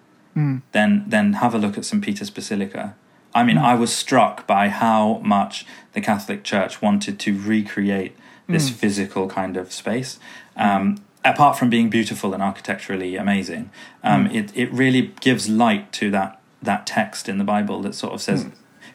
then 0.71 1.05
then 1.07 1.33
have 1.33 1.55
a 1.55 1.57
look 1.57 1.77
at 1.77 1.85
St 1.85 2.03
Peter's 2.03 2.29
Basilica. 2.29 2.95
I 3.33 3.43
mean, 3.43 3.57
I 3.57 3.75
was 3.75 3.93
struck 3.93 4.47
by 4.47 4.69
how 4.69 5.19
much 5.23 5.65
the 5.93 6.01
Catholic 6.01 6.43
Church 6.43 6.81
wanted 6.81 7.19
to 7.19 7.39
recreate 7.39 8.15
this 8.47 8.69
physical 8.69 9.27
kind 9.27 9.57
of 9.57 9.71
space. 9.73 10.19
Um, 10.55 11.03
apart 11.23 11.57
from 11.57 11.69
being 11.69 11.89
beautiful 11.89 12.33
and 12.33 12.41
architecturally 12.41 13.15
amazing, 13.15 13.69
um, 14.03 14.27
it 14.27 14.51
it 14.55 14.71
really 14.71 15.13
gives 15.19 15.49
light 15.49 15.91
to 15.93 16.09
that 16.11 16.39
that 16.61 16.88
text 16.88 17.29
in 17.29 17.38
the 17.38 17.43
Bible 17.43 17.81
that 17.81 17.93
sort 17.93 18.13
of 18.13 18.21
says 18.21 18.47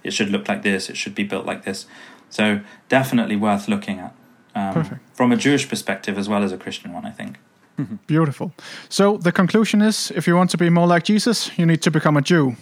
it 0.02 0.12
should 0.12 0.30
look 0.30 0.48
like 0.48 0.62
this, 0.62 0.90
it 0.90 0.96
should 0.96 1.14
be 1.14 1.24
built 1.24 1.46
like 1.46 1.64
this. 1.64 1.86
So 2.30 2.60
definitely 2.88 3.36
worth 3.36 3.68
looking 3.68 3.98
at 3.98 4.14
um, 4.54 5.00
from 5.12 5.32
a 5.32 5.36
Jewish 5.36 5.68
perspective 5.68 6.18
as 6.18 6.28
well 6.28 6.42
as 6.42 6.52
a 6.52 6.58
Christian 6.58 6.92
one. 6.92 7.04
I 7.04 7.10
think. 7.10 7.38
Beautiful. 8.06 8.52
So 8.88 9.18
the 9.18 9.32
conclusion 9.32 9.82
is, 9.82 10.12
if 10.16 10.26
you 10.26 10.36
want 10.36 10.50
to 10.50 10.58
be 10.58 10.68
more 10.68 10.94
like 10.94 11.04
Jesus, 11.04 11.50
you 11.58 11.66
need 11.66 11.82
to 11.82 11.90
become 11.90 12.16
a 12.16 12.22
Jew. 12.22 12.56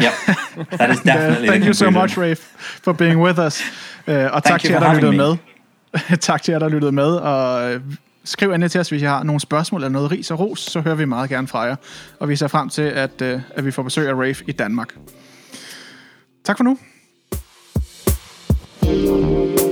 Yep, 0.00 0.12
that 0.78 0.90
is 0.90 1.00
definitely. 1.00 1.48
uh, 1.48 1.52
thank 1.52 1.64
you 1.64 1.74
so 1.74 1.90
much, 1.90 2.16
Rafe, 2.16 2.42
for 2.82 2.92
being 2.92 3.20
with 3.20 3.38
us. 3.38 3.62
Uh, 4.08 4.14
og 4.32 4.44
tak 4.44 4.60
til 4.60 4.70
jer, 4.70 4.80
der 4.80 4.94
lyttede 4.94 5.16
med. 5.16 5.36
tak 6.20 6.42
til 6.42 6.52
jer, 6.52 6.58
der 6.58 6.68
lyttede 6.68 6.92
med. 6.92 7.16
Og 7.16 7.72
øh, 7.72 7.80
skriv 8.24 8.48
endelig 8.52 8.70
til 8.70 8.80
os, 8.80 8.88
hvis 8.88 9.02
I 9.02 9.04
har 9.04 9.22
nogle 9.22 9.40
spørgsmål 9.40 9.80
eller 9.80 9.88
noget 9.88 10.10
ris 10.10 10.30
og 10.30 10.40
ros, 10.40 10.60
så 10.60 10.80
hører 10.80 10.94
vi 10.94 11.04
meget 11.04 11.30
gerne 11.30 11.48
fra 11.48 11.60
jer. 11.60 11.76
Og 12.18 12.28
vi 12.28 12.36
ser 12.36 12.48
frem 12.48 12.68
til, 12.68 12.82
at, 12.82 13.22
uh, 13.22 13.40
at 13.50 13.64
vi 13.64 13.70
får 13.70 13.82
besøg 13.82 14.08
af 14.08 14.14
Rafe 14.14 14.44
i 14.46 14.52
Danmark. 14.52 14.94
Tak 16.44 16.56
for 16.56 16.64
nu. 16.64 16.78
thank 18.90 19.58
you 19.58 19.69